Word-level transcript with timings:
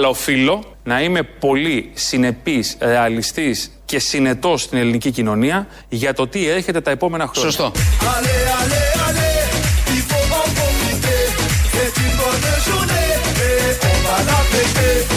Αλλά 0.00 0.08
οφείλω 0.08 0.64
να 0.84 1.02
είμαι 1.02 1.22
πολύ 1.22 1.90
συνεπής, 1.94 2.76
ρεαλιστής 2.80 3.70
και 3.84 3.98
συνετός 3.98 4.62
στην 4.62 4.78
ελληνική 4.78 5.10
κοινωνία 5.10 5.66
για 5.88 6.14
το 6.14 6.28
τι 6.28 6.48
έρχεται 6.48 6.80
τα 6.80 6.90
επόμενα 6.90 7.26
χρόνια. 7.26 7.50
Σωστό. 7.50 7.72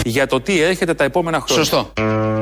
Για 0.06 0.28
το 0.28 0.42
τι 0.42 0.62
έρχεται 0.62 0.94
τα 0.94 1.04
επόμενα 1.04 1.40
χρόνια. 1.40 1.64
Σωστό. 1.64 2.33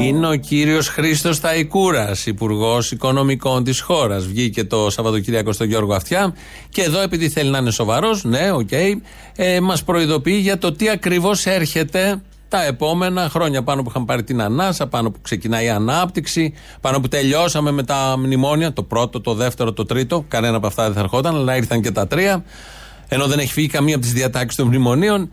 Είναι 0.00 0.28
ο 0.28 0.34
κύριος 0.34 0.88
Χρήστος 0.88 1.40
Σταϊκούρας, 1.40 2.26
υπουργός 2.26 2.90
οικονομικών 2.90 3.64
της 3.64 3.80
χώρας. 3.80 4.26
Βγήκε 4.26 4.64
το 4.64 4.90
Σαββατοκύριακο 4.90 5.52
στον 5.52 5.66
Γιώργο 5.66 5.94
Αυτιά. 5.94 6.34
Και 6.68 6.82
εδώ, 6.82 7.00
επειδή 7.00 7.28
θέλει 7.28 7.50
να 7.50 7.58
είναι 7.58 7.70
σοβαρός, 7.70 8.24
ναι, 8.24 8.52
ok, 8.52 8.68
okay, 8.70 8.92
ε, 9.36 9.60
μας 9.60 9.84
προειδοποιεί 9.84 10.38
για 10.42 10.58
το 10.58 10.72
τι 10.72 10.88
ακριβώς 10.88 11.46
έρχεται 11.46 12.22
τα 12.48 12.64
επόμενα 12.64 13.28
χρόνια. 13.28 13.62
Πάνω 13.62 13.82
που 13.82 13.90
είχαμε 13.90 14.04
πάρει 14.04 14.22
την 14.22 14.42
ανάσα, 14.42 14.86
πάνω 14.86 15.10
που 15.10 15.18
ξεκινάει 15.22 15.64
η 15.64 15.68
ανάπτυξη, 15.68 16.54
πάνω 16.80 17.00
που 17.00 17.08
τελειώσαμε 17.08 17.70
με 17.70 17.82
τα 17.82 18.14
μνημόνια, 18.18 18.72
το 18.72 18.82
πρώτο, 18.82 19.20
το 19.20 19.34
δεύτερο, 19.34 19.72
το 19.72 19.84
τρίτο. 19.84 20.24
Κανένα 20.28 20.56
από 20.56 20.66
αυτά 20.66 20.84
δεν 20.84 20.92
θα 20.92 21.00
ερχόταν, 21.00 21.34
αλλά 21.34 21.56
ήρθαν 21.56 21.82
και 21.82 21.90
τα 21.90 22.06
τρία. 22.06 22.44
Ενώ 23.08 23.26
δεν 23.26 23.38
έχει 23.38 23.52
φύγει 23.52 23.68
καμία 23.68 23.94
από 23.94 24.04
τις 24.04 24.12
διατάξεις 24.12 24.56
των 24.56 24.66
μνημονίων. 24.66 25.30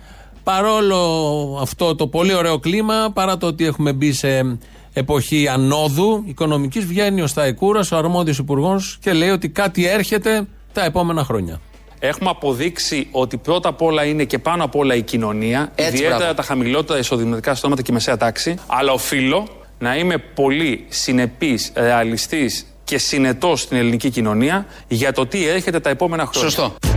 Παρόλο 0.47 1.59
αυτό 1.61 1.95
το 1.95 2.07
πολύ 2.07 2.33
ωραίο 2.33 2.59
κλίμα, 2.59 3.11
παρά 3.13 3.37
το 3.37 3.47
ότι 3.47 3.65
έχουμε 3.65 3.93
μπει 3.93 4.13
σε 4.13 4.57
εποχή 4.93 5.47
ανόδου 5.47 6.23
οικονομικής, 6.25 6.85
βγαίνει 6.85 7.21
ο 7.21 7.27
Σταϊκούρα, 7.27 7.81
ο 7.91 7.95
αρμόδιος 7.95 8.37
υπουργός, 8.37 8.97
και 9.01 9.13
λέει 9.13 9.29
ότι 9.29 9.49
κάτι 9.49 9.87
έρχεται 9.87 10.47
τα 10.73 10.83
επόμενα 10.83 11.23
χρόνια. 11.23 11.61
Έχουμε 11.99 12.29
αποδείξει 12.29 13.07
ότι 13.11 13.37
πρώτα 13.37 13.69
απ' 13.69 13.81
όλα 13.81 14.05
είναι 14.05 14.23
και 14.23 14.39
πάνω 14.39 14.63
απ' 14.63 14.75
όλα 14.75 14.95
η 14.95 15.01
κοινωνία, 15.01 15.71
Έτσι, 15.75 15.93
ιδιαίτερα 15.93 16.17
μπράβο. 16.17 16.33
τα 16.33 16.43
χαμηλότερα 16.43 16.99
εισοδηματικά 16.99 17.55
στρώματα 17.55 17.81
και 17.81 17.91
η 17.91 17.93
μεσαία 17.93 18.17
τάξη. 18.17 18.55
Αλλά 18.67 18.91
οφείλω 18.91 19.47
να 19.79 19.95
είμαι 19.95 20.17
πολύ 20.17 20.85
συνεπής, 20.89 21.71
ρεαλιστής 21.75 22.65
και 22.83 22.97
συνετός 22.97 23.61
στην 23.61 23.77
ελληνική 23.77 24.09
κοινωνία 24.09 24.65
για 24.87 25.13
το 25.13 25.25
τι 25.25 25.47
έρχεται 25.47 25.79
τα 25.79 25.89
επόμενα 25.89 26.25
χρόνια. 26.25 26.49
Σωστό. 26.49 26.96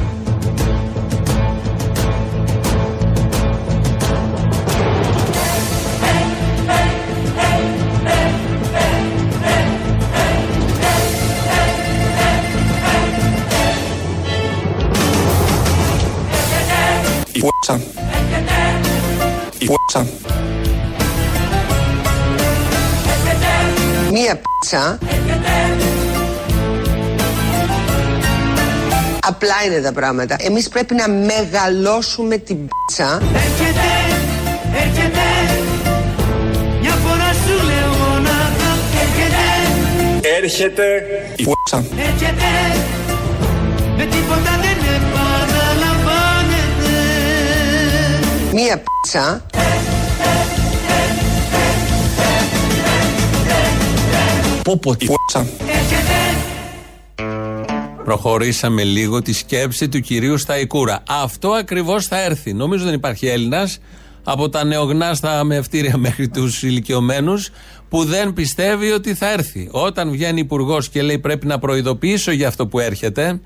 Y 17.51 17.67
fuerza. 17.67 17.85
Y 19.61 19.67
fuerza. 19.67 20.07
Μία 24.13 24.41
πίτσα. 24.41 24.99
Απλά 29.23 29.55
είναι 29.67 29.81
τα 29.81 29.93
πράγματα. 29.93 30.37
Εμείς 30.39 30.69
πρέπει 30.69 30.95
να 30.95 31.09
μεγαλώσουμε 31.09 32.37
την 32.37 32.57
πίτσα. 32.69 33.23
Έρχεται, 33.35 33.91
έρχεται 34.75 35.21
Μια 36.81 36.91
φορά 36.91 37.33
σου 37.33 37.65
λέω 37.67 38.11
μονάχα 38.11 38.71
Έρχεται, 39.03 39.45
Έρχεται. 40.43 40.85
Y 41.39 41.43
fuerza. 41.43 41.83
έρχεται 41.99 42.51
Με 43.97 44.05
τίποτα 44.05 44.51
δεν 44.63 44.79
επαναλαμβάνεται 44.97 45.20
Μία 48.55 48.83
πίτσα. 48.83 49.47
Πω 54.63 54.79
πω, 54.79 54.95
Y 54.99 55.05
fuerza. 55.05 55.45
Προχωρήσαμε 58.05 58.85
λίγο 58.85 59.23
τη 59.23 59.33
σκέψη 59.33 59.89
του 59.89 60.01
κυρίου 60.01 60.39
Σταϊκούρα. 60.39 61.03
Αυτό 61.09 61.49
ακριβώς 61.51 62.07
θα 62.07 62.23
έρθει. 62.23 62.53
Νομίζω 62.53 62.85
δεν 62.85 62.95
υπάρχει 62.95 63.27
Έλληνας 63.27 63.79
από 64.25 64.49
τα 64.49 64.65
νεογνάστα 64.65 65.45
με 65.45 65.57
ευτήρια 65.57 65.97
μέχρι 65.97 66.29
τους 66.29 66.63
ηλικιωμένους 66.63 67.51
που 67.89 68.05
δεν 68.05 68.33
πιστεύει 68.33 68.91
ότι 68.91 69.15
θα 69.15 69.33
έρθει. 69.33 69.69
Όταν 69.71 70.11
βγαίνει 70.11 70.41
υπουργός 70.41 70.89
και 70.89 71.03
λέει 71.03 71.19
πρέπει 71.19 71.47
να 71.47 71.59
προειδοποιήσω 71.59 72.31
για 72.31 72.49
αυτό 72.49 72.67
που 72.67 72.79
έρχεται, 72.79 73.41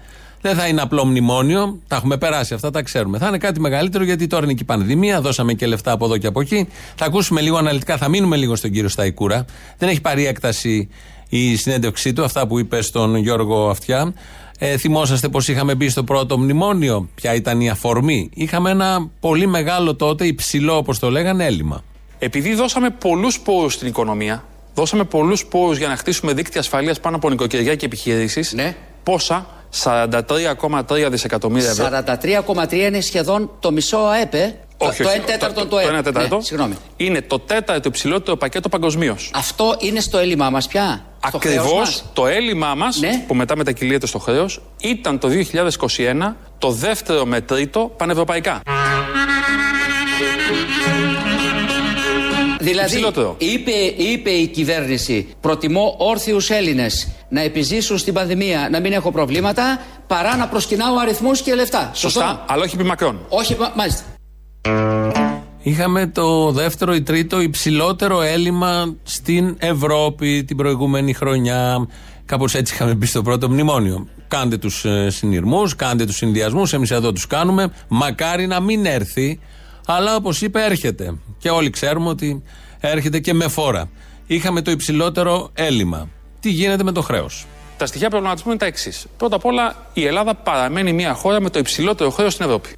δεν 0.44 0.56
θα 0.56 0.66
είναι 0.66 0.80
απλό 0.80 1.04
μνημόνιο. 1.04 1.78
Τα 1.88 1.96
έχουμε 1.96 2.16
περάσει 2.16 2.54
αυτά, 2.54 2.70
τα 2.70 2.82
ξέρουμε. 2.82 3.18
Θα 3.18 3.28
είναι 3.28 3.38
κάτι 3.38 3.60
μεγαλύτερο 3.60 4.04
γιατί 4.04 4.26
τώρα 4.26 4.44
είναι 4.44 4.52
και 4.52 4.62
η 4.62 4.66
πανδημία. 4.66 5.20
Δώσαμε 5.20 5.52
και 5.52 5.66
λεφτά 5.66 5.92
από 5.92 6.04
εδώ 6.04 6.16
και 6.18 6.26
από 6.26 6.40
εκεί. 6.40 6.68
Θα 6.94 7.04
ακούσουμε 7.04 7.40
λίγο 7.40 7.56
αναλυτικά, 7.56 7.96
θα 7.96 8.08
μείνουμε 8.08 8.36
λίγο 8.36 8.56
στον 8.56 8.70
κύριο 8.70 8.88
Σταϊκούρα. 8.88 9.44
Δεν 9.78 9.88
έχει 9.88 10.00
πάρει 10.00 10.26
έκταση 10.26 10.88
η 11.28 11.56
συνέντευξή 11.56 12.12
του, 12.12 12.24
αυτά 12.24 12.46
που 12.46 12.58
είπε 12.58 12.82
στον 12.82 13.16
Γιώργο 13.16 13.68
Αυτιά. 13.68 14.14
Ε, 14.58 14.76
θυμόσαστε 14.76 15.28
πως 15.28 15.48
είχαμε 15.48 15.74
μπει 15.74 15.88
στο 15.88 16.04
πρώτο 16.04 16.38
μνημόνιο, 16.38 17.08
ποια 17.14 17.34
ήταν 17.34 17.60
η 17.60 17.70
αφορμή. 17.70 18.30
Είχαμε 18.34 18.70
ένα 18.70 19.10
πολύ 19.20 19.46
μεγάλο 19.46 19.94
τότε, 19.94 20.26
υψηλό 20.26 20.76
όπως 20.76 20.98
το 20.98 21.10
λέγανε, 21.10 21.44
έλλειμμα. 21.44 21.84
Επειδή 22.18 22.54
δώσαμε 22.54 22.90
πολλούς 22.90 23.40
πόρους 23.40 23.72
στην 23.72 23.88
οικονομία, 23.88 24.44
δώσαμε 24.74 25.04
πολλούς 25.04 25.46
πόρους 25.46 25.78
για 25.78 25.88
να 25.88 25.96
χτίσουμε 25.96 26.32
δίκτυα 26.32 26.60
ασφαλείας 26.60 27.00
πάνω 27.00 27.16
από 27.16 27.30
νοικοκυριά 27.30 27.74
και 27.74 27.86
επιχειρήσεις. 27.86 28.52
Ναι. 28.52 28.76
Πόσα, 29.02 29.53
43,3 29.82 31.08
δισεκατομμύρια 31.10 31.70
ευρώ. 31.70 31.88
43,3 32.54 32.72
είναι 32.72 33.00
σχεδόν 33.00 33.50
το 33.60 33.72
μισό 33.72 33.96
ΑΕΠ, 33.96 34.34
ε. 34.34 34.54
Όχι, 34.76 35.02
το 35.02 35.08
όχι, 35.08 35.18
1 35.20 35.26
τέταρτο 35.26 35.60
το, 35.60 35.66
του 35.66 35.76
ΑΕΠ. 35.78 35.90
το 35.90 35.98
1 35.98 36.02
τέταρτο 36.02 36.36
Ναι, 36.36 36.42
συγγνώμη. 36.42 36.74
είναι 36.96 37.22
το 37.22 37.38
τέταρτο 37.38 37.88
υψηλότερο 37.88 38.36
πακέτο 38.36 38.68
παγκοσμίως. 38.68 39.30
Αυτό 39.34 39.76
είναι 39.78 40.00
στο 40.00 40.18
έλλειμμα 40.18 40.50
μας 40.50 40.66
πια. 40.66 41.04
Στο 41.28 41.38
χρέος 41.38 41.56
Ακριβώς 41.56 41.78
μας. 41.78 42.04
το 42.12 42.26
έλλειμμά 42.26 42.74
μας, 42.74 42.96
Ναι. 43.00 43.24
που 43.26 43.34
μετά 43.34 43.56
μετακυλείται 43.56 44.06
στο 44.06 44.18
χρέος, 44.18 44.60
ήταν 44.80 45.18
το 45.18 45.28
2021 45.28 46.36
το 46.58 46.70
δεύτερο 46.70 47.24
με 47.24 47.40
τρίτο 47.40 47.92
πανευρωπαϊκά. 47.96 48.60
Δηλαδή, 52.64 52.84
Υψηλότερο. 52.92 53.34
είπε, 53.38 53.70
είπε 53.96 54.30
η 54.30 54.46
κυβέρνηση, 54.46 55.28
προτιμώ 55.40 55.94
όρθιους 55.98 56.50
Έλληνες 56.50 57.08
να 57.28 57.40
επιζήσουν 57.40 57.98
στην 57.98 58.14
πανδημία, 58.14 58.68
να 58.70 58.80
μην 58.80 58.92
έχω 58.92 59.10
προβλήματα, 59.12 59.82
παρά 60.06 60.36
να 60.36 60.48
προσκυνάω 60.48 60.98
αριθμούς 60.98 61.40
και 61.42 61.54
λεφτά. 61.54 61.90
Σωστά, 61.94 62.44
αλλά 62.48 62.62
όχι 62.62 62.74
επί 62.74 62.84
μακρόν. 62.84 63.20
Όχι, 63.28 63.56
μα- 63.60 63.72
μάλιστα. 63.76 64.02
Είχαμε 65.62 66.06
το 66.06 66.50
δεύτερο 66.50 66.94
ή 66.94 67.02
τρίτο 67.02 67.40
υψηλότερο 67.40 68.22
έλλειμμα 68.22 68.94
στην 69.02 69.56
Ευρώπη 69.58 70.44
την 70.44 70.56
προηγούμενη 70.56 71.12
χρονιά. 71.12 71.88
Κάπως 72.24 72.54
έτσι 72.54 72.74
είχαμε 72.74 72.94
μπει 72.94 73.06
στο 73.06 73.22
πρώτο 73.22 73.50
μνημόνιο. 73.50 74.08
Κάντε 74.28 74.56
τους 74.56 74.84
ε, 74.84 75.10
συνειρμούς, 75.10 75.76
κάντε 75.76 76.04
τους 76.04 76.16
συνδυασμούς. 76.16 76.72
Εμείς 76.72 76.90
εδώ 76.90 77.12
τους 77.12 77.26
κάνουμε. 77.26 77.72
Μακάρι 77.88 78.46
να 78.46 78.60
μην 78.60 78.86
έρθει. 78.86 79.40
Αλλά 79.86 80.16
όπως 80.16 80.42
είπε, 80.42 80.64
έρχεται. 80.64 81.14
Και 81.38 81.50
όλοι 81.50 81.70
ξέρουμε 81.70 82.08
ότι 82.08 82.42
έρχεται 82.80 83.18
και 83.18 83.34
με 83.34 83.48
φόρα. 83.48 83.90
Είχαμε 84.26 84.62
το 84.62 84.70
υψηλότερο 84.70 85.50
έλλειμμα. 85.54 86.08
Τι 86.40 86.50
γίνεται 86.50 86.82
με 86.82 86.92
το 86.92 87.02
χρέος; 87.02 87.46
Τα 87.76 87.86
στοιχεία 87.86 88.08
προβληματισμού 88.08 88.50
είναι 88.50 88.60
τα 88.60 88.66
εξής. 88.66 89.06
Πρώτα 89.16 89.36
απ' 89.36 89.44
όλα, 89.44 89.76
η 89.92 90.06
Ελλάδα 90.06 90.34
παραμένει 90.34 90.92
μια 90.92 91.14
χώρα 91.14 91.40
με 91.40 91.50
το 91.50 91.58
υψηλότερο 91.58 92.10
χρέος 92.10 92.32
στην 92.32 92.44
Ευρώπη. 92.44 92.68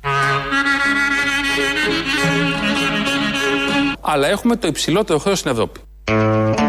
Αλλά 4.00 4.28
έχουμε 4.28 4.56
το 4.56 4.66
υψηλότερο 4.66 5.18
χρέος 5.18 5.38
στην 5.38 5.50
Ευρώπη. 5.50 5.80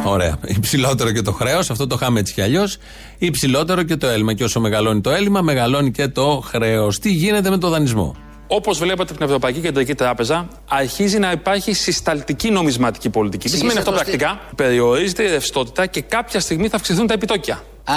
Ωραία. 0.05 0.39
Υψηλότερο 0.57 1.11
και 1.11 1.21
το 1.21 1.31
χρέος, 1.31 1.69
αυτό 1.69 1.87
το 1.87 1.97
είχαμε 2.01 2.19
έτσι 2.19 2.33
κι 2.33 2.41
αλλιώς. 2.41 2.77
Υψηλότερο 3.17 3.83
και 3.83 3.95
το 3.95 4.07
έλλειμμα. 4.07 4.33
Και 4.33 4.43
όσο 4.43 4.59
μεγαλώνει 4.59 5.01
το 5.01 5.09
έλλειμμα, 5.09 5.41
μεγαλώνει 5.41 5.91
και 5.91 6.07
το 6.07 6.43
χρέος. 6.45 6.99
Τι 6.99 7.11
γίνεται 7.11 7.49
με 7.49 7.57
το 7.57 7.69
δανεισμό; 7.69 8.15
Όπως 8.47 8.77
βλέπετε 8.77 9.01
από 9.03 9.13
την 9.13 9.25
Ευρωπαϊκή 9.25 9.59
Κεντρική 9.59 9.95
Τράπεζα, 9.95 10.47
αρχίζει 10.67 11.19
να 11.19 11.31
υπάρχει 11.31 11.73
συσταλτική 11.73 12.49
νομισματική 12.49 13.09
πολιτική. 13.09 13.49
Τι 13.49 13.57
σημαίνει 13.57 13.77
αυτό 13.77 13.91
Εξήγησε 13.91 14.17
το 14.17 14.21
πρακτικά; 14.25 14.55
Περιορίζεται 14.55 15.23
η 15.23 15.29
ρευστότητα 15.29 15.85
και 15.85 16.01
κάποια 16.01 16.39
στιγμή 16.39 16.67
θα 16.67 16.75
αυξηθούν 16.75 17.07
τα 17.07 17.13
επιτόκια. 17.13 17.63
Α, 17.83 17.93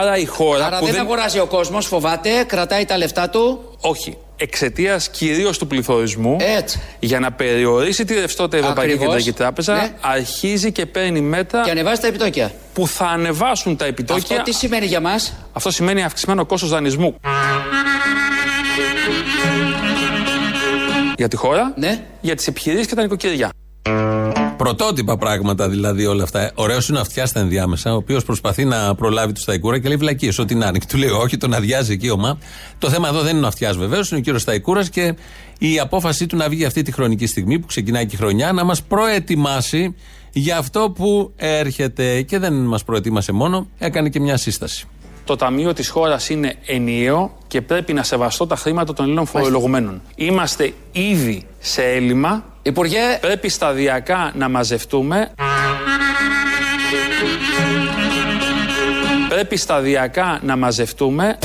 Άρα 0.00 0.16
η 0.16 0.24
χώρα 0.24 0.66
άρα 0.66 0.78
που 0.78 0.84
δεν 0.84 0.94
δεν. 0.94 1.02
αγοράζει 1.02 1.38
ο 1.38 1.46
κόσμος, 1.46 1.86
φοβάται, 1.86 2.44
κρατάει 2.46 2.84
τα 2.84 2.96
λεφτά 2.98 3.28
του; 3.30 3.60
Όχι. 3.80 4.16
Εξαιτίας 4.36 5.08
κυρίως 5.08 5.58
του 5.58 5.66
πληθωρισμού, 5.66 6.36
Έτσι. 6.40 6.80
για 6.98 7.20
να 7.20 7.32
περιορίσει 7.32 8.04
τη 8.04 8.14
ρευστότητα 8.14 8.56
η 8.56 8.60
Ευρωπαϊκή 8.60 8.92
Ακριβώς. 8.92 9.14
Κεντρική 9.16 9.36
Τράπεζα, 9.38 9.74
Ναι. 9.74 9.92
αρχίζει 10.00 10.72
και 10.72 10.86
παίρνει 10.86 11.20
μέτρα 11.20 11.62
Και 11.62 11.70
ανεβάζει 11.70 12.00
τα 12.00 12.06
επιτόκια. 12.06 12.52
που 12.72 12.86
θα 12.88 13.04
ανεβάσουν 13.06 13.76
τα 13.76 13.84
επιτόκια. 13.84 14.36
Αυτό 14.36 14.50
τι 14.50 14.52
σημαίνει 14.56 14.86
για 14.86 15.00
μας; 15.00 15.34
Αυτό 15.52 15.70
σημαίνει 15.70 16.02
αυξημένο 16.04 16.46
κόστος 16.46 16.70
δανεισμού. 16.70 17.14
Για 21.24 21.32
τη 21.32 21.38
χώρα, 21.38 21.74
Ναι. 21.76 22.04
για 22.20 22.34
τις 22.34 22.46
επιχειρήσεις 22.46 22.86
και 22.86 22.94
τα 22.94 23.02
νοικοκυριά. 23.02 23.50
Πρωτότυπα 24.56 25.16
πράγματα 25.16 25.68
δηλαδή 25.68 26.06
όλα 26.06 26.22
αυτά. 26.22 26.52
Ωραίο 26.54 26.78
είναι 26.88 26.98
ο 26.98 27.00
αυτιά 27.00 27.26
στα 27.26 27.40
ενδιάμεσα, 27.40 27.92
ο 27.92 27.96
οποίος 27.96 28.24
προσπαθεί 28.24 28.64
να 28.64 28.94
προλάβει 28.94 29.32
τους 29.32 29.42
Σταϊκούρα 29.42 29.78
και 29.78 29.88
λέει 29.88 29.96
βλακίες, 29.96 30.38
ό,τι 30.38 30.54
να 30.54 30.66
είναι. 30.66 30.78
Και 30.78 30.86
του 30.88 30.96
λέει 30.96 31.08
όχι, 31.08 31.36
τον 31.36 31.54
αδειάζει 31.54 31.92
εκεί 31.92 32.10
ο 32.10 32.16
ΜΑ. 32.16 32.38
Το 32.78 32.90
θέμα 32.90 33.08
εδώ 33.08 33.22
δεν 33.22 33.36
είναι 33.36 33.44
ο 33.44 33.48
αυτιάς 33.48 33.76
βεβαίως, 33.76 34.10
είναι 34.10 34.20
ο 34.20 34.22
κύριος 34.22 34.42
Σταϊκούρας 34.42 34.90
και 34.90 35.14
η 35.58 35.78
απόφασή 35.78 36.26
του 36.26 36.36
να 36.36 36.48
βγει 36.48 36.64
αυτή 36.64 36.82
τη 36.82 36.92
χρονική 36.92 37.26
στιγμή 37.26 37.58
που 37.58 37.66
ξεκινάει 37.66 38.06
και 38.06 38.14
η 38.14 38.18
χρονιά 38.18 38.52
να 38.52 38.64
μας 38.64 38.82
προετοιμάσει 38.82 39.94
για 40.32 40.58
αυτό 40.58 40.90
που 40.94 41.32
έρχεται. 41.36 42.22
Και 42.22 42.38
δεν 42.38 42.52
μας 42.52 42.84
προετοίμασε 42.84 43.32
μόνο, 43.32 43.68
έκανε 43.78 44.08
και 44.08 44.20
μια 44.20 44.36
σύσταση. 44.36 44.86
Το 45.24 45.36
ταμείο 45.36 45.72
της 45.72 45.88
χώρας 45.88 46.28
είναι 46.28 46.54
ενιαίο 46.66 47.38
και 47.46 47.62
πρέπει 47.62 47.92
να 47.92 48.02
σεβαστώ 48.02 48.46
τα 48.46 48.56
χρήματα 48.56 48.92
των 48.92 49.04
Ελλήνων 49.04 49.26
φορολογουμένων. 49.26 50.02
Είμαστε 50.14 50.72
ήδη 50.92 51.46
σε 51.58 51.82
έλλειμμα. 51.82 52.44
Υπουργέ, 52.62 53.18
Πρέπει 53.20 53.48
σταδιακά 53.48 54.32
να 54.34 54.48
μαζευτούμε. 54.48 55.30
Πρέπει 59.28 59.56
σταδιακά 59.56 60.40
να 60.42 60.56
μαζευτούμε. 60.56 61.38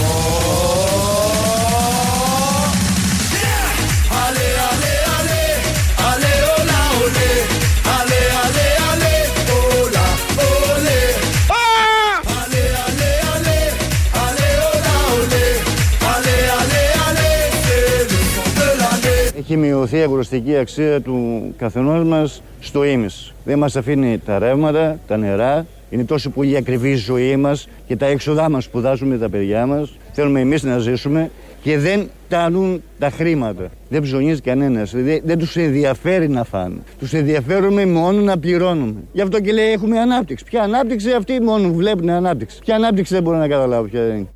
Έχει 19.52 19.58
μειωθεί 19.58 19.98
η 19.98 20.02
αγοραστική 20.02 20.58
αξία 20.58 21.02
του 21.02 21.54
καθενός 21.58 22.04
μας 22.04 22.42
στο 22.60 22.84
ίμις. 22.84 23.34
Δεν 23.44 23.58
μας 23.58 23.76
αφήνει 23.76 24.18
τα 24.26 24.40
ρεύματα, 24.40 25.00
τα 25.08 25.18
νερά. 25.18 25.66
Είναι 25.90 26.04
τόσο 26.04 26.30
πολύ 26.30 26.58
ακριβή 26.58 26.90
η 26.90 26.96
ζωή 26.96 27.36
μας 27.36 27.68
και 27.88 27.96
τα 27.96 28.06
έξοδά 28.06 28.50
μας 28.50 28.70
που 28.70 28.80
δάζουμε 28.80 29.18
τα 29.18 29.30
παιδιά 29.30 29.66
μας. 29.66 29.98
Θέλουμε 30.12 30.40
εμείς 30.40 30.64
να 30.64 30.78
ζήσουμε 30.78 31.32
και 31.62 31.78
δεν 31.78 32.10
τανούν 32.28 32.84
τα 33.00 33.10
χρήματα. 33.10 33.70
Δεν 33.90 34.02
ψωνίζει 34.02 34.42
κανένας. 34.42 34.92
Δεν, 34.92 35.22
δεν 35.24 35.38
τους 35.38 35.56
ενδιαφέρει 35.56 36.30
να 36.30 36.44
φάνε. 36.44 36.76
Τους 37.00 37.14
ενδιαφέρουμε 37.14 37.86
μόνο 37.86 38.22
να 38.22 38.38
πληρώνουμε. 38.38 38.96
Γι' 39.12 39.22
αυτό 39.22 39.42
και 39.42 39.52
λέει 39.52 39.72
έχουμε 39.72 40.00
ανάπτυξη. 40.00 40.46
Ποια 40.46 40.62
ανάπτυξη 40.62 41.12
αυτοί 41.12 41.42
μόνο 41.42 41.74
βλέπουν 41.74 42.10
ανάπτυξη. 42.10 42.60
Ποια 42.60 42.76
ανάπτυξη 42.76 43.14
δεν 43.14 43.24
μπορώ 43.24 43.38
να 43.38 43.48
καταλάβω 43.48 43.88
ποια 43.88 44.08
είναι. 44.08 44.28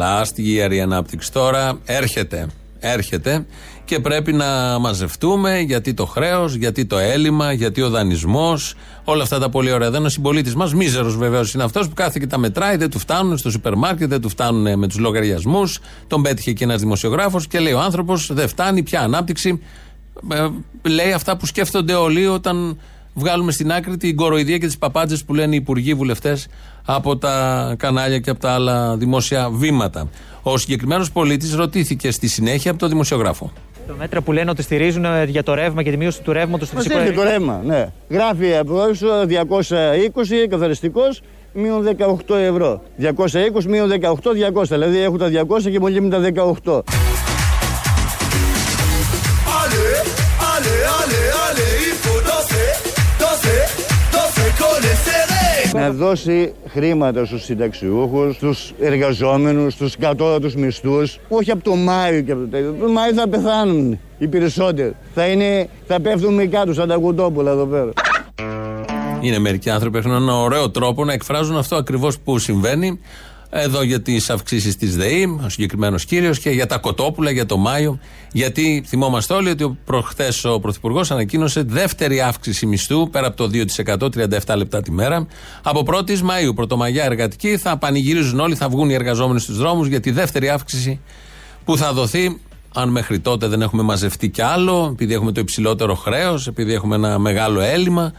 Last 0.00 0.38
year 0.38 0.72
η 0.72 0.80
ανάπτυξη 0.80 1.32
τώρα 1.32 1.78
έρχεται. 1.86 2.46
Έρχεται 2.80 3.46
και 3.84 4.00
πρέπει 4.00 4.32
να 4.32 4.78
μαζευτούμε 4.78 5.58
γιατί 5.58 5.94
το 5.94 6.06
χρέος, 6.06 6.54
γιατί 6.54 6.84
το 6.86 6.98
έλλειμμα, 6.98 7.52
γιατί 7.52 7.82
ο 7.82 7.90
δανεισμός, 7.90 8.74
όλα 9.04 9.22
αυτά 9.22 9.38
τα 9.38 9.48
πολύ 9.48 9.72
ωραία. 9.72 9.90
Δεν 9.90 9.98
είναι 9.98 10.06
ο 10.06 10.10
συμπολίτης 10.10 10.54
μας, 10.54 10.74
μίζερος 10.74 11.16
βεβαίως 11.16 11.54
είναι 11.54 11.62
αυτός 11.62 11.88
που 11.88 11.94
κάθε 11.94 12.18
και 12.18 12.26
τα 12.26 12.38
μετράει, 12.38 12.76
δεν 12.76 12.90
του 12.90 12.98
φτάνουν 12.98 13.38
στο 13.38 13.50
σούπερ 13.50 13.74
μάρκετ, 13.74 14.08
δεν 14.08 14.20
του 14.20 14.28
φτάνουν 14.28 14.78
με 14.78 14.86
τους 14.86 14.98
λογαριασμούς. 14.98 15.78
Τον 16.06 16.22
πέτυχε 16.22 16.52
και 16.52 16.64
ένας 16.64 16.80
δημοσιογράφος 16.80 17.46
και 17.46 17.58
λέει 17.58 17.72
ο 17.72 17.80
άνθρωπος 17.80 18.32
δεν 18.32 18.48
φτάνει 18.48 18.82
πια 18.82 19.00
ανάπτυξη. 19.00 19.62
Ε, 20.32 20.48
λέει 20.88 21.12
αυτά 21.12 21.36
που 21.36 21.46
σκέφτονται 21.46 21.94
όλοι 21.94 22.26
όταν 22.26 22.78
βγάλουμε 23.14 23.52
στην 23.52 23.72
άκρη 23.72 23.96
την 23.96 24.16
κοροϊδία 24.16 24.58
και 24.58 24.66
τις 24.66 24.78
παπάντζες 24.78 25.24
που 25.24 25.34
λένε 25.34 25.54
οι 25.54 25.58
υπουργοί 25.58 25.94
βουλευτές 25.94 26.46
από 26.84 27.16
τα 27.16 27.74
κανάλια 27.78 28.18
και 28.18 28.30
από 28.30 28.40
τα 28.40 28.50
άλλα 28.52 28.96
δημόσια 28.96 29.50
βήματα. 29.50 30.08
Ο 30.42 30.56
συγκεκριμένος 30.56 31.12
πολίτης 31.12 31.54
ρωτήθηκε 31.54 32.10
στη 32.10 32.28
συνέχεια 32.28 32.70
από 32.70 32.80
τον 32.80 32.88
δημοσιογράφο. 32.88 33.52
Το 33.86 33.94
μέτρα 33.98 34.20
που 34.20 34.32
λένε 34.32 34.50
ότι 34.50 34.62
στηρίζουν 34.62 35.04
ε, 35.04 35.24
για 35.24 35.42
το 35.42 35.54
ρεύμα 35.54 35.82
και 35.82 35.90
τη 35.90 35.96
μείωση 35.96 36.22
του 36.22 36.32
ρεύματος 36.32 36.66
στο 36.66 36.76
Μας 36.76 36.84
φυσικό 36.84 37.00
έρχεται 37.02 37.20
το 37.20 37.28
αέριο. 37.28 37.38
ρεύμα, 37.46 37.62
ναι. 37.64 37.88
Γράφει 38.08 38.56
από 38.56 38.84
έξω 38.84 39.06
220 40.44 40.46
καθαριστικό 40.50 41.02
μείον 41.52 41.88
18 42.28 42.34
ευρώ. 42.34 42.82
220 43.00 43.64
μείον 43.68 43.90
18, 43.90 44.60
200. 44.60 44.62
Δηλαδή 44.62 44.98
έχω 44.98 45.16
τα 45.16 45.28
200 45.48 45.70
και 45.70 45.78
πολύ 45.78 46.00
με 46.00 46.08
τα 46.08 46.20
18. 46.64 46.80
Να 55.74 55.90
δώσει 55.90 56.52
χρήματα 56.68 57.24
στους 57.24 57.44
συνταξιούχους, 57.44 58.34
στους 58.34 58.72
εργαζόμενους, 58.80 59.72
στους 59.72 59.96
κατώτατους 59.96 60.54
μισθούς. 60.54 61.18
Όχι 61.28 61.50
από 61.50 61.64
το 61.64 61.74
Μάιο 61.74 62.20
και 62.20 62.32
από 62.32 62.40
το 62.40 62.46
τέτοιο. 62.46 62.76
Το 62.80 62.88
Μάιο 62.88 63.14
θα 63.14 63.28
πεθάνουν 63.28 63.98
οι 64.18 64.28
περισσότεροι. 64.28 64.94
Θα, 65.14 65.26
είναι, 65.26 65.68
θα 65.86 66.00
πέφτουν 66.00 66.34
με 66.34 66.44
κάτω 66.44 66.72
σαν 66.72 66.88
τα 66.88 66.96
κουτόπουλα 66.96 67.50
εδώ 67.50 67.66
πέρα. 67.66 67.90
Είναι 69.20 69.38
μερικοί 69.38 69.70
άνθρωποι 69.70 70.00
που 70.00 70.08
έχουν 70.08 70.22
ένα 70.22 70.36
ωραίο 70.36 70.70
τρόπο 70.70 71.04
να 71.04 71.12
εκφράζουν 71.12 71.56
αυτό 71.56 71.76
ακριβώς 71.76 72.18
που 72.18 72.38
συμβαίνει. 72.38 73.00
Εδώ 73.52 73.82
για 73.82 74.02
τις 74.02 74.30
αυξήσεις 74.30 74.76
της 74.76 74.96
ΔΕΗ, 74.96 75.38
ο 75.44 75.48
συγκεκριμένος 75.48 76.04
κύριος, 76.04 76.38
και 76.38 76.50
για 76.50 76.66
τα 76.66 76.78
κοτόπουλα 76.78 77.30
για 77.30 77.46
το 77.46 77.56
Μάιο. 77.56 77.98
Γιατί 78.32 78.84
θυμόμαστε 78.86 79.34
όλοι 79.34 79.50
ότι 79.50 79.78
προχθές 79.84 80.44
ο 80.44 80.60
Πρωθυπουργός 80.60 81.10
ανακοίνωσε 81.10 81.62
δεύτερη 81.62 82.20
αύξηση 82.20 82.66
μισθού 82.66 83.10
πέρα 83.10 83.26
από 83.26 83.36
το 83.36 83.50
2%, 83.52 84.08
37 84.46 84.56
λεπτά 84.56 84.82
τη 84.82 84.90
μέρα. 84.90 85.26
Από 85.62 85.82
1η 85.86 86.18
Μαου, 86.18 86.54
Πρωτομαγιά 86.54 87.04
εργατική, 87.04 87.56
θα 87.56 87.76
πανηγυρίζουν 87.76 88.40
όλοι, 88.40 88.54
θα 88.54 88.68
βγουν 88.68 88.90
οι 88.90 88.94
εργαζόμενοι 88.94 89.40
στους 89.40 89.56
δρόμους 89.56 89.86
για 89.86 90.00
τη 90.00 90.10
δεύτερη 90.10 90.50
αύξηση 90.50 91.00
που 91.64 91.76
θα 91.76 91.92
δοθεί. 91.92 92.40
Αν 92.74 92.88
μέχρι 92.88 93.18
τότε 93.18 93.46
δεν 93.46 93.62
έχουμε 93.62 93.82
μαζευτεί 93.82 94.28
κι 94.28 94.42
άλλο, 94.42 94.88
επειδή 94.92 95.14
έχουμε 95.14 95.32
το 95.32 95.40
υψηλότερο 95.40 95.94
χρέος, 95.94 96.46
επειδή 96.46 96.72
έχουμε 96.72 96.94
ένα 96.94 97.18
μεγάλο 97.18 97.60
έλλειμμα, 97.60 98.12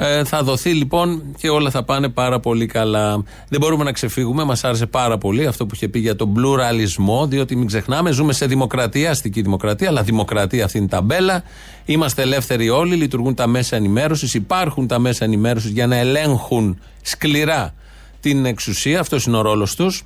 ε, 0.00 0.24
θα 0.24 0.42
δοθεί 0.42 0.70
λοιπόν 0.70 1.22
και 1.38 1.48
όλα 1.48 1.70
θα 1.70 1.82
πάνε 1.82 2.08
πάρα 2.08 2.40
πολύ 2.40 2.66
καλά. 2.66 3.22
Δεν 3.48 3.60
μπορούμε 3.60 3.84
να 3.84 3.92
ξεφύγουμε. 3.92 4.44
Μας 4.44 4.64
άρεσε 4.64 4.86
πάρα 4.86 5.18
πολύ 5.18 5.46
αυτό 5.46 5.66
που 5.66 5.74
είχε 5.74 5.88
πει 5.88 5.98
για 5.98 6.16
τον 6.16 6.32
πλουραλισμό, 6.32 7.26
διότι 7.26 7.56
μην 7.56 7.66
ξεχνάμε, 7.66 8.10
ζούμε 8.10 8.32
σε 8.32 8.46
δημοκρατία, 8.46 9.10
αστική 9.10 9.42
δημοκρατία, 9.42 9.88
αλλά 9.88 10.02
δημοκρατία 10.02 10.64
αυτή 10.64 10.76
είναι 10.76 10.86
η 10.86 10.90
ταμπέλα. 10.90 11.42
Είμαστε 11.84 12.22
ελεύθεροι 12.22 12.68
όλοι, 12.68 12.94
λειτουργούν 12.94 13.34
τα 13.34 13.46
μέσα 13.46 13.76
ενημέρωσης, 13.76 14.34
υπάρχουν 14.34 14.86
τα 14.86 14.98
μέσα 14.98 15.24
ενημέρωσης 15.24 15.70
για 15.70 15.86
να 15.86 15.96
ελέγχουν 15.96 16.78
σκληρά 17.02 17.74
την 18.20 18.44
εξουσία. 18.44 19.00
Αυτός 19.00 19.24
είναι 19.24 19.36
ο 19.36 19.40
ρόλος 19.42 19.74
τους. 19.74 20.02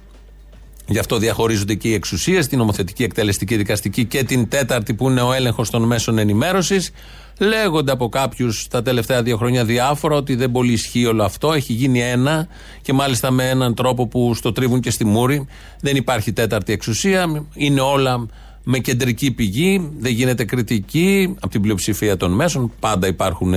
Γι' 0.87 0.99
αυτό 0.99 1.19
διαχωρίζονται 1.19 1.75
και 1.75 1.89
οι 1.89 1.95
εξουσίες, 1.95 2.47
την 2.47 2.59
νομοθετική, 2.59 3.03
εκτελεστική, 3.03 3.57
δικαστική 3.57 4.05
και 4.05 4.25
την 4.25 4.49
τέταρτη 4.49 4.95
που 4.95 5.11
είναι 5.11 5.21
ο 5.21 5.33
έλεγχος 5.33 5.71
των 5.71 5.83
μέσων 5.83 6.19
ενημέρωσης. 6.19 6.91
Λέγονται 7.39 7.93
από 7.93 8.09
κάποιους 8.09 8.67
τα 8.69 8.83
τελευταία 8.83 9.23
δύο 9.23 9.37
χρόνια 9.37 9.65
διάφορα 9.65 10.17
ότι 10.17 10.35
δεν 10.35 10.51
πολύ 10.51 10.73
ισχύει 10.73 11.07
όλο 11.07 11.25
αυτό. 11.25 11.53
Έχει 11.53 11.73
γίνει 11.73 12.01
ένα 12.01 12.47
και 12.83 12.93
μάλιστα 12.93 13.31
με 13.31 13.49
έναν 13.49 13.75
τρόπο 13.75 14.07
που 14.07 14.35
στο 14.35 14.53
τρίβουν 14.53 14.81
και 14.81 14.91
στη 14.91 15.05
μούρη. 15.05 15.47
Δεν 15.81 15.97
υπάρχει 15.97 16.33
τέταρτη 16.33 16.73
εξουσία. 16.73 17.47
Είναι 17.55 17.81
όλα 17.81 18.27
με 18.65 18.79
κεντρική 18.79 19.31
πηγή. 19.31 19.91
Δεν 19.99 20.13
γίνεται 20.13 20.45
κριτική 20.45 21.35
από 21.37 21.49
την 21.49 21.61
πλειοψηφία 21.61 22.17
των 22.17 22.33
μέσων. 22.33 22.73
Πάντα 22.81 23.07
υπάρχουν 23.07 23.55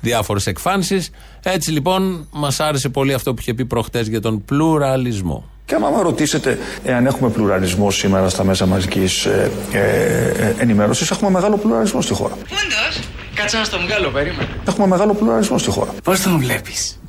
διάφορες 0.00 0.46
εκφάνσεις. 0.46 1.10
Έτσι 1.42 1.70
λοιπόν 1.70 2.28
μας 2.32 2.60
άρεσε 2.60 2.88
πολύ 2.88 3.12
αυτό 3.12 3.34
που 3.34 3.40
είχε 3.40 3.54
πει 3.54 3.64
προχτές 3.64 4.08
για 4.08 4.20
τον 4.20 4.44
πλουραλισμό. 4.44 5.44
Και 5.66 5.74
άμα 5.74 5.90
με 5.90 6.02
ρωτήσετε 6.02 6.58
εάν 6.84 7.06
έχουμε 7.06 7.30
πλουραλισμό 7.30 7.90
σήμερα 7.90 8.28
στα 8.28 8.44
μέσα 8.44 8.66
μαζικής 8.66 9.24
ε, 9.24 9.50
ε, 9.72 9.78
ε, 9.78 10.54
ενημέρωσης, 10.58 11.10
έχουμε 11.10 11.30
μεγάλο 11.30 11.56
πλουραλισμό 11.56 12.00
στη 12.00 12.14
χώρα. 12.14 12.34
Όντως. 12.34 13.08
Κάτσε 13.34 13.56
να 13.56 13.64
στο 13.64 13.78
βγάλω, 13.78 14.08
περίμενε. 14.08 14.48
Έχουμε 14.68 14.86
μεγάλο 14.86 15.14
πλουραλισμό 15.14 15.58
στη 15.58 15.70
χώρα. 15.70 15.94
Πώς 16.04 16.20
τον 16.20 16.38
βλέπεις; 16.38 17.00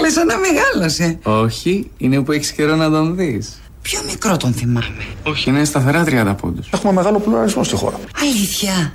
Λες 0.00 0.12
σαν 0.12 0.26
να 0.26 0.34
μεγάλωσε. 0.38 1.18
Όχι, 1.22 1.90
είναι 1.96 2.20
που 2.20 2.32
έχεις 2.32 2.52
καιρό 2.52 2.76
να 2.76 2.90
τον 2.90 3.16
δεις. 3.16 3.60
Πιο 3.82 4.00
μικρό 4.06 4.36
τον 4.36 4.52
θυμάμαι. 4.52 5.04
Όχι, 5.22 5.50
είναι 5.50 5.64
σταθερά 5.64 6.04
30 6.04 6.34
πόντους. 6.40 6.68
Έχουμε 6.70 6.92
μεγάλο 6.92 7.18
πλουραλισμό 7.18 7.64
στη 7.64 7.76
χώρα. 7.76 7.96
Αλήθεια. 8.20 8.92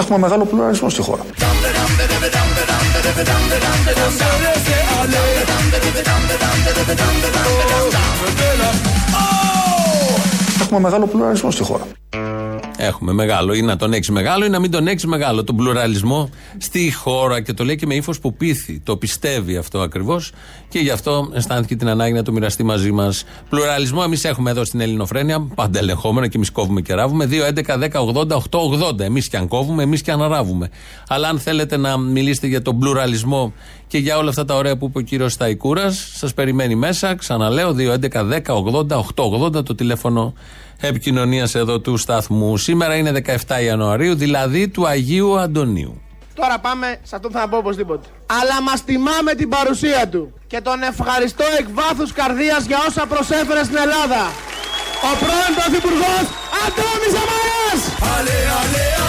Έχουμε 0.00 0.18
μεγάλο 0.18 0.44
πλουραλισμό 0.44 0.88
στη 0.88 1.02
χώρα. 1.02 1.22
Έχουμε 10.62 10.80
μεγάλο 10.80 11.06
πλουραλισμό 11.06 11.50
στη 11.50 11.62
χώρα. 11.62 11.84
Έχουμε 12.84 13.12
μεγάλο. 13.12 13.52
Ή 13.52 13.62
να 13.62 13.76
τον 13.76 13.92
έχεις 13.92 14.10
μεγάλο 14.10 14.44
ή 14.44 14.48
να 14.48 14.60
μην 14.60 14.70
τον 14.70 14.86
έχεις 14.86 15.06
μεγάλο. 15.06 15.44
Τον 15.44 15.56
πλουραλισμό 15.56 16.30
στη 16.58 16.92
χώρα 16.92 17.40
και 17.40 17.52
το 17.52 17.64
λέει 17.64 17.76
και 17.76 17.86
με 17.86 17.94
ύφος 17.94 18.20
που 18.20 18.34
πείθει. 18.34 18.80
Το 18.80 18.96
πιστεύει 18.96 19.56
αυτό 19.56 19.80
ακριβώς 19.80 20.32
και 20.68 20.78
γι' 20.78 20.90
αυτό 20.90 21.30
αισθάνθηκε 21.34 21.76
την 21.76 21.88
ανάγκη 21.88 22.12
να 22.12 22.22
το 22.22 22.32
μοιραστεί 22.32 22.62
μαζί 22.62 22.92
μας. 22.92 23.24
Πλουραλισμό 23.48 24.02
εμείς 24.04 24.24
έχουμε 24.24 24.50
εδώ 24.50 24.64
στην 24.64 24.80
Ελληνοφρένεια, 24.80 25.40
πάντα 25.54 25.78
ελεγχόμενα 25.78 26.28
και 26.28 26.36
εμείς 26.36 26.50
κόβουμε 26.50 26.80
και 26.80 26.94
ράβουμε. 26.94 27.26
2, 27.26 27.46
11, 27.46 27.78
10, 27.78 28.00
80, 28.00 28.36
8, 28.36 28.58
80. 28.58 29.04
Εμείς 29.04 29.28
και 29.28 29.36
αν 29.36 29.48
κόβουμε, 29.48 29.82
εμείς 29.82 30.02
και 30.02 30.10
αν 30.10 30.22
ράβουμε. 30.28 30.70
Αλλά 31.08 31.28
αν 31.28 31.38
θέλετε 31.38 31.76
να 31.76 31.98
μιλήσετε 31.98 32.46
για 32.46 32.62
τον 32.62 32.78
πλουραλισμό 32.78 33.52
και 33.94 34.00
για 34.00 34.16
όλα 34.16 34.28
αυτά 34.28 34.44
τα 34.44 34.54
ωραία 34.54 34.76
που 34.76 34.86
είπε 34.86 34.98
ο 34.98 35.00
κύριος 35.00 35.32
Σταϊκούρας. 35.32 36.10
Σας 36.14 36.34
περιμένει 36.34 36.74
μέσα. 36.74 37.14
Ξαναλέω, 37.14 37.74
2.11.10.80.880 37.78 39.64
το 39.64 39.74
τηλέφωνο 39.74 40.34
επικοινωνίας 40.80 41.54
εδώ 41.54 41.80
του 41.80 41.96
σταθμού. 41.96 42.56
Σήμερα 42.56 42.94
είναι 42.96 43.12
17 43.46 43.62
Ιανουαρίου, 43.64 44.14
δηλαδή 44.14 44.68
του 44.68 44.86
Αγίου 44.86 45.38
Αντωνίου. 45.38 46.00
Τώρα 46.34 46.58
πάμε 46.58 46.96
σε 47.02 47.16
αυτό 47.16 47.28
που 47.28 47.34
θα 47.34 47.48
πω 47.48 47.56
οπωσδήποτε. 47.56 48.06
Αλλά 48.26 48.62
μας 48.62 48.84
τιμά 48.84 49.18
με 49.24 49.34
την 49.34 49.48
παρουσία 49.48 50.08
του. 50.08 50.32
Και 50.46 50.60
τον 50.60 50.82
ευχαριστώ 50.82 51.44
εκ 51.58 51.66
βάθους 51.72 52.12
καρδίας 52.12 52.64
για 52.66 52.78
όσα 52.88 53.06
προσέφερε 53.06 53.64
στην 53.64 53.76
Ελλάδα. 53.76 54.22
Ο 55.08 55.10
πρώην 55.20 55.54
Πρωθυπουργός 55.58 56.24
Αντώνης 56.64 57.12
Σαμαρά! 57.14 57.54
Ale, 58.16 58.38
ale, 58.60 59.03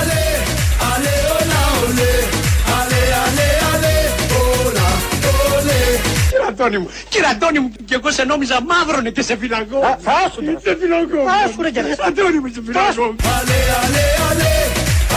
Αντώνη 6.55 6.77
μου, 6.77 6.89
κύριε 7.09 7.27
Αντώνη 7.33 7.59
μου, 7.59 7.71
και 7.85 7.95
εγώ 7.95 8.12
σε 8.12 8.24
νόμιζα 8.24 8.57
μαύρονε 8.69 9.09
και 9.09 9.21
σε 9.21 9.35
φυλακό. 9.38 9.79
Θα 10.05 10.12
άσου 10.25 10.41
Σε 10.65 10.75
φυλακό. 10.81 11.19
Θα 11.29 11.35
άσου 11.45 11.62
ρε 11.62 11.71
κύριε. 11.71 11.95
Αντώνη 12.07 12.39
μου, 12.39 12.47
σε 12.53 12.62
φυλακό. 12.65 13.15
Ale, 13.35 13.57
ale, 13.83 14.03
ale, 14.29 14.51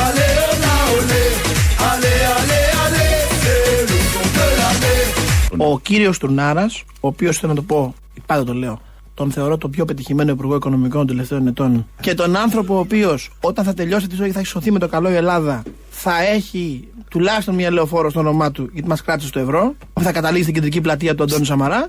ale, 0.04 0.26
όλα, 0.50 0.74
ολέ. 0.96 1.24
Ale, 1.90 2.12
ale, 2.36 2.60
ale, 2.84 3.04
c'est 3.42 3.80
le 3.90 3.98
son 4.12 4.26
de 4.36 4.46
l'année. 4.58 5.70
Ο 5.70 5.78
κύριος 5.78 6.18
Τουρνάρα, 6.18 6.66
ο 7.00 7.08
οποίος 7.08 7.38
θέλω 7.38 7.52
να 7.52 7.58
το 7.58 7.64
πω, 7.64 7.94
πάντα 8.26 8.44
το 8.44 8.54
λέω, 8.54 8.80
τον 9.18 9.30
θεωρώ 9.30 9.56
το 9.56 9.68
πιο 9.68 9.84
πετυχημένο 9.84 10.30
Υπουργό 10.30 10.54
Οικονομικών 10.54 10.98
των 10.98 11.06
τελευταίων 11.06 11.46
ετών. 11.46 11.86
Και 12.00 12.14
τον 12.14 12.36
άνθρωπο 12.36 12.74
ο 12.74 12.78
οποίος 12.78 13.30
όταν 13.40 13.64
θα 13.64 13.74
τελειώσει 13.74 14.06
τη 14.06 14.14
ζωή 14.14 14.26
και 14.26 14.32
θα 14.32 14.38
έχει 14.38 14.48
σωθεί 14.48 14.72
με 14.72 14.78
το 14.78 14.88
καλό 14.88 15.10
η 15.10 15.14
Ελλάδα, 15.14 15.62
θα 15.90 16.22
έχει 16.22 16.88
τουλάχιστον 17.10 17.54
μια 17.54 17.72
λεωφόρο 17.72 18.10
στο 18.10 18.20
όνομά 18.20 18.50
του, 18.50 18.68
γιατί 18.72 18.88
μας 18.88 19.02
κράτησε 19.02 19.30
το 19.30 19.38
ευρώ, 19.38 19.74
που 19.92 20.02
θα 20.02 20.12
καταλήξει 20.12 20.42
στην 20.42 20.54
κεντρική 20.54 20.80
πλατεία 20.80 21.14
του 21.14 21.22
Αντώνη 21.22 21.44
Σαμαρά. 21.44 21.86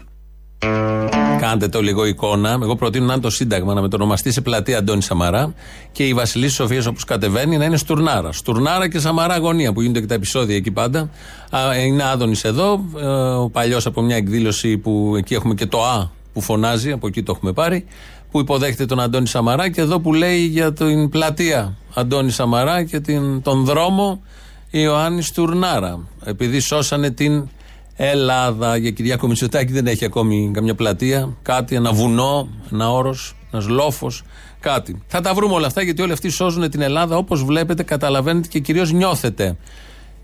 Κάντε 1.39 1.67
το 1.67 1.81
λίγο 1.81 2.05
εικόνα. 2.05 2.59
Εγώ 2.61 2.75
προτείνω 2.75 3.05
να 3.05 3.13
είναι 3.13 3.21
το 3.21 3.29
Σύνταγμα 3.29 3.73
να 3.73 3.81
μετονομαστεί 3.81 4.31
σε 4.31 4.41
πλατεία 4.41 4.77
Αντώνη 4.77 5.01
Σαμαρά 5.01 5.53
και 5.91 6.03
η 6.07 6.13
Βασιλή 6.13 6.49
Σοφίας 6.49 6.85
όπως 6.85 7.03
κατεβαίνει 7.03 7.57
να 7.57 7.65
είναι 7.65 7.77
Στουρνάρα. 7.77 8.31
Στουρνάρα 8.31 8.89
και 8.89 8.99
Σαμαρά 8.99 9.33
αγωνία 9.33 9.73
που 9.73 9.81
γίνονται 9.81 9.99
και 9.99 10.05
τα 10.05 10.13
επεισόδια 10.13 10.55
εκεί 10.55 10.71
πάντα. 10.71 11.09
Α, 11.49 11.77
Είναι 11.77 12.03
Άδωνης 12.03 12.43
εδώ, 12.43 12.85
ε, 12.99 13.05
ο 13.43 13.49
παλιός 13.49 13.85
από 13.85 14.01
μια 14.01 14.15
εκδήλωση 14.15 14.77
που 14.77 15.13
εκεί 15.17 15.33
έχουμε 15.33 15.53
και 15.53 15.65
το 15.65 15.85
Α 15.85 16.17
που 16.39 16.45
φωνάζει, 16.45 16.91
από 16.91 17.07
εκεί 17.07 17.23
το 17.23 17.33
έχουμε 17.35 17.53
πάρει, 17.53 17.85
που 18.31 18.39
υποδέχεται 18.39 18.85
τον 18.85 18.99
Αντώνη 18.99 19.27
Σαμαρά 19.27 19.69
και 19.69 19.81
εδώ 19.81 19.99
που 19.99 20.13
λέει 20.13 20.39
για 20.45 20.73
την 20.73 21.09
πλατεία 21.09 21.77
Αντώνη 21.93 22.31
Σαμαρά 22.31 22.83
και 22.83 22.99
την, 22.99 23.41
τον 23.41 23.63
δρόμο 23.63 24.21
Ιωάννης 24.69 25.27
Στουρνάρα. 25.27 26.07
Επειδή 26.23 26.59
σώσανε 26.59 27.11
την 27.11 27.49
Ελλάδα. 27.95 28.77
Για 28.77 28.91
Κυριάκο 28.91 29.27
Μητσοτάκη 29.27 29.71
δεν 29.71 29.87
έχει 29.87 30.05
ακόμη 30.05 30.51
καμιά 30.53 30.75
πλατεία, 30.75 31.37
κάτι, 31.41 31.75
ένα 31.75 31.91
βουνό, 31.91 32.47
ένα 32.71 32.91
όρος, 32.91 33.35
ένας 33.51 33.67
λόφος, 33.67 34.23
κάτι. 34.59 35.01
Θα 35.07 35.21
τα 35.21 35.33
βρούμε 35.33 35.53
όλα 35.53 35.67
αυτά 35.67 35.81
γιατί 35.81 36.01
όλοι 36.01 36.11
αυτοί 36.11 36.29
σώζουν 36.29 36.69
την 36.69 36.81
Ελλάδα 36.81 37.17
όπως 37.17 37.43
βλέπετε, 37.43 37.83
καταλαβαίνετε 37.83 38.47
και 38.47 38.59
κυρίως 38.59 38.91
νιώθετε. 38.91 39.57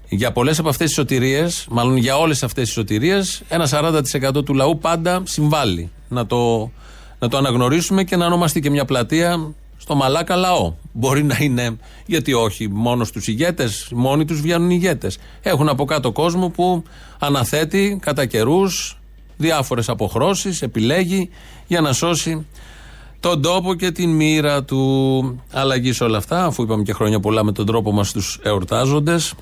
Για 0.10 0.31
πολλές 0.31 0.60
από 0.60 0.69
αυτές 0.69 0.88
τις 0.88 0.95
σωτηρίες, 0.95 1.65
μάλλον 1.69 1.98
για 1.98 2.17
όλες 2.17 2.43
αυτές 2.43 2.63
τις 2.63 2.74
σωτηρίες, 2.74 3.41
ένα 3.48 3.67
40% 3.67 4.45
του 4.45 4.53
λαού 4.53 4.77
πάντα 4.77 5.22
συμβάλλει. 5.25 5.91
Να 6.08 6.26
το, 6.26 6.72
να 7.20 7.28
το 7.28 7.38
αναγνωρίσουμε 7.38 8.04
και 8.04 8.16
να 8.16 8.26
ονομαστεί 8.26 8.60
και 8.60 8.70
μια 8.70 8.86
πλατεία 8.86 9.54
στο 9.78 9.96
Μαλάκα 9.96 10.36
λαό. 10.36 10.74
Μπορεί 10.92 11.24
να 11.24 11.38
είναι, 11.40 11.78
γιατί 12.06 12.34
όχι, 12.34 12.70
μόνος 12.70 13.08
στου 13.08 13.22
ηγέτες, 13.26 13.90
μόνοι 13.96 14.26
τους 14.26 14.42
βγαίνουν 14.42 14.70
ηγέτες. 14.70 15.18
Έχουν 15.42 15.70
από 15.70 15.86
κάτω 15.86 16.12
κόσμο 16.12 16.50
που 16.50 16.84
αναθέτει 17.20 17.98
κατά 18.02 18.26
καιρούς 18.26 19.00
διάφορες 19.38 19.90
αποχρώσεις, 19.90 20.62
επιλέγει 20.62 21.30
για 21.68 21.82
να 21.82 21.94
σώσει 21.94 22.46
τον 23.20 23.42
τόπο 23.42 23.76
και 23.76 23.92
την 23.92 24.10
μοίρα 24.10 24.64
του. 24.64 25.44
Αλλαγής 25.52 25.96
σε 25.96 26.04
όλα 26.04 26.18
αυτά, 26.18 26.46
αφού 26.46 26.64
είπαμε 26.64 26.84
και 26.84 26.94
χρόνια 26.94 27.20
πολλά 27.20 27.44
με 27.44 27.52
τον 27.52 27.66
τρόπο 27.66 27.92
μας 27.92 28.12
τους 28.12 28.40
εορτάζοντες. 28.44 29.34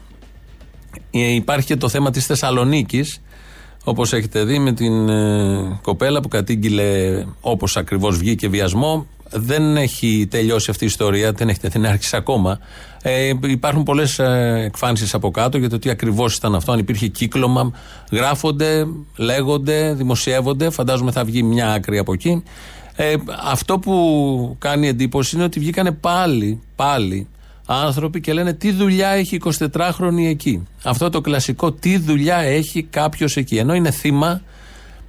Υπάρχει 1.11 1.65
και 1.65 1.75
το 1.75 1.89
θέμα 1.89 2.11
της 2.11 2.25
Θεσσαλονίκης. 2.25 3.21
Όπως 3.83 4.13
έχετε 4.13 4.43
δει 4.43 4.59
με 4.59 4.71
την 4.73 5.09
ε, 5.09 5.79
κοπέλα 5.81 6.21
που 6.21 6.27
κατήγγειλε 6.27 7.23
όπως 7.41 7.77
ακριβώς 7.77 8.17
βγήκε 8.17 8.47
βιασμό 8.47 9.07
δεν 9.35 9.77
έχει 9.77 10.27
τελειώσει 10.29 10.69
αυτή 10.69 10.83
η 10.83 10.87
ιστορία, 10.87 11.31
δεν 11.31 11.49
έχει 11.49 11.67
δεν 11.67 11.85
άρχισε 11.85 12.17
ακόμα. 12.17 12.59
Ε, 13.01 13.31
υπάρχουν 13.41 13.83
πολλές 13.83 14.19
ε, 14.19 14.63
εκφάνσεις 14.65 15.13
από 15.13 15.31
κάτω 15.31 15.57
για 15.57 15.69
το 15.69 15.79
τι 15.79 15.89
ακριβώς 15.89 16.35
ήταν 16.35 16.55
αυτό. 16.55 16.71
Αν 16.71 16.79
υπήρχε 16.79 17.07
κύκλωμα, 17.07 17.71
γράφονται, 18.11 18.87
λέγονται, 19.17 19.93
δημοσιεύονται. 19.93 20.69
Φαντάζομαι 20.69 21.11
θα 21.11 21.23
βγει 21.23 21.43
μια 21.43 21.71
άκρη 21.71 21.97
από 21.97 22.13
εκεί. 22.13 22.43
Ε, 22.95 23.15
αυτό 23.43 23.79
που 23.79 24.55
κάνει 24.59 24.87
εντύπωση 24.87 25.35
είναι 25.35 25.45
ότι 25.45 25.59
βγήκανε 25.59 25.91
πάλι, 25.91 26.61
πάλι 26.75 27.27
άνθρωποι 27.65 28.21
και 28.21 28.33
λένε 28.33 28.53
τι 28.53 28.71
δουλειά 28.71 29.09
έχει 29.09 29.39
24χρονη 29.43 30.25
εκεί; 30.27 30.67
Αυτό 30.83 31.09
το 31.09 31.21
κλασικό 31.21 31.71
τι 31.71 31.97
δουλειά 31.97 32.37
έχει 32.37 32.83
κάποιος 32.83 33.37
εκεί; 33.37 33.57
Ενώ 33.57 33.73
είναι 33.73 33.91
θύμα 33.91 34.41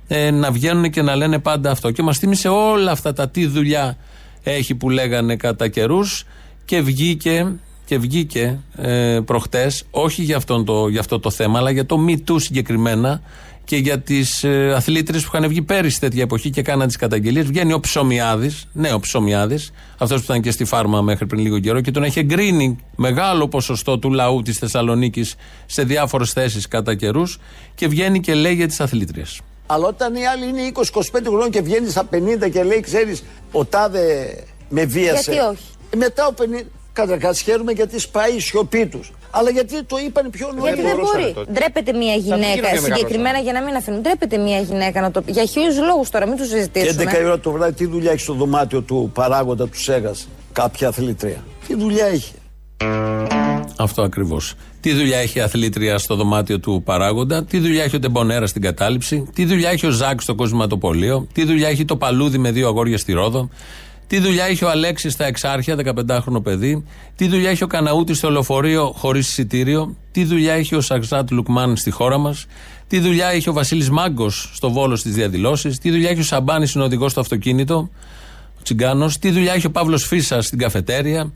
ε, 0.09 0.31
να 0.31 0.51
βγαίνουν 0.51 0.91
και 0.91 1.03
να 1.03 1.17
λένε 1.17 1.39
πάντα 1.39 1.71
αυτό. 1.71 1.91
Και 1.91 2.03
μας 2.03 2.19
θύμισε 2.19 2.49
όλα 2.49 2.91
αυτά 2.91 3.13
τα 3.13 3.29
τι 3.29 3.47
δουλειά 3.47 3.97
έχει 4.43 4.75
που 4.75 4.91
λέγανε 4.91 5.37
κατά 5.37 5.69
καιρούς 5.69 6.27
και 6.65 6.81
βγήκε, 6.81 7.53
και 7.85 7.99
βγήκε 7.99 8.59
ε, 8.77 9.21
προχτές 9.25 9.85
όχι 9.91 10.23
για, 10.23 10.37
αυτόν 10.37 10.65
το, 10.65 10.89
για 10.89 11.01
αυτό 11.01 11.21
το 11.21 11.31
θέμα 11.31 11.59
αλλά 11.59 11.71
για 11.71 11.87
το 11.87 11.99
Me 12.09 12.31
Too 12.31 12.37
συγκεκριμένα 12.37 13.21
και 13.65 13.77
για 13.77 14.01
τις 14.01 14.45
ε, 14.45 14.73
αθλήτρε 14.77 15.19
που 15.19 15.31
είχαν 15.35 15.49
βγει 15.49 15.63
πέρυσι 15.63 16.01
τέτοια 16.01 16.23
εποχή 16.23 16.51
και 16.51 16.63
κάναν 16.63 16.87
τις 16.87 16.97
καταγγελίες. 16.97 17.47
Βγαίνει 17.47 17.73
ο 17.73 17.81
Ψωμιάδης, 17.81 18.69
ναι, 18.73 18.93
ο 18.93 19.01
Ψωμιάδης, 19.01 19.71
αυτός 19.99 20.19
που 20.19 20.25
ήταν 20.25 20.43
και 20.43 20.51
στη 20.51 20.65
φάρμα 20.65 21.03
μέχρι 21.03 21.27
πριν 21.27 21.43
λίγο 21.43 21.59
καιρό 21.59 21.81
και 21.81 21.91
τον 21.91 22.05
έχει 22.05 22.19
εγκρίνει 22.19 22.79
μεγάλο 22.97 23.49
ποσοστό 23.49 23.99
του 23.99 24.11
λαού 24.13 24.43
της 24.43 24.59
Θεσσαλονίκης 24.59 25.35
σε 25.67 25.83
διάφορες 25.83 26.33
θέσεις 26.33 26.69
κατά 26.69 26.95
καιρούς 26.95 27.39
και 27.75 27.89
βγαίνει 27.89 28.21
και 28.21 28.35
λέει 28.35 28.55
για 28.55 28.67
τις 28.67 28.81
αθλήτριες. 28.81 29.41
Αλλά 29.67 29.87
όταν 29.87 30.15
οι 30.15 30.27
άλλοι 30.27 30.49
είναι 30.49 30.73
20-25 30.75 30.83
χρόνων 31.27 31.51
και 31.51 31.61
βγαίνει 31.61 31.91
στα 31.91 32.09
50 32.13 32.51
και 32.53 32.63
λέει, 32.63 32.81
ξέρεις, 32.81 33.25
ο 33.53 33.65
τάδε 33.65 34.37
με 34.69 34.85
βίασε. 34.85 35.33
Γιατί 35.33 35.47
όχι; 35.47 35.65
Ε, 35.91 35.97
Μετά 35.97 36.27
ο 36.27 36.35
50. 36.39 36.43
Καταρχάς 36.95 37.41
χαίρομαι 37.41 37.73
γιατί 37.73 37.99
σπάει 37.99 38.35
η 38.37 38.41
σιωπή 38.41 38.87
τους. 38.87 39.13
Αλλά 39.31 39.51
γιατί 39.51 39.85
το 39.85 39.97
είπαν 40.07 40.31
πιο 40.31 40.53
νωρίς. 40.57 40.75
Γιατί 40.75 40.83
δεν 40.83 40.97
μπορεί. 40.97 41.35
Ντρέπεται 41.53 41.93
μια 41.93 42.15
γυναίκα, 42.15 42.77
συγκεκριμένα 42.83 43.39
για 43.39 43.53
να 43.53 43.63
μην 43.63 43.77
αφήνουν. 43.77 44.01
Ντρέπεται 44.01 44.37
μια 44.39 44.59
γυναίκα 44.59 45.01
να 45.01 45.11
το 45.11 45.23
πει. 45.23 45.33
Για 45.33 45.45
χίλιους 45.45 45.79
λόγους 45.79 46.11
τώρα, 46.11 46.27
μην 46.27 46.37
τους 46.37 46.49
Και 46.49 46.57
συζητήσουμε. 46.57 47.13
11 47.13 47.21
η 47.23 47.25
ώρα 47.25 47.39
το 47.39 47.51
βράδυ, 47.51 47.73
τι 47.73 47.87
δουλειά 47.87 48.13
έχει 48.13 48.21
στο 48.21 48.33
δωμάτιο 48.33 48.81
του 48.81 49.11
παράγοντα 49.15 49.69
του 49.69 49.81
Σέγας, 49.81 50.29
κάποια 50.53 50.89
αθλήτρια; 50.89 51.45
Τι 51.67 51.75
δουλειά 51.75 52.13
είχε. 52.13 52.35
Αυτό 53.79 54.03
ακριβώς. 54.03 54.55
Τι 54.81 54.93
δουλειά 54.93 55.19
έχει 55.19 55.39
η 55.39 55.41
αθλήτρια 55.41 55.99
στο 55.99 56.15
δωμάτιο 56.15 56.61
του 56.61 56.83
παράγοντα, 56.85 57.45
τι 57.45 57.59
δουλειά 57.59 57.85
έχει 57.85 57.97
ο 57.97 57.99
Τεμπονέρα 57.99 58.47
στην 58.47 58.63
κατάληψη, 58.63 59.29
τι 59.35 59.45
δουλειά 59.45 59.71
έχει 59.71 59.87
ο 59.87 59.91
Ζάκ 59.91 60.21
στο 60.21 60.35
κοσματοπολείο, 60.35 61.27
τι 61.33 61.45
δουλειά 61.45 61.69
έχει 61.69 61.85
το 61.85 61.97
Παλούδι 61.97 62.39
με 62.39 62.51
δύο 62.51 62.69
αγόρια 62.69 62.99
στη 62.99 63.13
Ρόδο, 63.13 63.49
τι 64.07 64.19
δουλειά 64.19 64.45
έχει 64.45 64.65
ο 64.65 64.71
Αλέξης 64.71 65.13
στα 65.13 65.25
Εξάρχεια, 65.25 65.77
15χρονο 65.85 66.43
παιδί, 66.43 66.85
τι 67.17 67.29
δουλειά 67.29 67.51
έχει 67.51 67.65
ο 67.65 67.67
Καναούτης 67.67 68.17
στο 68.17 68.31
λεωφορείο 68.31 68.93
χωρίς 68.97 69.29
εισιτήριο, 69.29 69.97
τι 70.13 70.25
δουλειά 70.25 70.53
έχει 70.53 70.75
ο 70.75 70.81
Σαξάτ 70.81 71.31
Λουκμάν 71.31 71.77
στη 71.77 71.91
χώρα 71.91 72.19
μας, 72.19 72.47
τι 72.87 72.99
δουλειά 72.99 73.29
έχει 73.29 73.49
ο 73.49 73.53
Βασίλης 73.53 73.91
Μάγκος 73.91 74.51
στο 74.55 74.71
βόλος 74.71 75.01
στις 75.01 75.15
διαδηλώσεις, 75.15 75.79
τι 75.79 75.91
δουλειά 75.91 76.11
έχει 76.11 76.21
ο 76.21 76.25
Σαμπάνης, 76.25 76.73
είναι 76.73 76.85
οδηγό 76.85 77.09
στο 77.09 77.21
αυτοκίνητο, 77.21 77.91
ο 78.59 78.63
Τσιγκάνος, 78.63 79.19
τι 79.19 79.31
δουλειά 79.31 79.53
έχει 79.53 79.67
ο 79.67 79.71
Παύλος 79.71 80.07
Φίσα 80.07 80.43
στην 80.43 80.59
καφετέρια, 80.59 81.33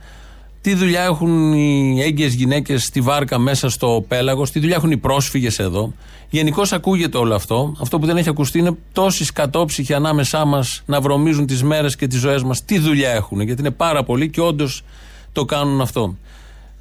τι 0.69 0.75
δουλειά 0.75 1.03
έχουν 1.03 1.53
οι 1.53 2.03
έγκυες 2.03 2.35
γυναίκες 2.35 2.85
στη 2.85 3.01
βάρκα 3.01 3.39
μέσα 3.39 3.71
στο 3.71 4.05
πέλαγος, 4.09 4.51
τι 4.51 4.61
δουλειά 4.61 4.77
έχουν 4.77 4.91
οι 4.91 4.97
πρόσφυγες 4.97 5.59
εδώ. 5.59 5.93
Γενικώς 6.31 6.73
ακούγεται 6.73 7.19
όλο 7.19 7.35
αυτό. 7.35 7.75
Αυτό 7.81 7.99
που 7.99 8.07
δεν 8.07 8.17
έχει 8.17 8.29
ακουστεί 8.29 8.59
είναι 8.59 8.77
τόσοι 8.93 9.25
σκατόψυχοι 9.25 9.95
ανάμεσά 9.95 10.45
μας 10.45 10.83
να 10.87 11.01
βρωμίζουν 11.01 11.47
τις 11.47 11.63
μέρες 11.63 11.97
και 11.97 12.07
τις 12.07 12.19
ζωές 12.19 12.43
μας. 12.43 12.65
Τι 12.65 12.79
δουλειά 12.79 13.11
έχουν, 13.11 13.41
γιατί 13.41 13.61
είναι 13.61 13.71
πάρα 13.71 14.03
πολλοί 14.03 14.31
και 14.31 14.41
όντως 14.41 14.85
το 15.33 15.45
κάνουν 15.45 15.81
αυτό. 15.81 16.17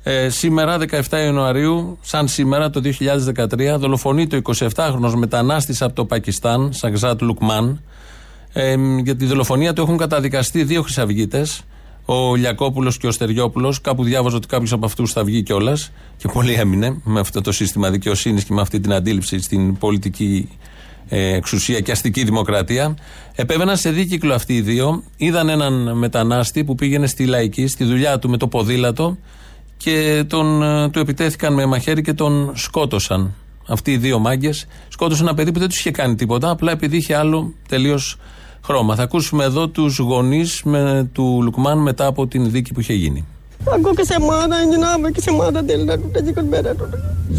Ε, 0.04 0.30
σήμερα, 0.30 0.78
17 0.78 1.24
Ιανουαρίου, 1.24 1.98
σαν 2.02 2.28
σήμερα 2.28 2.70
το 2.70 2.82
2013, 2.82 3.78
δολοφονεί 3.78 4.28
το 4.28 4.42
27χρονο 4.44 5.14
μετανάστης 5.16 5.82
από 5.82 5.94
το 5.94 6.06
Πακιστάν, 6.06 6.74
Σαγζάτ 6.74 7.22
Λουκμάν. 7.22 7.82
Ε, 8.54 8.76
για 9.04 9.16
τη 9.16 9.26
δολοφονία 9.26 9.74
του 9.74 9.82
έχουν 9.82 9.98
καταδικαστεί 9.98 10.64
δύο 10.64 10.82
χρυσαυγίτες, 10.82 11.64
ο 12.10 12.36
Λιακόπουλος 12.36 12.98
και 12.98 13.08
ο 13.08 13.12
Στεριόπουλος. 13.12 13.82
Κάπου 13.82 14.04
διάβαζα 14.04 14.36
ότι 14.36 14.48
κάποιος 14.48 14.72
από 14.72 14.86
αυτούς 14.86 15.12
θα 15.12 15.24
βγει 15.24 15.44
κιόλας. 15.44 15.92
Και 16.18 16.28
πολύ 16.34 16.54
έμεινε 16.54 17.02
με 17.04 17.20
αυτό 17.20 17.42
το 17.42 17.52
σύστημα 17.52 17.90
δικαιοσύνης 17.90 18.44
και 18.44 18.54
με 18.54 18.62
αυτή 18.62 18.80
την 18.80 18.94
αντίληψη 18.94 19.40
στην 19.40 19.78
πολιτική 19.78 20.50
ε, 21.10 21.36
εξουσία 21.36 21.80
και 21.80 21.92
αστική 21.92 22.24
δημοκρατία. 22.24 22.98
Επέβαιναν 23.36 23.78
σε 23.78 23.90
δίκυκλο 23.90 24.34
αυτοί 24.34 24.56
οι 24.56 24.62
δύο. 24.62 25.04
Είδαν 25.18 25.50
έναν 25.50 25.98
μετανάστη 25.98 26.64
που 26.64 26.76
πήγαινε 26.76 27.08
στη 27.08 27.26
λαϊκή, 27.26 27.68
στη 27.68 27.84
δουλειά 27.84 28.20
του 28.20 28.30
με 28.30 28.38
το 28.38 28.48
ποδήλατο 28.48 29.18
και 29.78 30.24
τον, 30.28 30.64
ε, 30.64 30.90
του 30.90 31.00
επιτέθηκαν 31.00 31.54
με 31.54 31.66
μαχαίρι 31.66 32.02
και 32.02 32.14
τον 32.14 32.52
σκότωσαν. 32.56 33.34
Αυτοί 33.68 33.92
οι 33.92 33.98
δύο 33.98 34.20
μάγκες 34.20 34.68
σκότωσαν 34.88 35.26
ένα 35.26 35.36
παιδί 35.36 35.52
που 35.52 35.60
δεν 35.60 35.68
τους 35.68 35.80
είχε 35.80 35.92
κάνει 35.92 36.16
τίποτα, 36.16 36.50
απλά 36.50 36.72
επειδή 36.72 36.98
είχε 36.98 37.16
άλλο 37.16 37.54
τελείως 37.68 38.18
χρώμα. 38.68 38.96
Θα 38.96 39.04
ακούσουμε 39.04 39.44
εδώ 39.44 39.68
τους 39.68 39.98
γονείς 39.98 40.64
του 41.12 41.40
Λουκμάν 41.44 41.78
μετά 41.78 42.06
από 42.06 42.28
την 42.28 42.52
δίκη 42.52 42.74
που 42.74 42.80
είχε 42.80 42.94
γίνει. 42.94 43.26
Aku 43.76 43.92
ke 44.00 44.04
Semana, 44.14 44.56
Injinama 44.66 45.08
ke 45.16 45.22
Semana 45.28 45.60
Delta 45.70 45.94
του 46.02 46.10
Τετζίκον 46.14 46.46
Μέρα 46.46 46.76
του. 46.76 46.88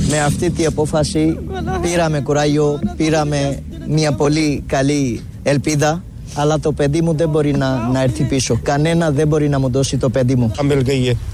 Με 0.08 0.20
αυτή 0.20 0.50
την 0.50 0.66
απόφαση 0.66 1.38
πήραμε 1.82 2.20
κουράγιο, 2.20 2.78
πήραμε 2.96 3.62
μια 3.88 4.12
πολύ 4.12 4.62
καλή 4.66 5.22
ελπίδα 5.42 6.02
αλλά 6.34 6.60
το 6.60 6.72
παιδί 6.72 7.00
μου 7.00 7.14
δεν 7.14 7.28
μπορεί 7.28 7.56
να, 7.56 7.88
να 7.92 8.02
έρθει 8.02 8.24
πίσω. 8.24 8.58
Κανένα 8.62 9.10
δεν 9.10 9.28
μπορεί 9.28 9.48
να 9.48 9.58
μου 9.58 9.68
δώσει 9.70 9.96
το 9.96 10.10
παιδί 10.10 10.34
μου. 10.34 10.52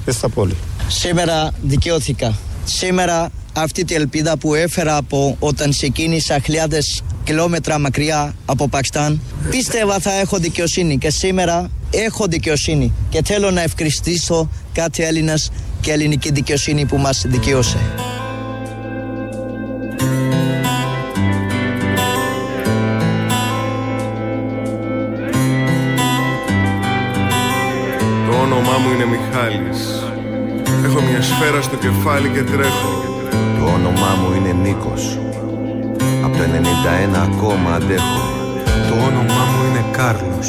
στα 0.06 0.28
πόλη. 0.28 0.54
Σήμερα 0.88 1.50
δικαιώθηκα. 1.62 2.34
Σήμερα 2.64 3.30
αυτή 3.56 3.84
την 3.84 3.96
ελπίδα 3.96 4.36
που 4.36 4.54
έφερα 4.54 4.96
από 4.96 5.36
όταν 5.38 5.70
ξεκίνησα 5.70 6.38
χιλιάδες 6.38 7.02
κιλόμετρα 7.24 7.78
μακριά 7.78 8.34
από 8.46 8.68
Πακιστάν 8.68 9.20
πίστευα 9.50 9.98
θα 9.98 10.12
έχω 10.12 10.38
δικαιοσύνη 10.38 10.98
και 10.98 11.10
σήμερα 11.10 11.70
έχω 11.90 12.26
δικαιοσύνη 12.26 12.92
και 13.08 13.22
θέλω 13.24 13.50
να 13.50 13.62
ευχαριστήσω 13.62 14.50
κάθε 14.72 15.06
Έλληνας 15.06 15.50
και 15.80 15.92
ελληνική 15.92 16.30
δικαιοσύνη 16.30 16.86
που 16.86 16.96
μας 16.96 17.24
δικαιώσε. 17.26 17.78
Το 28.30 28.40
όνομά 28.42 28.78
μου 28.78 28.92
είναι 28.94 29.04
Μιχάλης. 29.04 29.78
Έχω 30.84 31.00
μια 31.00 31.22
σφαίρα 31.22 31.62
στο 31.62 31.76
κεφάλι 31.76 32.28
και 32.28 32.42
τρέχω. 32.42 33.13
Το 33.64 33.70
όνομά 33.70 34.10
μου 34.20 34.28
είναι 34.36 34.52
Νίκος. 34.64 35.04
Από 36.24 36.36
το 36.36 36.42
91 36.42 37.28
ακόμα 37.28 37.70
αντέχω. 37.78 38.22
Το 38.88 38.94
όνομά 39.08 39.42
μου 39.50 39.60
είναι 39.66 39.84
Κάρλος. 39.96 40.48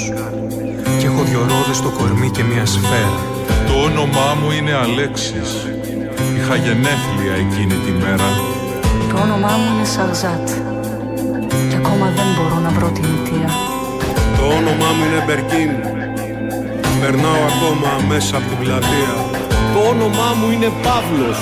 Και 1.00 1.06
έχω 1.10 1.22
δυο 1.30 1.42
ρόδες 1.52 1.78
στο 1.82 1.90
κορμί 1.98 2.30
και 2.36 2.44
μια 2.52 2.66
σφαίρα. 2.74 3.20
Το 3.68 3.74
όνομά 3.88 4.28
μου 4.40 4.48
είναι 4.58 4.74
Αλέξης. 4.86 5.50
Είχα 6.38 6.56
γενέθλια 6.66 7.34
εκείνη 7.44 7.76
τη 7.86 7.92
μέρα. 8.04 8.30
Το 9.10 9.16
όνομά 9.26 9.54
μου 9.60 9.68
είναι 9.72 9.88
Σαρζάτ. 9.96 10.48
Και 11.70 11.78
ακόμα 11.82 12.06
δεν 12.18 12.28
μπορώ 12.34 12.58
να 12.66 12.72
βρω 12.76 12.90
την 12.98 13.06
αιτία. 13.12 13.50
Το 14.38 14.46
όνομά 14.60 14.90
μου 14.96 15.04
είναι 15.08 15.22
Μπερκίν. 15.26 15.72
Περνάω 17.02 17.42
ακόμα 17.52 17.92
μέσα 18.12 18.34
από 18.38 18.48
την 18.50 18.58
πλατεία. 18.62 19.14
Το 19.74 19.80
όνομά 19.94 20.30
μου 20.38 20.48
είναι 20.54 20.70
Παύλος. 20.86 21.42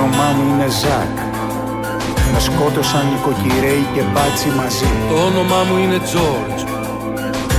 Όνομά 0.00 0.32
μου 0.36 0.54
είναι 0.54 0.68
Ζακ. 0.68 1.16
Με 2.32 2.40
σκότωσαν 2.40 3.06
νοικοκυρέοι 3.12 3.86
και 3.94 4.02
μπάτσι 4.12 4.48
μαζί. 4.48 4.90
Το 5.08 5.14
όνομά 5.14 5.62
μου 5.62 5.78
είναι 5.78 5.98
Τζόρτζ. 5.98 6.62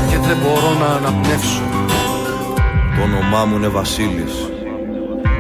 Και 0.10 0.17
δεν 0.17 0.38
μπορώ 0.41 0.72
να 0.79 0.86
αναπνεύσω. 0.86 1.62
Το 2.96 3.01
όνομά 3.03 3.46
μου 3.46 3.55
είναι 3.55 3.67
Βασίλης. 3.67 4.48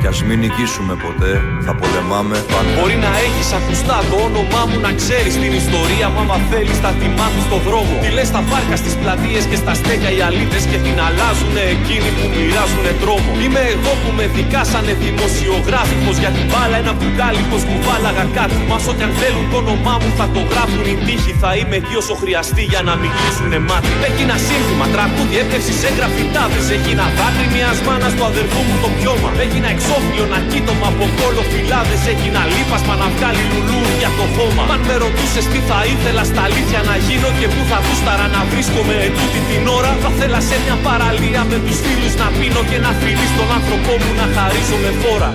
Κι 0.01 0.07
ας 0.13 0.19
μην 0.27 0.39
νικήσουμε 0.43 0.93
ποτέ, 1.05 1.31
θα 1.65 1.73
πολεμάμε 1.79 2.37
πάνω. 2.51 2.69
Μπορεί 2.77 2.97
να 3.05 3.11
έχεις 3.25 3.49
ακουστά 3.59 3.97
το 4.11 4.17
όνομά 4.27 4.61
μου 4.69 4.77
να 4.85 4.91
ξέρεις 4.99 5.33
την 5.43 5.53
ιστορία 5.61 6.07
μου. 6.11 6.19
Άμα 6.23 6.37
θέλεις, 6.51 6.77
θα 6.83 6.91
τη 6.99 7.07
μάθει 7.17 7.41
στο 7.47 7.57
δρόμο. 7.67 7.93
Τι 8.03 8.09
λες 8.17 8.27
στα 8.31 8.41
πάρκα, 8.49 8.75
στις 8.83 8.93
πλατείες 9.01 9.43
και 9.49 9.57
στα 9.63 9.73
στέκια 9.79 10.11
οι 10.15 10.19
αλήτες 10.27 10.63
και 10.71 10.77
την 10.85 10.95
αλλάζουν 11.05 11.55
εκείνοι 11.75 12.09
που 12.17 12.25
μοιράζουν 12.35 12.87
τρόμο. 13.01 13.29
Είμαι 13.43 13.61
εγώ 13.75 13.91
που 14.01 14.09
με 14.17 14.25
δικάσανε 14.35 14.93
δημοσιογράφικος 15.03 16.15
για 16.23 16.31
την 16.35 16.45
μπάλα. 16.49 16.75
Ένα 16.83 16.93
μπουκάλι 16.97 17.41
πω 17.49 17.57
κουβάλαγα 17.69 18.25
κάτι. 18.37 18.57
Μα 18.69 18.77
ό,τι 18.89 19.01
αν 19.07 19.13
θέλουν 19.19 19.45
το 19.51 19.57
όνομά 19.63 19.95
μου 20.01 20.09
θα 20.19 20.25
το 20.35 20.41
γράφουν 20.51 20.85
οι 20.91 20.95
τύχοι. 21.05 21.33
Θα 21.41 21.49
είμαι 21.57 21.75
εκεί 21.81 21.93
όσο 22.01 22.13
χρειαστεί 22.21 22.63
για 22.71 22.81
να 22.87 22.93
μην 23.01 23.11
κλείσουνε 23.17 23.59
μάτι. 23.69 23.89
Έγινα 24.07 24.35
σύνθημα, 24.47 24.85
τραγούδι, 24.95 25.35
έπτευση 25.43 25.73
σε 25.81 25.89
γραφιτάδες. 25.97 26.65
Έγινα 26.75 27.05
δάκρυ 27.17 27.47
μιας 27.55 27.77
μάνας 27.87 28.13
του 28.17 28.25
αδερφού 28.31 28.59
μου 28.67 28.75
το 28.83 28.89
πιώμα. 28.97 29.29
Έγινα 29.45 29.67
εξώφυλλο 29.89 30.25
να 30.33 30.39
κοίτομα 30.51 30.87
από 30.93 31.05
κόλλο 31.19 31.43
φυλάδες. 31.51 32.01
Έγινα 32.13 32.41
λίπασμα 32.55 32.93
να 33.01 33.07
βγάλει 33.15 33.43
λουλούδια 33.51 34.09
το 34.17 34.25
χώμα. 34.35 34.63
Μ' 34.67 34.73
αν 34.75 34.81
με 34.87 34.95
ρωτούσες 35.03 35.45
τι 35.51 35.59
θα 35.69 35.79
ήθελα 35.93 36.23
στα 36.31 36.41
αλήθεια 36.47 36.79
να 36.89 36.95
γίνω 37.05 37.29
και 37.39 37.47
πού 37.53 37.61
θα 37.69 37.77
γούσταρα 37.85 38.25
να 38.35 38.41
βρίσκομαι 38.51 38.95
ετούτη 39.07 39.39
την 39.49 39.63
ώρα. 39.77 39.91
Θα 40.03 40.09
θέλα 40.17 40.39
σε 40.49 40.55
μια 40.63 40.77
παραλία 40.87 41.41
με 41.51 41.57
τους 41.65 41.77
φίλους 41.83 42.13
να 42.21 42.27
πίνω 42.37 42.61
και 42.69 42.77
να 42.85 42.91
φιλεί 43.01 43.27
στον 43.33 43.49
άνθρωπό 43.57 43.93
μου 44.01 44.11
να 44.19 44.25
χαρίζω 44.35 44.77
με 44.83 44.91
φόρα. 45.01 45.31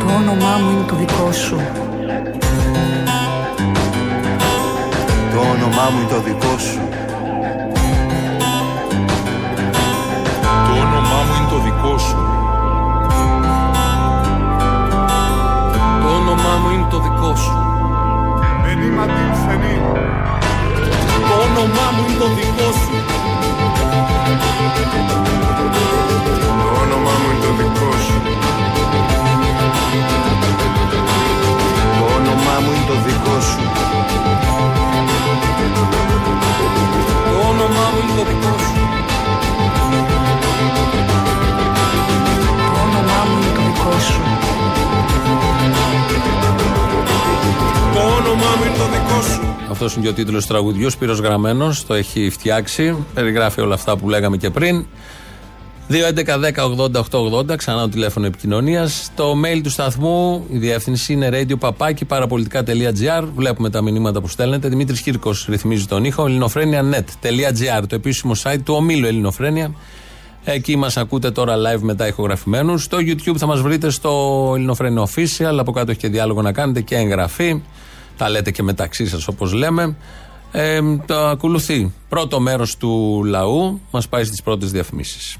Το 0.00 0.06
όνομά 0.20 0.52
μου 0.60 0.68
είναι 0.72 0.84
το 0.90 0.94
δικό 1.00 1.32
σου. 1.44 1.58
Όνομά 5.70 5.90
μου 5.90 5.98
είναι 6.00 6.08
το 6.10 6.20
δικό 6.20 6.58
σου. 6.58 6.80
Το 10.66 10.72
όνομά 10.82 11.18
μου 11.26 11.34
είναι 11.36 11.48
το 11.50 11.58
δικό 11.66 11.98
σου. 11.98 12.16
Το 16.02 16.08
όνομά 16.18 16.52
μου 16.60 16.70
είναι 16.70 16.86
το 16.90 16.98
δικό 16.98 17.36
σου. 17.36 17.54
Το 21.28 21.34
όνομά 21.46 21.86
μου 21.94 22.04
είναι 22.08 22.18
το 22.18 22.28
δικό 22.36 22.68
σου. 22.80 22.92
Το 26.62 26.76
όνομά 26.82 27.14
μου 27.20 27.28
είναι 27.30 27.44
το 27.44 27.52
δικό 27.58 27.90
σου. 28.04 28.16
Το 31.98 32.04
όνομά 32.16 32.54
μου 32.62 32.70
είναι 32.72 32.86
το 32.88 32.94
δικό 33.06 33.40
σου. 33.40 33.70
Το 37.24 37.48
όνομά 37.50 37.84
μου 37.92 37.98
είναι 38.02 38.14
το 38.18 38.24
δικό 38.30 38.52
σου. 38.58 38.74
Το 42.74 42.80
όνομά 42.86 43.20
μου 43.26 43.36
είναι 43.38 43.52
το 43.56 43.62
δικό 43.68 43.98
σου. 44.06 44.20
Το 47.94 48.00
όνομά 48.00 48.50
μου 48.56 48.64
είναι 48.66 48.76
το 48.76 48.84
δικό 48.84 49.22
σου. 49.22 49.40
Αυτός 49.70 49.94
είναι 49.94 50.04
και 50.04 50.10
ο 50.10 50.14
τίτλος 50.14 50.46
του 50.46 50.52
τραγουδιού. 50.52 50.90
Σπύρος 50.90 51.18
Γραμμένος 51.18 51.86
το 51.86 51.94
έχει 51.94 52.30
φτιάξει. 52.30 52.96
Περιγράφει 53.14 53.60
όλα 53.60 53.74
αυτά 53.74 53.96
που 53.96 54.08
λέγαμε 54.08 54.36
και 54.36 54.50
πριν. 54.50 54.86
2.11.10.80.880 55.90 57.56
ξανά 57.56 57.80
το 57.80 57.88
τηλέφωνο 57.88 58.26
επικοινωνίας. 58.26 59.10
Το 59.14 59.34
mail 59.44 59.60
του 59.62 59.70
σταθμού, 59.70 60.46
η 60.50 60.58
διεύθυνση 60.58 61.12
είναι 61.12 61.28
radio.papaki.gr. 61.32 63.24
Βλέπουμε 63.34 63.70
τα 63.70 63.82
μηνύματα 63.82 64.20
που 64.20 64.28
στέλνετε. 64.28 64.68
Δημήτρης 64.68 65.00
Κύρκος 65.00 65.46
ρυθμίζει 65.48 65.86
τον 65.86 66.04
ήχο. 66.04 66.26
ελληνοφρένια.net, 66.26 67.04
το 67.86 67.94
επίσημο 67.94 68.32
site 68.42 68.58
του 68.64 68.74
ομίλου 68.74 69.06
Ελληνοφρένια. 69.06 69.74
Εκεί 70.44 70.76
μας 70.76 70.96
ακούτε 70.96 71.30
τώρα 71.30 71.54
live 71.56 71.80
μετά 71.80 72.06
ηχογραφημένους. 72.06 72.82
Στο 72.82 72.98
YouTube 73.00 73.36
θα 73.36 73.46
μας 73.46 73.60
βρείτε 73.60 73.90
στο 73.90 74.52
Ελληνοφρένια 74.54 75.06
Official. 75.06 75.56
Από 75.58 75.72
κάτω 75.72 75.90
έχει 75.90 76.00
και 76.00 76.08
διάλογο 76.08 76.42
να 76.42 76.52
κάνετε 76.52 76.80
και 76.80 76.96
εγγραφή. 76.96 77.62
Τα 78.16 78.28
λέτε 78.30 78.50
και 78.50 78.62
μεταξύ 78.62 79.06
σας 79.06 79.28
όπως 79.28 79.52
λέμε. 79.52 79.96
Ε, 80.52 80.80
το 81.06 81.26
ακολουθεί 81.26 81.92
πρώτο 82.08 82.40
μέρος 82.40 82.76
του 82.76 83.22
λαού. 83.24 83.80
Μας 83.90 84.08
πάει 84.08 84.24
στις 84.24 84.42
πρώτες 84.42 84.70
διαφημίσεις. 84.70 85.36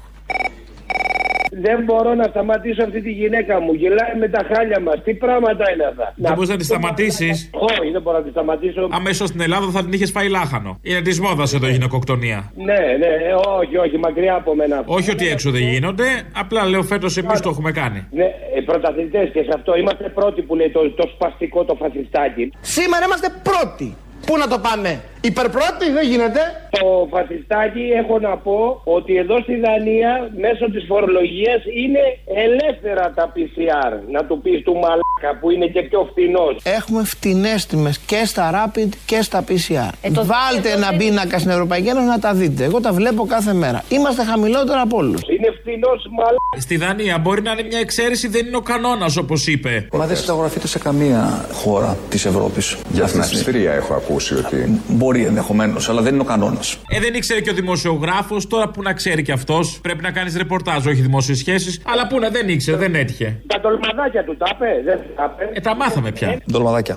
Δεν 1.53 1.83
μπορώ 1.83 2.13
να 2.13 2.23
σταματήσω 2.23 2.83
αυτή 2.83 3.01
τη 3.01 3.11
γυναίκα 3.11 3.61
μου. 3.61 3.73
Γελάει 3.73 4.15
με 4.19 4.27
τα 4.27 4.45
χάλια 4.53 4.79
μας. 4.79 5.03
Τι 5.03 5.13
πράγματα 5.13 5.71
είναι 5.73 5.83
αυτά. 5.83 6.13
Δεν 6.15 6.33
μπορείς 6.33 6.49
να 6.49 6.57
τη 6.57 6.63
σταματήσεις. 6.63 7.49
Όχι, 7.51 7.91
δεν 7.91 8.01
μπορώ 8.01 8.17
να 8.17 8.23
τη 8.23 8.29
σταματήσω. 8.29 8.87
Αμέσως 8.91 9.27
στην 9.27 9.41
Ελλάδα 9.41 9.71
θα 9.71 9.83
την 9.83 9.93
είχες 9.93 10.11
φάει 10.11 10.29
λάχανο. 10.29 10.79
Είναι 10.81 11.01
της 11.01 11.19
μόδας 11.19 11.53
εδώ 11.53 11.67
η 11.67 11.71
γυναικοκτονία. 11.71 12.51
Ναι, 12.55 12.79
ναι, 12.99 13.05
ε, 13.05 13.33
όχι, 13.59 13.77
όχι, 13.77 13.97
μακριά 13.97 14.35
από 14.35 14.55
μένα. 14.55 14.83
Όχι 14.85 15.11
ότι 15.11 15.27
έξω 15.27 15.51
δεν 15.51 15.61
γίνονται, 15.61 16.05
απλά 16.33 16.65
λέω 16.65 16.83
φέτος 16.83 17.17
εμείς 17.17 17.39
το 17.39 17.49
έχουμε 17.49 17.71
κάνει. 17.71 18.07
Ναι, 18.11 18.23
ε, 18.55 18.61
πρωταθλητές 18.65 19.29
και 19.33 19.43
σε 19.43 19.51
αυτό 19.55 19.77
είμαστε 19.77 20.09
πρώτοι 20.09 20.41
που 20.41 20.55
λέει 20.55 20.69
το, 20.69 20.91
το 20.91 21.09
σπαστικό 21.13 21.63
το 21.63 21.75
φασιστάκι. 21.75 22.51
Σήμερα 22.61 23.05
είμαστε 23.05 23.29
πρώτοι. 23.43 23.95
Πού 24.25 24.37
να 24.37 24.47
το 24.47 24.59
πάμε. 24.59 25.01
Υπερπρώτη 25.21 25.91
δεν 25.93 26.07
γίνεται. 26.09 26.39
Το 26.69 27.07
φασιστάκι 27.11 27.79
έχω 28.01 28.19
να 28.19 28.37
πω 28.37 28.81
ότι 28.83 29.15
εδώ 29.17 29.39
στη 29.41 29.55
Δανία 29.65 30.29
μέσω 30.45 30.65
της 30.71 30.83
φορολογίας 30.87 31.61
είναι 31.83 31.99
ελεύθερα 32.45 33.11
τα 33.15 33.31
PCR. 33.35 33.91
Να 34.11 34.25
του 34.25 34.41
πεις 34.41 34.63
του 34.63 34.73
μαλάκα 34.73 35.39
που 35.39 35.49
είναι 35.51 35.65
και 35.67 35.81
πιο 35.81 36.07
φθηνός. 36.11 36.55
Έχουμε 36.63 37.03
φτηνές 37.03 37.65
τιμές 37.65 37.99
και 37.99 38.21
στα 38.25 38.45
Rapid 38.57 38.89
και 39.05 39.21
στα 39.21 39.43
PCR. 39.47 39.89
Ε, 40.01 40.11
το- 40.11 40.25
Βάλτε 40.25 40.69
ε, 40.69 40.71
το- 40.71 40.77
ένα 40.77 40.97
πίνακα 40.97 41.39
στην 41.39 41.51
Ευρωπαϊκή 41.51 41.87
Ένωση 41.87 42.05
να 42.07 42.19
τα 42.19 42.33
δείτε. 42.33 42.63
Εγώ 42.63 42.79
τα 42.81 42.91
βλέπω 42.93 43.25
κάθε 43.25 43.53
μέρα. 43.53 43.83
Είμαστε 43.89 44.23
χαμηλότερα 44.23 44.81
από 44.81 44.97
όλους. 44.97 45.21
Είναι 45.29 45.49
φθηνός 45.59 46.07
μαλάκα. 46.11 46.35
Στη 46.59 46.77
Δανία 46.77 47.17
μπορεί 47.17 47.41
να 47.41 47.51
είναι 47.51 47.63
μια 47.63 47.79
εξαίρεση, 47.79 48.27
δεν 48.27 48.45
είναι 48.45 48.55
ο 48.57 48.61
κανόνας 48.61 49.17
όπως 49.17 49.47
είπε. 49.47 49.87
Μα 49.93 50.05
δεν 50.05 50.15
συνταγογραφείται 50.17 50.67
σε 50.67 50.79
καμία 50.79 51.45
χώρα 51.53 51.97
της 52.09 52.25
Ευρώπης. 52.25 52.77
Για 52.91 53.05
την 53.05 53.19
Αυστρία 53.19 53.71
έχω 53.73 53.93
ακούσει 53.93 54.33
ότι. 54.35 54.81
Μπορεί 54.87 55.10
ενδεχομένως, 55.19 55.89
αλλά 55.89 56.01
δεν 56.01 56.13
είναι 56.13 56.21
ο 56.21 56.25
κανόνας. 56.25 56.77
Ε, 56.89 56.99
δεν 56.99 57.13
ήξερε 57.13 57.41
και 57.41 57.49
ο 57.49 57.53
δημοσιογράφος, 57.53 58.47
τώρα 58.47 58.69
που 58.69 58.81
να 58.81 58.93
ξέρει 58.93 59.21
κι 59.21 59.31
αυτός. 59.31 59.79
Πρέπει 59.81 60.01
να 60.01 60.11
κάνεις 60.11 60.37
ρεπορτάζ, 60.37 60.85
όχι 60.85 61.01
δημόσιες 61.01 61.37
σχέσεις. 61.37 61.81
Αλλά 61.85 62.07
πού 62.07 62.19
να 62.19 62.29
δεν 62.29 62.49
ήξερε, 62.49 62.77
δεν 62.77 62.95
έτυχε. 62.95 63.41
Τα 63.47 63.59
τολμαδάκια 63.59 64.23
του 64.23 64.37
τα 64.37 64.45
είπε, 64.55 64.81
δεν 64.85 64.99
τα 65.15 65.35
είπε. 65.35 65.49
Ε, 65.53 65.59
τα 65.59 65.75
μάθαμε 65.75 66.11
πια. 66.11 66.41
Ντολμαδάκια. 66.51 66.95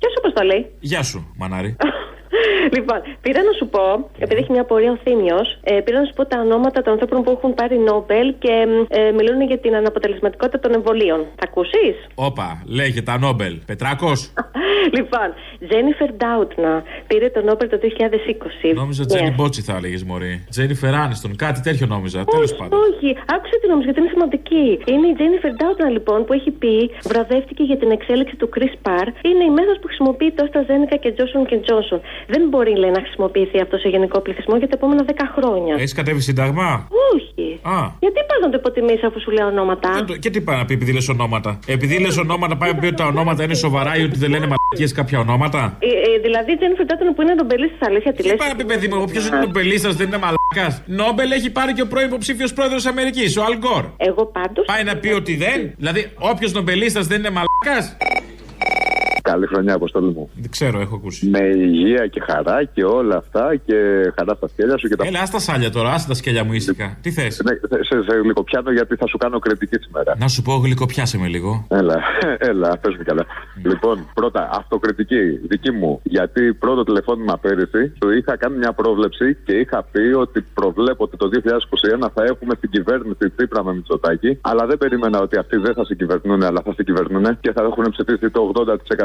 Ποιο 0.00 0.08
αποστολή. 0.18 0.66
Γεια 0.80 1.02
σου, 1.02 1.32
μανάρι. 1.36 1.76
Λοιπόν, 2.72 2.98
πήρα 3.20 3.42
να 3.42 3.52
σου 3.58 3.66
πω, 3.68 4.10
επειδή 4.18 4.40
έχει 4.40 4.52
μια 4.52 4.64
πορεία 4.64 4.92
ο 4.92 4.98
Θήμιος, 5.04 5.58
ε, 5.62 5.80
πήρα 5.84 5.98
να 5.98 6.04
σου 6.04 6.12
πω 6.12 6.26
τα 6.26 6.40
ονόματα 6.40 6.82
των 6.82 6.92
ανθρώπων 6.92 7.22
που 7.22 7.30
έχουν 7.30 7.54
πάρει 7.54 7.78
Νόμπελ 7.78 8.34
και 8.38 8.54
ε, 8.88 9.10
μιλούν 9.10 9.40
για 9.40 9.58
την 9.58 9.74
αναποτελεσματικότητα 9.74 10.58
των 10.58 10.74
εμβολίων. 10.74 11.18
Θα 11.18 11.44
ακούσεις; 11.48 11.96
Όπα, 12.14 12.62
λέγε 12.66 13.02
τα 13.02 13.18
Νόμπελ. 13.18 13.54
Πετράκος. 13.66 14.32
λοιπόν, 14.96 15.28
Τζένιφερ 15.68 16.12
Ντάουτνα 16.12 16.82
πήρε 17.10 17.28
το 17.36 17.40
Νόμπελ 17.48 17.68
το 17.74 17.78
2020. 17.82 18.74
Νόμιζα 18.82 19.02
Ναι. 19.02 19.08
Τζένι 19.10 19.30
Μπότσι 19.36 19.60
θα 19.68 19.74
έλεγες 19.78 20.02
Μωρή. 20.08 20.34
Τζένιφερ 20.52 20.94
Άνιστον, 21.04 21.30
κάτι 21.44 21.60
τέτοιο 21.66 21.86
νόμιζα. 21.94 22.18
Τέλος 22.34 22.52
πάντων. 22.58 22.78
Όχι, 22.86 23.08
άκουσε 23.34 23.56
την 23.62 23.70
όμως 23.74 23.84
γιατί 23.86 23.98
είναι 24.02 24.12
σημαντική. 24.16 24.64
Είναι 24.92 25.06
η 25.12 25.14
Τζένιφερ 25.18 25.52
Ντάουτνα 25.58 25.88
λοιπόν 25.96 26.18
που 26.26 26.32
έχει 26.38 26.50
πει, 26.62 26.74
βραβεύτηκε 27.10 27.62
για 27.70 27.78
την 27.82 27.90
εξέλιξη 27.96 28.34
του 28.40 28.48
Chris 28.54 28.74
Parr. 28.84 29.08
Είναι 29.28 29.44
η 29.50 29.52
μέθοδος 29.56 29.78
που 29.80 29.86
χρησιμοποιεί 29.90 30.30
τόσο 30.38 30.50
τα 30.56 30.62
Ζένικα 30.68 30.96
και 31.02 31.10
Johnson 31.16 31.42
και 31.50 31.56
Johnson. 31.66 32.00
Δεν 32.32 32.42
μπορεί 32.50 32.72
λέει, 32.82 32.90
να 32.96 33.00
χρησιμοποιηθεί 33.04 33.58
αυτό 33.64 33.76
σε 33.82 33.88
γενικό 33.94 34.18
πληθυσμό 34.20 34.54
για 34.62 34.68
τα 34.70 34.74
επόμενα 34.78 35.02
10 35.06 35.12
χρόνια. 35.36 35.74
Έχεις 35.82 35.94
κατέβει 36.00 36.20
σύνταγμα. 36.28 36.68
Όχι. 37.14 37.46
Α. 37.62 37.78
Γιατί 38.04 38.18
πας 38.28 38.38
να 38.44 38.48
το 38.52 38.56
υποτιμήσεις 38.62 39.02
αφού 39.08 39.18
σου 39.20 39.30
λέω 39.30 39.46
ονόματα; 39.46 39.88
Και, 39.98 40.04
το- 40.12 40.16
και 40.24 40.30
τι 40.30 40.40
πάει 40.40 40.56
να 40.56 40.64
πει 40.64 40.74
επειδή 40.74 40.92
λες 40.92 41.08
ονόματα; 41.08 41.58
Επειδή 41.66 41.94
λες 42.04 42.16
ονόματα, 42.24 42.56
πάει 42.56 42.70
να 42.72 42.78
πει 42.80 42.86
ότι 42.86 42.94
τα 43.02 43.06
ονόματα 43.12 43.40
είναι 43.44 43.54
σοβαρά 43.54 43.92
ή 44.00 44.02
ότι 44.08 44.18
δεν 44.22 44.30
λένε 44.30 44.46
μαλακίες 44.52 44.92
κάποια 44.98 45.18
ονόματα; 45.18 45.76
Ε, 45.78 45.86
ε, 45.86 46.18
δηλαδή 46.26 46.52
η 46.52 46.56
Τζένιφερ 46.56 46.86
Ντάουτνα 47.00 47.14
που 47.14 47.22
είναι 47.22 47.34
νομπελίστης 47.34 47.78
αλήθεια 47.80 48.12
τη 48.12 48.22
λες. 48.22 48.36
Πάει 48.36 48.48
να 48.48 48.56
πει 48.56 48.64
παιδί 48.64 48.88
μου, 48.88 49.04
ποιος 49.04 49.26
είναι 49.26 49.36
ο 49.36 49.40
Νομπελίστας, 49.40 49.96
δεν 49.96 50.06
είναι 50.06 50.18
μαλακά. 50.18 50.82
Νόμπελ 50.86 51.30
έχει 51.30 51.50
πάρει 51.50 51.72
και 51.72 51.82
ο 51.82 51.86
πρώην 51.86 52.06
υποψήφιος 52.06 52.52
πρόεδρος 52.52 52.86
Αμερικής, 52.86 53.36
ο 53.36 53.44
Αλ 53.44 53.56
Γκόρ. 53.58 53.84
Εγώ 53.96 54.26
πάντως. 54.26 54.64
Πάει 54.66 54.84
να 54.84 54.96
πει 54.96 55.08
ότι 55.08 55.36
δεν. 55.36 55.74
Δηλαδή, 55.76 56.12
όποιος 56.18 56.52
Νομπελίστας 56.52 57.06
δεν 57.06 57.18
είναι 57.18 57.30
μαλακά. 57.30 57.96
Καλή 59.30 59.46
χρονιά, 59.46 59.74
αποστολή 59.74 60.12
μου. 60.16 60.30
Δεν 60.34 60.50
ξέρω, 60.50 60.80
έχω 60.80 60.94
ακούσει. 60.96 61.26
Με 61.26 61.44
υγεία 61.56 62.06
και 62.06 62.20
χαρά 62.28 62.64
και 62.64 62.84
όλα 62.84 63.16
αυτά 63.16 63.56
και 63.66 63.74
χαρά 64.16 64.34
στα 64.34 64.48
σκέλια 64.48 64.78
σου 64.78 64.88
και 64.88 64.96
τα. 64.96 65.06
Έλα, 65.06 65.20
άστα 65.20 65.38
σάλια 65.38 65.70
τώρα, 65.70 65.90
άστα 65.92 66.08
τα 66.08 66.14
σκέλια 66.14 66.44
μου 66.44 66.52
ήσυχα. 66.52 66.96
Τι 67.00 67.10
θες; 67.10 67.40
Ναι, 67.44 67.52
σε, 67.52 67.84
σε, 67.88 68.02
σε 68.08 68.16
γλυκοπιάνω 68.22 68.72
γιατί 68.72 68.96
θα 68.96 69.06
σου 69.06 69.16
κάνω 69.18 69.38
κριτική 69.38 69.76
σήμερα. 69.84 70.14
Να 70.18 70.28
σου 70.28 70.42
πω, 70.42 70.54
γλυκοπιάσε 70.54 71.18
με 71.18 71.26
λίγο. 71.26 71.66
Έλα, 71.68 71.96
έλα, 72.50 72.78
πες 72.78 72.94
μου 72.96 73.02
καλά. 73.04 73.26
Λοιπόν, 73.62 74.10
πρώτα, 74.14 74.50
αυτοκριτική 74.52 75.22
δική 75.48 75.70
μου. 75.70 76.00
Γιατί 76.02 76.54
πρώτο 76.54 76.84
τηλεφώνημα 76.84 77.38
πέρυσι 77.38 77.88
του 77.98 78.10
είχα 78.10 78.36
κάνει 78.36 78.56
μια 78.56 78.72
πρόβλεψη 78.72 79.36
και 79.44 79.52
είχα 79.52 79.82
πει 79.92 80.04
ότι 80.24 80.44
προβλέπω 80.54 81.04
ότι 81.04 81.16
το 81.16 81.28
2021 82.04 82.08
θα 82.14 82.24
έχουμε 82.24 82.54
στην 82.56 82.70
κυβέρνηση 82.70 83.30
Τσίπρα 83.36 83.64
με 83.64 83.74
Μητσοτάκη. 83.74 84.38
Αλλά 84.40 84.66
δεν 84.66 84.78
περίμενα 84.78 85.20
ότι 85.20 85.36
αυτοί 85.36 85.56
δεν 85.56 85.74
θα 85.74 85.84
συγκυβερνούν, 85.84 86.42
αλλά 86.42 86.62
θα 86.64 86.72
συγκυβερνούν 86.72 87.40
και 87.40 87.52
θα 87.52 87.62
έχουν 87.62 87.84
ψηφίσει 87.90 88.30
το 88.30 88.52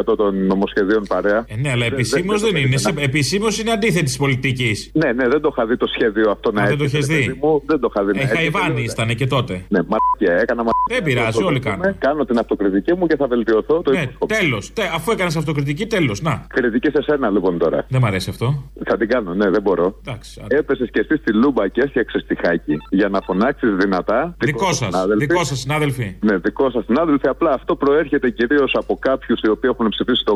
80% 0.06 0.15
των 0.16 0.46
νομοσχεδίων 0.46 1.04
παρέα. 1.08 1.46
Ε, 1.48 1.56
ναι, 1.56 1.70
αλλά 1.72 1.86
επισήμως 1.86 2.42
δεν 2.42 2.56
είναι. 2.56 2.76
Επισήμως 3.00 3.60
είναι 3.60 3.72
αντίθετης 3.72 4.12
τη 4.12 4.18
πολιτικής. 4.18 4.90
Ναι, 4.94 5.12
ναι, 5.12 5.28
δεν 5.28 5.42
το 5.42 5.50
είχα 5.52 5.66
δει 5.66 5.78
το 5.78 5.88
σχέδιο 5.88 6.32
αυτό 6.32 6.52
να 6.52 6.62
Α, 6.62 6.66
δεν 6.68 6.78
το 6.78 6.84
έρχεται, 6.84 6.98
έχεις 7.14 7.16
παιδί 7.16 7.32
δει. 7.32 7.40
μου, 7.42 7.62
δεν 7.66 7.80
το 7.80 7.92
είχα 7.96 8.06
δει. 8.06 8.12
να 8.14 8.20
Ε, 8.20 8.22
έρχεται. 8.24 8.38
Χαϊβάνι 8.38 8.84
ήταν 8.84 9.16
και 9.16 9.28
τότε. 9.28 9.54
Ναι, 9.54 9.80
μαλακία, 9.92 10.42
έκανα 10.44 10.62
μαλακία. 10.64 10.74
Δεν 10.96 11.04
πειράζει, 11.04 11.44
όλοι 11.44 11.60
κάνουν. 11.60 11.98
Κάνω 11.98 12.26
την 12.26 12.38
αυτοκριτική 12.40 12.94
μου 12.98 13.08
και 13.08 13.16
θα 13.16 13.28
βελτιωθώ. 13.28 13.82
Το 13.82 13.92
Ναι, 13.92 14.06
τέλος. 14.26 14.74
Αφού 14.96 15.12
έκανες 15.12 15.36
αυτοκριτική, 15.36 15.86
τέλος. 15.86 16.22
Να. 16.22 16.46
Κριτική 16.50 16.90
σε 16.90 17.02
σένα 17.02 17.30
λοιπόν 17.30 17.58
τώρα. 17.58 17.86
Δεν 17.90 18.02
μ' 18.02 18.06
αρέσει 18.06 18.30
αυτό. 18.30 18.64
Θα 18.86 18.98
την 18.98 19.08
κάνω, 19.08 19.34
ναι, 19.34 19.50
δεν 19.50 19.62
μπορώ. 19.62 19.96
Εντάξει. 20.06 20.42
Έπεσες 20.48 20.90
και 20.92 21.00
εσύ 21.00 21.16
στη 21.22 21.34
λούμπα 21.34 21.68
και 21.68 21.82
έφτιαξες 21.82 22.26
τυχάκι 22.28 22.76
για 22.90 23.10
να 23.10 23.22
φωνάξεις 23.22 23.76
δυνατά. 23.76 24.36
Δικό 24.40 24.74
σας. 24.74 24.78
συνάδελφοι. 24.78 25.26
Δικό 25.26 25.44
σας, 25.44 25.60
συνάδελφοι. 25.60 26.16
Ναι, 26.20 26.38
δικό 26.38 26.70
σας 26.70 26.86
συνάδελφοι. 26.86 27.28
Απλά 27.28 27.52
αυτό 27.52 27.76
προέρχεται 27.76 28.30
κυρίως 28.30 28.72
από 28.80 28.98
κάποιους 29.02 29.40
οι 29.44 29.50
οποίοι 29.50 29.70
έχουν 29.74 29.92
ψηφίσει 29.96 30.24
το 30.24 30.32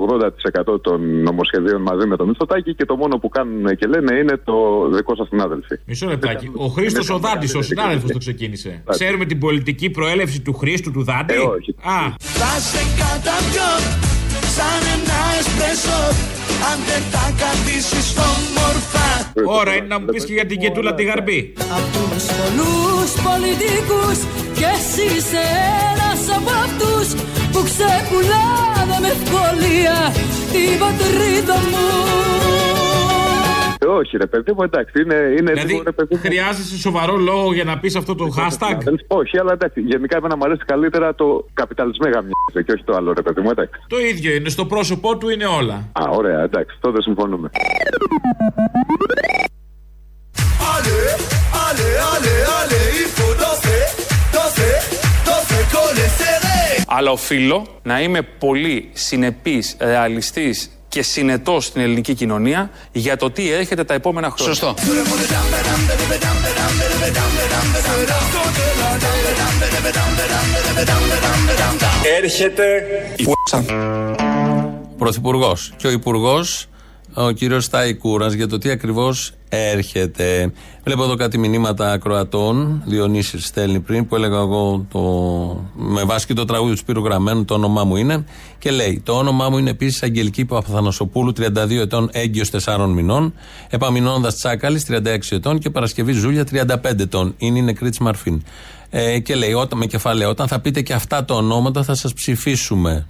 80% 0.76 0.82
των 0.82 1.22
νομοσχεδίων 1.22 1.82
μαζί 1.82 2.08
με 2.08 2.16
το 2.16 2.26
Μητσοτάκη 2.26 2.76
και 2.76 2.86
το 2.86 2.96
μόνο 2.96 3.18
που 3.18 3.30
κάνουν 3.30 3.76
και 3.80 3.88
λένε 3.88 4.16
είναι 4.16 4.36
το 4.44 4.56
δικό 4.98 5.16
σας 5.16 5.28
συνάδελφοι. 5.28 5.76
Μισό 5.86 6.08
λεπτάκι. 6.08 6.52
Ο 6.56 6.68
Χρήστος 6.68 7.10
ο 7.10 7.18
Δάντης, 7.18 7.56
ο 7.56 7.62
συνάδελφος 7.62 8.12
το 8.12 8.18
ξεκίνησε. 8.18 8.84
Ξέρουμε 8.90 9.26
την 9.26 9.40
πολιτική 9.40 9.90
προέλευση 9.90 10.42
του 10.42 10.54
Χρήστου 10.54 10.92
του 10.92 11.04
Δάντη; 11.04 11.34
Ε, 11.34 11.38
όχι. 11.38 11.72
Α, 11.96 11.98
Θα 12.20 12.52
σε 12.70 12.82
καταπιώ 13.02 13.72
σαν 14.56 14.82
ένα 14.96 15.20
εσπρέσο 15.40 16.00
αν 16.70 16.78
δεν 16.90 17.04
τα 17.14 17.26
κρατήσεις 17.40 18.08
όμορφα 18.32 19.08
ώρα 19.60 19.76
είναι 19.76 19.88
να 19.88 20.00
μου 20.00 20.06
πεις 20.06 20.26
και 20.26 20.34
για 20.34 20.46
την 20.46 20.60
κετούλα 20.60 20.94
τη 20.94 21.04
γαρμπή. 21.04 21.54
Απ' 21.78 21.88
τους 21.94 22.24
πολλούς 22.38 23.12
πολιτικούς 23.28 24.18
κι 24.58 24.66
εσύ 24.76 25.06
είσαι 25.18 25.44
ένας 25.92 26.22
από 26.38 26.52
αυτούς 26.66 27.08
που 27.60 27.66
ξεπουλάνε 27.66 28.96
με 29.02 29.08
ευκολία 29.08 29.98
την 30.54 30.72
πατρίδα 30.82 31.58
μου 31.72 31.88
Ε, 33.82 33.86
όχι, 33.86 34.18
ρε 34.18 34.26
παιδί 34.26 34.52
μου, 34.56 34.64
εντάξει, 34.64 35.02
είναι, 35.02 35.16
είναι 35.40 35.52
Δηλαδή, 35.52 35.72
λίγο 35.72 35.84
ρε 35.84 35.92
παιδί 35.92 36.16
μου. 36.16 36.22
χρειάζεσαι 36.22 36.78
σοβαρό 36.78 37.16
λόγο 37.16 37.54
για 37.54 37.64
να 37.64 37.80
πεις 37.80 37.96
αυτό 37.96 38.16
το 38.16 38.26
hashtag; 38.38 38.78
Όχι, 39.08 39.38
αλλά 39.40 39.52
εντάξει, 39.52 39.80
γενικά 39.82 40.18
εμένα 40.18 40.36
μου 40.38 40.44
αρέσει 40.46 40.62
καλύτερα 40.66 41.16
το 41.16 41.46
καπιταλισμό 41.54 42.06
γαμιάζε 42.06 42.62
και 42.66 42.72
όχι 42.72 42.84
το 42.84 42.96
άλλο, 42.96 43.14
ρε 43.14 43.22
παιδί 43.22 43.42
μου, 43.42 43.50
εντάξει. 43.50 43.80
Το 43.88 44.00
ίδιο 44.00 44.34
είναι. 44.36 44.50
Στο 44.50 44.66
πρόσωπό 44.66 45.18
του 45.18 45.30
είναι 45.30 45.46
όλα. 45.46 45.74
Α, 45.74 46.04
ωραία, 46.10 46.40
εντάξει, 46.44 46.78
τότε 46.80 47.02
συμφωνούμε. 47.02 47.50
Allez, 50.74 51.12
allez, 51.68 51.96
allez, 52.14 52.40
allez, 52.60 52.86
il 53.04 53.10
faut 53.18 53.34
danser, 53.42 53.60
danser, 53.62 53.69
Αλλά 56.92 57.12
οφείλω 57.12 57.68
να 57.84 58.02
είμαι 58.02 58.22
πολύ 58.22 58.90
συνεπής, 58.94 59.76
ρεαλιστής 59.80 60.70
και 60.88 61.02
συνετός 61.02 61.66
στην 61.66 61.82
ελληνική 61.82 62.14
κοινωνία 62.14 62.70
για 62.92 63.18
το 63.18 63.32
τι 63.32 63.52
έρχεται 63.52 63.84
τα 63.84 63.94
επόμενα 63.94 64.30
χρόνια. 64.30 64.54
Σωστό. 64.54 64.76
Έρχεται 72.22 72.64
η 73.16 73.26
Πρωθυπουργός. 74.98 75.74
Και 75.78 75.88
ο 75.88 75.92
Υπουργός, 75.92 76.69
ο 77.14 77.32
κύριος 77.32 77.64
Στάι 77.64 77.96
Κούρας, 77.96 78.34
για 78.34 78.48
το 78.48 78.58
τι 78.58 78.70
ακριβώς 78.70 79.34
έρχεται. 79.50 80.52
Βλέπω 80.84 81.04
εδώ 81.04 81.16
κάτι 81.16 81.38
μηνύματα 81.38 81.92
ακροατών. 81.92 82.84
Διονύσης 82.86 83.46
στέλνει 83.46 83.80
πριν 83.80 84.08
που 84.08 84.16
έλεγα 84.16 84.38
εγώ 84.38 84.86
το, 84.92 85.00
με 85.76 86.04
βάση 86.04 86.26
και 86.26 86.34
το 86.34 86.46
τραγούδι 86.46 86.72
του 86.72 86.78
Σπύρου 86.78 87.04
Γραμμένου, 87.04 87.46
το 87.46 87.54
όνομά 87.54 87.84
μου 87.84 87.96
είναι. 87.96 88.26
Και 88.60 88.72
λέει: 88.72 89.02
Το 89.06 89.14
όνομά 89.14 89.50
μου 89.50 89.58
είναι 89.58 89.70
επίσης 89.70 90.04
Αγγελική 90.04 90.46
Παπαθανασοπούλου, 90.46 91.34
32 91.38 91.70
ετών, 91.70 92.10
έγκυος 92.12 92.50
4 92.66 92.88
μηνών. 92.88 93.34
Επαμεινώντας 93.70 94.36
Τσάκαλης, 94.36 94.86
36 94.90 95.36
ετών. 95.36 95.60
Και 95.60 95.70
Παρασκευή 95.70 96.12
Ζούλια, 96.12 96.44
35 96.44 97.00
ετών. 97.00 97.34
Είναι 97.38 97.60
η 97.60 97.62
νεκρή 97.62 97.90
της 97.90 98.00
Μαρφίν. 98.00 98.44
Ε, 98.90 99.20
και 99.20 99.36
λέει: 99.36 99.54
Όταν 99.54 99.78
με 99.78 99.86
κεφαλαίο, 99.86 100.30
όταν 100.30 100.48
θα 100.48 100.60
πείτε 100.60 100.82
και 100.82 100.94
αυτά 100.94 101.26
τα 101.26 101.36
ονόματα, 101.36 101.84
θα 101.84 101.96
σας 101.96 102.14
ψηφίσουμε. 102.14 103.08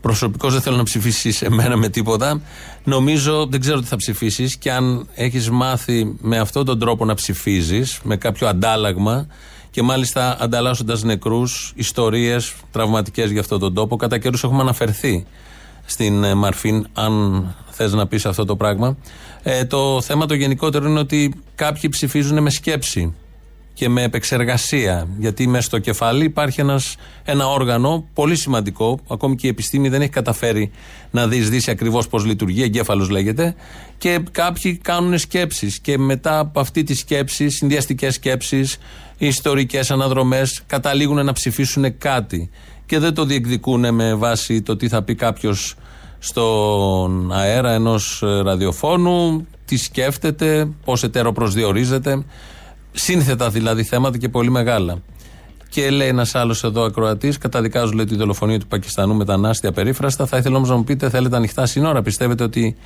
Προσωπικώς 0.00 0.52
δεν 0.52 0.62
θέλω 0.62 0.76
να 0.76 0.82
ψηφίσεις 0.82 1.42
εμένα 1.42 1.76
με 1.76 1.88
τίποτα. 1.88 2.40
Νομίζω, 2.84 3.46
δεν 3.46 3.60
ξέρω 3.60 3.80
τι 3.80 3.86
θα 3.86 3.96
ψηφίσεις 3.96 4.56
και 4.56 4.72
αν 4.72 5.06
έχεις 5.14 5.50
μάθει 5.50 6.16
με 6.20 6.38
αυτόν 6.38 6.64
τον 6.64 6.78
τρόπο 6.78 7.04
να 7.04 7.14
ψηφίζεις, 7.14 8.00
με 8.02 8.16
κάποιο 8.16 8.48
αντάλλαγμα 8.48 9.26
και 9.70 9.82
μάλιστα 9.82 10.36
ανταλλάσσοντας 10.40 11.02
νεκρούς, 11.02 11.72
ιστορίες 11.76 12.54
τραυματικές 12.70 13.30
για 13.30 13.40
αυτόν 13.40 13.58
τον 13.58 13.74
τόπο. 13.74 13.96
Κατά 13.96 14.18
καιρούς 14.18 14.44
έχουμε 14.44 14.60
αναφερθεί 14.60 15.26
στην 15.84 16.24
ε, 16.24 16.34
Μαρφίν, 16.34 16.86
αν 16.92 17.44
θες 17.70 17.92
να 17.92 18.06
πεις 18.06 18.26
αυτό 18.26 18.44
το 18.44 18.56
πράγμα. 18.56 18.96
Ε, 19.42 19.64
το 19.64 20.00
θέμα 20.00 20.26
το 20.26 20.34
γενικότερο 20.34 20.88
είναι 20.88 20.98
ότι 20.98 21.34
κάποιοι 21.54 21.90
ψηφίζουν 21.90 22.42
με 22.42 22.50
σκέψη. 22.50 23.14
Και 23.80 23.88
με 23.88 24.02
επεξεργασία. 24.02 25.08
Γιατί 25.18 25.48
μέσα 25.48 25.62
στο 25.62 25.78
κεφάλι 25.78 26.24
υπάρχει 26.24 26.60
ένας, 26.60 26.96
ένα 27.24 27.48
όργανο 27.48 28.08
πολύ 28.14 28.36
σημαντικό. 28.36 29.00
Ακόμη 29.08 29.36
και 29.36 29.46
η 29.46 29.50
επιστήμη 29.50 29.88
δεν 29.88 30.00
έχει 30.00 30.10
καταφέρει 30.10 30.70
να 31.10 31.28
διεισδύσει 31.28 31.70
ακριβώς 31.70 32.08
πώς 32.08 32.24
λειτουργεί. 32.24 32.62
Εγκέφαλος 32.62 33.08
λέγεται. 33.08 33.54
Και 33.98 34.22
κάποιοι 34.30 34.76
κάνουν 34.76 35.18
σκέψεις. 35.18 35.78
Και 35.78 35.98
μετά 35.98 36.38
από 36.38 36.60
αυτή 36.60 36.82
τη 36.82 36.94
σκέψη, 36.94 37.48
συνδυαστικές 37.48 38.14
σκέψεις, 38.14 38.78
ιστορικές 39.18 39.90
αναδρομές, 39.90 40.62
καταλήγουν 40.66 41.24
να 41.24 41.32
ψηφίσουν 41.32 41.98
κάτι. 41.98 42.50
Και 42.86 42.98
δεν 42.98 43.14
το 43.14 43.24
διεκδικούν 43.24 43.94
με 43.94 44.14
βάση 44.14 44.62
το 44.62 44.76
τι 44.76 44.88
θα 44.88 45.02
πει 45.02 45.14
κάποιος 45.14 45.74
στον 46.18 47.32
αέρα 47.32 47.72
ενός 47.72 48.22
ραδιοφώνου, 48.44 49.46
τι 49.64 49.76
σκέφτεται, 49.76 50.68
πώς 50.84 51.02
ετεροπροσδιορίζεται. 51.02 52.24
Σύνθετα 52.92 53.50
δηλαδή 53.50 53.82
θέματα 53.82 54.18
και 54.18 54.28
πολύ 54.28 54.50
μεγάλα. 54.50 55.02
Και 55.68 55.90
λέει 55.90 56.08
ένας 56.08 56.34
άλλος 56.34 56.64
εδώ 56.64 56.82
ακροατής, 56.82 57.38
καταδικάζω 57.38 57.92
λέει 57.92 58.04
τη 58.04 58.16
δολοφονία 58.16 58.58
του 58.58 58.66
Πακιστανού 58.66 59.14
μετανάστη 59.14 59.66
απερίφραστα. 59.66 60.26
Θα 60.26 60.36
ήθελα 60.36 60.56
όμως 60.56 60.68
να 60.68 60.76
μου 60.76 60.84
πείτε, 60.84 61.10
θέλετε 61.10 61.36
ανοιχτά 61.36 61.66
σύνορα. 61.66 62.02
Πιστεύετε 62.02 62.42
ότι 62.44 62.76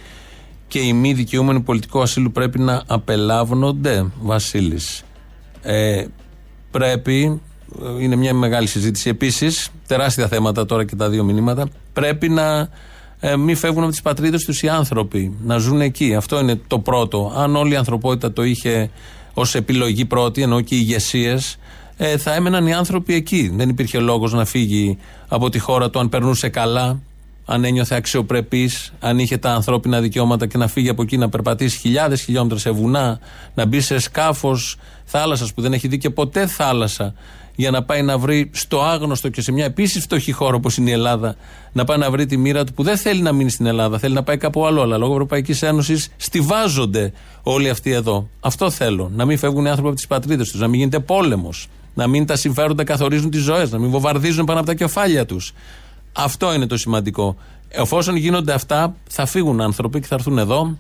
και 0.69 0.79
οι 0.79 0.93
μη 0.93 1.13
δικαιούμενοι 1.13 1.61
πολιτικού 1.61 2.03
ασύλου 2.03 2.33
πρέπει 2.33 2.59
να 2.59 2.83
απελάβνονται, 2.87 4.07
Βασίλης; 4.23 5.03
Ε, 5.63 6.05
πρέπει, 6.71 7.41
είναι 8.01 8.17
μια 8.17 8.35
μεγάλη 8.35 8.67
συζήτηση. 8.67 9.09
Επίσης, 9.09 9.69
τεράστια 9.87 10.29
θέματα 10.29 10.67
τώρα 10.67 10.85
και 10.85 10.97
τα 10.97 11.09
δύο 11.09 11.25
μηνύματα. 11.25 11.69
Πρέπει 11.93 12.29
να 12.29 12.69
ε, 13.21 13.37
μην 13.37 13.57
φεύγουν 13.57 13.83
από 13.83 13.91
τις 13.91 14.03
πατρίδες 14.03 14.45
τους 14.45 14.63
οι 14.63 14.69
άνθρωποι, 14.69 15.37
να 15.45 15.59
ζουν 15.59 15.81
εκεί. 15.81 16.15
Αυτό 16.15 16.41
είναι 16.41 16.61
το 16.67 16.79
πρώτο. 16.79 17.33
Αν 17.37 17.57
όλη 17.57 17.73
η 17.73 17.77
ανθρωπότητα 17.77 18.33
το 18.33 18.43
είχε 18.43 18.91
ως 19.35 19.55
επιλογή 19.55 20.05
πρώτη, 20.05 20.43
ενώ 20.43 20.61
και 20.61 20.75
οι 20.75 20.79
ηγεσίες, 20.81 21.57
ε, 21.97 22.17
θα 22.17 22.35
έμεναν 22.35 22.67
οι 22.67 22.75
άνθρωποι 22.75 23.15
εκεί. 23.15 23.53
Δεν 23.55 23.69
υπήρχε 23.69 23.99
λόγος 23.99 24.33
να 24.33 24.45
φύγει 24.45 24.99
από 25.29 25.49
τη 25.49 25.59
χώρα 25.59 25.91
του 25.91 25.99
αν 25.99 26.09
περνούσε 26.09 26.49
καλά, 26.49 27.01
αν 27.45 27.65
ένιωθε 27.65 27.95
αξιοπρεπής, 27.95 28.93
αν 29.01 29.19
είχε 29.19 29.37
τα 29.37 29.51
ανθρώπινα 29.51 30.01
δικαιώματα 30.01 30.47
και 30.47 30.59
να 30.59 30.69
φύγει 30.69 30.89
από 30.89 31.03
εκεί 31.03 31.17
να 31.17 31.29
περπατήσει 31.29 31.79
χιλιάδες 31.79 32.23
χιλιόμετρα 32.23 32.59
σε 32.59 32.71
βουνά, 32.71 33.19
να 33.55 33.67
μπει 33.67 33.81
σε 33.81 33.99
σκάφος 33.99 34.77
θάλασσας 35.05 35.55
που 35.55 35.61
δεν 35.63 35.73
έχει 35.73 35.89
δει 35.89 35.99
και 35.99 36.11
ποτέ 36.11 36.47
θάλασσα 36.47 37.15
για 37.55 37.71
να 37.71 37.83
πάει 37.83 38.03
να 38.03 38.19
βρει 38.19 38.51
στο 38.53 38.83
άγνωστο 38.83 39.29
και 39.29 39.41
σε 39.41 39.53
μια 39.53 39.65
επίσης 39.65 40.03
φτωχή 40.03 40.33
χώρα 40.33 40.57
όπως 40.57 40.77
είναι 40.77 40.91
η 40.91 40.93
Ελλάδα, 40.93 41.37
να 41.73 41.85
πάει 41.85 41.99
να 41.99 42.11
βρει 42.11 42.27
τη 42.27 42.37
μοίρα 42.37 42.65
του 42.65 42.73
που 42.73 42.83
δεν 42.83 42.97
θέλει 42.97 43.23
να 43.23 43.33
μείνει 43.33 43.51
στην 43.51 43.67
Ελλάδα, 43.67 43.99
θέλει 43.99 44.15
να 44.15 44.23
πάει 44.23 44.37
κάπου 44.37 44.67
άλλο. 44.67 44.83
Αλλά 44.83 44.99
λόγω 44.99 45.13
Ευρωπαϊκής 45.13 45.63
Ένωσης 45.63 46.09
στηβάζονται 46.17 47.13
όλοι 47.43 47.69
αυτοί 47.69 47.91
εδώ. 47.91 48.29
Αυτό 48.41 48.71
θέλω. 48.71 49.11
Να 49.15 49.25
μην 49.25 49.39
φεύγουν 49.39 49.65
οι 49.65 49.69
άνθρωποι 49.69 49.89
από 49.89 49.97
τις 49.97 50.07
πατρίδες 50.07 50.51
τους, 50.51 50.61
να 50.61 50.67
μην 50.67 50.79
γίνεται 50.79 50.99
πόλεμος, 50.99 51.69
να 51.95 52.07
μην 52.07 52.27
τα 52.27 52.37
συμφέροντα 52.37 52.85
καθορίζουν 52.85 53.31
τις 53.31 53.43
ζωές, 53.43 53.71
να 53.71 53.79
μην 53.79 53.91
βομβαρδίζουν 53.91 54.45
πάνω 54.45 54.59
από 54.59 54.69
τα 54.69 54.75
κεφάλια 54.75 55.27
τους. 55.27 55.53
Αυτό 56.13 56.55
είναι 56.55 56.67
το 56.67 56.77
σημαντικό. 56.77 57.37
Εφόσον 57.69 58.17
γίνονται 58.17 58.53
αυτά, 58.53 58.95
θα 59.09 59.27
φύγουν 59.27 59.61
άνθρωποι 59.61 60.01
και 60.01 60.07
θα 60.07 60.15
έρθουν 60.15 60.39
εδώ 60.39 60.77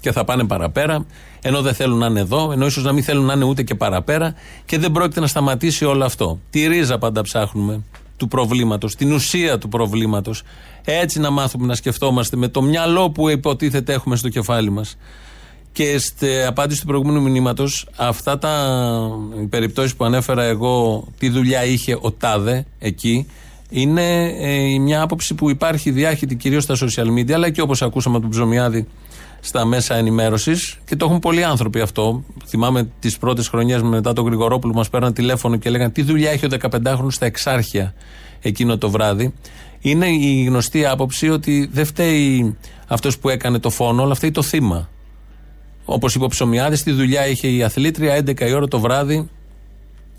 και 0.00 0.12
θα 0.12 0.24
πάνε 0.24 0.44
παραπέρα, 0.44 1.06
ενώ 1.42 1.62
δεν 1.62 1.74
θέλουν 1.74 1.98
να 1.98 2.06
είναι 2.06 2.20
εδώ, 2.20 2.52
ενώ 2.52 2.66
ίσως 2.66 2.84
να 2.84 2.92
μην 2.92 3.02
θέλουν 3.02 3.24
να 3.24 3.32
είναι 3.32 3.44
ούτε 3.44 3.62
και 3.62 3.74
παραπέρα 3.74 4.34
και 4.64 4.78
δεν 4.78 4.92
πρόκειται 4.92 5.20
να 5.20 5.26
σταματήσει 5.26 5.84
όλο 5.84 6.04
αυτό. 6.04 6.38
Τη 6.50 6.66
ρίζα 6.66 6.98
πάντα 6.98 7.22
ψάχνουμε 7.22 7.82
του 8.16 8.28
προβλήματος, 8.28 8.94
την 8.94 9.12
ουσία 9.12 9.58
του 9.58 9.68
προβλήματος. 9.68 10.42
Έτσι 10.84 11.20
να 11.20 11.30
μάθουμε 11.30 11.66
να 11.66 11.74
σκεφτόμαστε 11.74 12.36
με 12.36 12.48
το 12.48 12.62
μυαλό 12.62 13.10
που 13.10 13.28
υποτίθεται 13.28 13.92
έχουμε 13.92 14.16
στο 14.16 14.28
κεφάλι 14.28 14.70
μας. 14.70 14.96
Και 15.72 15.98
στην 15.98 16.28
απάντηση 16.46 16.80
του 16.80 16.86
προηγούμενου 16.86 17.22
μηνύματος, 17.22 17.88
αυτά 17.96 18.38
τα 18.38 18.78
περιπτώσεις 19.50 19.94
που 19.94 20.04
ανέφερα 20.04 20.42
εγώ, 20.42 21.04
τι 21.18 21.28
δουλειά 21.28 21.64
είχε 21.64 21.98
ο 22.00 22.12
Τάδε 22.12 22.66
εκεί, 22.78 23.26
είναι 23.68 24.34
ε, 24.40 24.78
μια 24.78 25.02
άποψη 25.02 25.34
που 25.34 25.50
υπάρχει 25.50 25.90
διάχυτη 25.90 26.34
κυρίως 26.34 26.62
στα 26.62 26.76
social 26.80 27.18
media, 27.18 27.32
αλλά 27.32 27.50
και 27.50 27.60
όπως 27.60 27.82
ακούσαμε 27.82 28.16
από 28.16 28.24
τον 28.24 28.34
Ψωμιάδη 28.34 28.86
στα 29.44 29.64
μέσα 29.64 29.94
ενημέρωσης 29.94 30.78
και 30.84 30.96
το 30.96 31.04
έχουν 31.04 31.18
πολλοί 31.18 31.44
άνθρωποι 31.44 31.80
αυτό. 31.80 32.24
Θυμάμαι 32.46 32.88
τις 32.98 33.18
πρώτες 33.18 33.48
χρονιές 33.48 33.82
μετά 33.82 34.12
τον 34.12 34.24
Γρηγορόπουλο 34.24 34.74
μας 34.74 34.88
πέραν 34.88 35.12
τηλέφωνο 35.12 35.56
και 35.56 35.70
λέγανε 35.70 35.90
Τι 35.90 36.02
δουλειά 36.02 36.30
έχει 36.30 36.46
ο 36.46 36.48
15χρονο 36.60 37.06
στα 37.08 37.26
Εξάρχεια 37.26 37.94
εκείνο 38.40 38.78
το 38.78 38.90
βράδυ. 38.90 39.34
Είναι 39.80 40.06
η 40.06 40.44
γνωστή 40.44 40.86
άποψη 40.86 41.28
ότι 41.28 41.68
δεν 41.72 41.84
φταίει 41.84 42.56
αυτός 42.86 43.18
που 43.18 43.28
έκανε 43.28 43.58
το 43.58 43.70
φόνο, 43.70 44.02
αλλά 44.02 44.14
φταίει 44.14 44.30
το 44.30 44.42
θύμα. 44.42 44.88
Όπως 45.84 46.14
είπε 46.14 46.24
ο 46.24 46.28
Ψωμιάδης, 46.28 46.82
τη 46.82 46.92
δουλειά 46.92 47.26
είχε 47.26 47.48
η 47.48 47.62
αθλήτρια 47.62 48.16
11 48.16 48.40
η 48.40 48.52
ώρα 48.52 48.68
το 48.68 48.80
βράδυ 48.80 49.28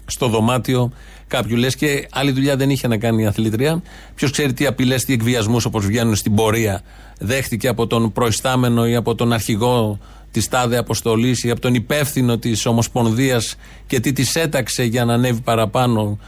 στο 0.06 0.28
δωμάτιο 0.28 0.92
κάποιου. 1.28 1.56
Λες 1.58 1.76
και 1.76 2.08
άλλη 2.12 2.32
δουλειά 2.32 2.56
δεν 2.56 2.70
είχε 2.70 2.88
να 2.88 2.98
κάνει 2.98 3.24
η 3.24 3.26
αθλήτρια. 3.26 3.82
Ποιος 4.16 4.32
ξέρει 4.32 4.54
τι 4.54 4.66
απειλές, 4.66 5.06
τι 5.06 5.14
εκβιασμούς 5.14 5.66
όπως 5.66 5.86
βγαίνουν 5.86 6.16
στην 6.16 6.36
πορεία 6.36 6.82
δέχτηκε 7.20 7.68
από 7.68 7.88
τον 7.88 8.12
προϊστάμενο 8.12 8.88
ή 8.88 8.96
από 8.96 9.16
τον 9.16 9.34
αρχηγό 9.34 10.00
της 10.32 10.48
τάδε 10.50 10.78
αποστολής 10.78 11.44
ή 11.44 11.50
από 11.50 11.62
τον 11.62 11.74
υπεύθυνο 11.74 12.38
της 12.38 12.66
Ομοσπονδίας 12.66 13.56
και 13.88 14.00
τι 14.00 14.14
της 14.14 14.36
έταξε 14.36 14.84
για 14.84 15.06
να 15.06 15.14
ανέβει 15.14 15.42
παραπάνω. 15.42 16.20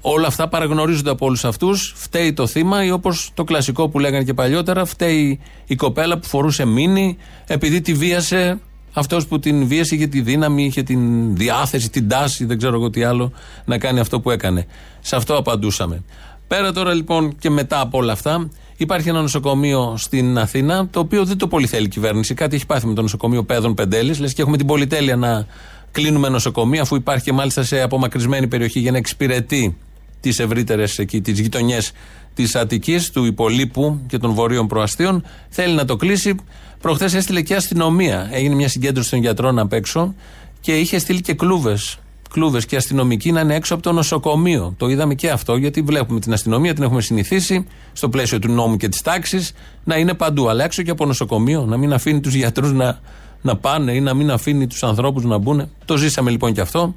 Όλα 0.00 0.26
αυτά 0.26 0.48
παραγνωρίζονται 0.48 1.10
από 1.10 1.26
όλους 1.26 1.44
αυτούς. 1.44 1.92
Φταίει 1.96 2.32
το 2.32 2.46
θύμα 2.46 2.84
ή 2.84 2.90
όπως 2.90 3.30
το 3.34 3.44
κλασικό 3.44 3.88
που 3.88 3.98
λέγανε 3.98 4.24
και 4.24 4.34
παλιότερα, 4.34 4.84
φταίει 4.84 5.40
η 5.66 5.74
κοπέλα 5.74 6.18
που 6.18 6.26
φορούσε 6.26 6.64
μήνυ 6.64 7.16
επειδή 7.46 7.80
τη 7.80 7.92
βίασε 7.94 8.58
αυτός 8.92 9.26
που 9.26 9.38
την 9.38 9.66
βίασε 9.66 9.94
είχε 9.94 10.06
τη 10.06 10.20
δύναμη, 10.20 10.64
είχε 10.64 10.82
την 10.82 11.36
διάθεση, 11.36 11.90
την 11.90 12.08
τάση, 12.08 12.44
δεν 12.44 12.58
ξέρω 12.58 12.74
εγώ 12.74 12.90
τι 12.90 13.02
άλλο, 13.02 13.32
να 13.64 13.78
κάνει 13.78 14.00
αυτό 14.00 14.20
που 14.20 14.30
έκανε. 14.30 14.66
Σε 15.00 15.16
αυτό 15.16 15.36
απαντούσαμε. 15.36 16.02
Πέρα 16.46 16.72
τώρα 16.72 16.94
λοιπόν 16.94 17.38
και 17.38 17.50
μετά 17.50 17.80
από 17.80 17.98
όλα 17.98 18.12
αυτά, 18.12 18.48
υπάρχει 18.76 19.08
ένα 19.08 19.20
νοσοκομείο 19.20 19.94
στην 19.96 20.38
Αθήνα, 20.38 20.88
το 20.90 21.00
οποίο 21.00 21.24
δεν 21.24 21.36
το 21.36 21.48
πολύ 21.48 21.66
θέλει 21.66 21.84
η 21.84 21.88
κυβέρνηση. 21.88 22.34
Κάτι 22.34 22.56
έχει 22.56 22.66
πάθει 22.66 22.86
με 22.86 22.94
το 22.94 23.02
νοσοκομείο 23.02 23.44
Πέδων 23.44 23.74
Πεντέλης. 23.74 24.18
Λες 24.18 24.34
και 24.34 24.42
έχουμε 24.42 24.56
την 24.56 24.66
πολυτέλεια 24.66 25.16
να 25.16 25.46
κλείνουμε 25.92 26.28
νοσοκομεία, 26.28 26.82
αφού 26.82 26.94
υπάρχει 26.94 27.24
και 27.24 27.32
μάλιστα 27.32 27.62
σε 27.62 27.82
απομακρυσμένη 27.82 28.46
περιοχή 28.46 28.80
για 28.80 28.90
να 28.90 28.96
εξυπηρετεί 28.96 29.76
τις 30.20 30.38
ευρύτερες 30.38 30.98
εκεί, 30.98 31.20
τις 31.20 31.40
γειτονιές 31.40 31.92
της 32.34 32.54
Αττικής, 32.54 33.10
του 33.10 33.24
υπολείπου 33.24 34.00
και 34.06 34.18
των 34.18 34.32
βορείων 34.32 34.66
προαστίων. 34.66 35.24
Θέλει 35.48 35.74
να 35.74 35.84
το 35.84 35.96
κλείσει. 35.96 36.34
Προχθές 36.80 37.14
έστειλε 37.14 37.42
και 37.42 37.54
αστυνομία. 37.54 38.28
Έγινε 38.32 38.54
μια 38.54 38.68
συγκέντρωση 38.68 39.10
των 39.10 39.18
γιατρών 39.18 39.58
απ' 39.58 39.72
έξω 39.72 40.14
και 40.60 40.76
είχε 40.76 40.98
στείλει 40.98 41.20
και 41.20 41.34
κλούβες. 41.34 41.98
Κλούβες 42.30 42.66
και 42.66 42.76
αστυνομικοί 42.76 43.32
να 43.32 43.40
είναι 43.40 43.54
έξω 43.54 43.74
από 43.74 43.82
το 43.82 43.92
νοσοκομείο. 43.92 44.74
Το 44.76 44.88
είδαμε 44.88 45.14
και 45.14 45.30
αυτό, 45.30 45.56
γιατί 45.56 45.82
βλέπουμε 45.82 46.20
την 46.20 46.32
αστυνομία, 46.32 46.74
την 46.74 46.82
έχουμε 46.82 47.00
συνηθίσει 47.00 47.66
στο 47.92 48.08
πλαίσιο 48.08 48.38
του 48.38 48.52
νόμου 48.52 48.76
και 48.76 48.88
της 48.88 49.02
τάξης 49.02 49.52
να 49.84 49.96
είναι 49.96 50.14
παντού. 50.14 50.48
Αλλά 50.48 50.64
έξω 50.64 50.82
και 50.82 50.90
από 50.90 51.06
νοσοκομείο, 51.06 51.64
να 51.64 51.76
μην 51.76 51.92
αφήνει 51.92 52.20
τους 52.20 52.34
γιατρούς 52.34 52.72
να, 52.72 53.00
να 53.42 53.56
πάνε 53.56 53.92
ή 53.92 54.00
να 54.00 54.14
μην 54.14 54.30
αφήνει 54.30 54.66
τους 54.66 54.82
ανθρώπους 54.82 55.24
να 55.24 55.38
μπουν. 55.38 55.70
Το 55.84 55.96
ζήσαμε 55.96 56.30
λοιπόν 56.30 56.52
και 56.52 56.60
αυτό. 56.60 56.94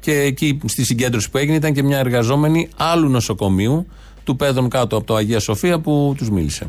Και 0.00 0.12
εκεί 0.12 0.60
στη 0.64 0.84
συγκέντρωση 0.84 1.30
που 1.30 1.38
έγινε 1.38 1.56
ήταν 1.56 1.72
και 1.72 1.82
μια 1.82 1.98
εργαζόμενη 1.98 2.68
άλλου 2.76 3.08
νοσοκομείου, 3.08 3.86
του 4.24 4.36
Πέδων 4.36 4.68
κάτω 4.68 4.96
από 4.96 5.06
το 5.06 5.14
Αγία 5.14 5.40
Σοφία, 5.40 5.78
που 5.78 6.14
τους 6.16 6.30
μίλησε. 6.30 6.66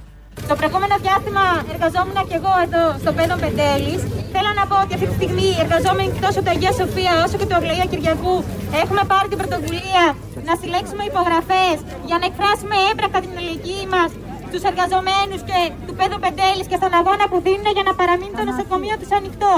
Το 0.50 0.54
προηγούμενο 0.60 0.96
διάστημα 1.06 1.46
εργαζόμουν 1.74 2.18
και 2.30 2.36
εγώ 2.40 2.54
εδώ 2.66 2.84
στο 3.02 3.12
Πέδο 3.18 3.36
Πεντέλης. 3.44 4.02
Θέλω 4.34 4.52
να 4.60 4.64
πω 4.70 4.76
ότι 4.84 4.94
αυτή 4.98 5.08
τη 5.10 5.16
στιγμή 5.20 5.48
εργαζόμενοι 5.64 6.12
τόσο 6.26 6.40
του 6.44 6.52
Αγία 6.54 6.74
Σοφία 6.80 7.14
όσο 7.26 7.36
και 7.40 7.48
του 7.50 7.58
Αγλαία 7.60 7.86
Κυριακού 7.92 8.36
έχουμε 8.84 9.02
πάρει 9.12 9.28
την 9.32 9.38
πρωτοβουλία 9.42 10.04
να 10.48 10.54
συλλέξουμε 10.60 11.04
υπογραφές 11.12 11.76
για 12.10 12.18
να 12.20 12.26
εκφράσουμε 12.30 12.76
έμπρακτα 12.90 13.20
την 13.24 13.32
αλληλεγγύη 13.38 13.86
μας 13.96 14.10
στους 14.48 14.64
εργαζομένους 14.72 15.42
και 15.50 15.58
του 15.86 15.94
Πέδου 16.00 16.18
Πεντέλης 16.24 16.68
και 16.70 16.78
στον 16.82 16.94
αγώνα 17.00 17.26
που 17.30 17.38
δίνουν 17.46 17.70
για 17.78 17.86
να 17.90 17.94
παραμείνει 18.00 18.36
το 18.40 18.44
νοσοκομείο 18.50 18.96
τους 19.00 19.12
ανοιχτό. 19.18 19.54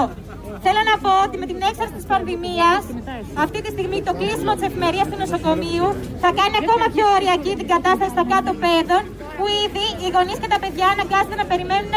Θέλω 0.65 0.81
να 0.91 0.95
πω 1.03 1.11
ότι 1.25 1.35
με 1.41 1.45
την 1.51 1.59
έξαρση 1.69 1.93
της 1.99 2.07
πανδημίας, 2.11 2.81
αυτή 3.45 3.59
τη 3.63 3.69
στιγμή 3.75 3.97
το 4.07 4.13
κλείσιμο 4.19 4.51
της 4.57 4.63
εφημερίας 4.69 5.07
του 5.09 5.17
νοσοκομείου 5.23 5.87
θα 6.23 6.29
κάνει 6.39 6.55
ακόμα 6.63 6.85
πιο 6.95 7.05
ωριακή 7.17 7.53
την 7.59 7.67
κατάσταση 7.73 8.11
στα 8.15 8.23
κάτω 8.31 8.51
πέδων, 8.63 9.01
που 9.37 9.45
ήδη 9.63 9.85
οι 10.01 10.07
γονείς 10.15 10.37
και 10.41 10.49
τα 10.53 10.59
παιδιά 10.63 10.87
αναγκάζονται 10.95 11.37
να 11.41 11.47
περιμένουν 11.51 11.95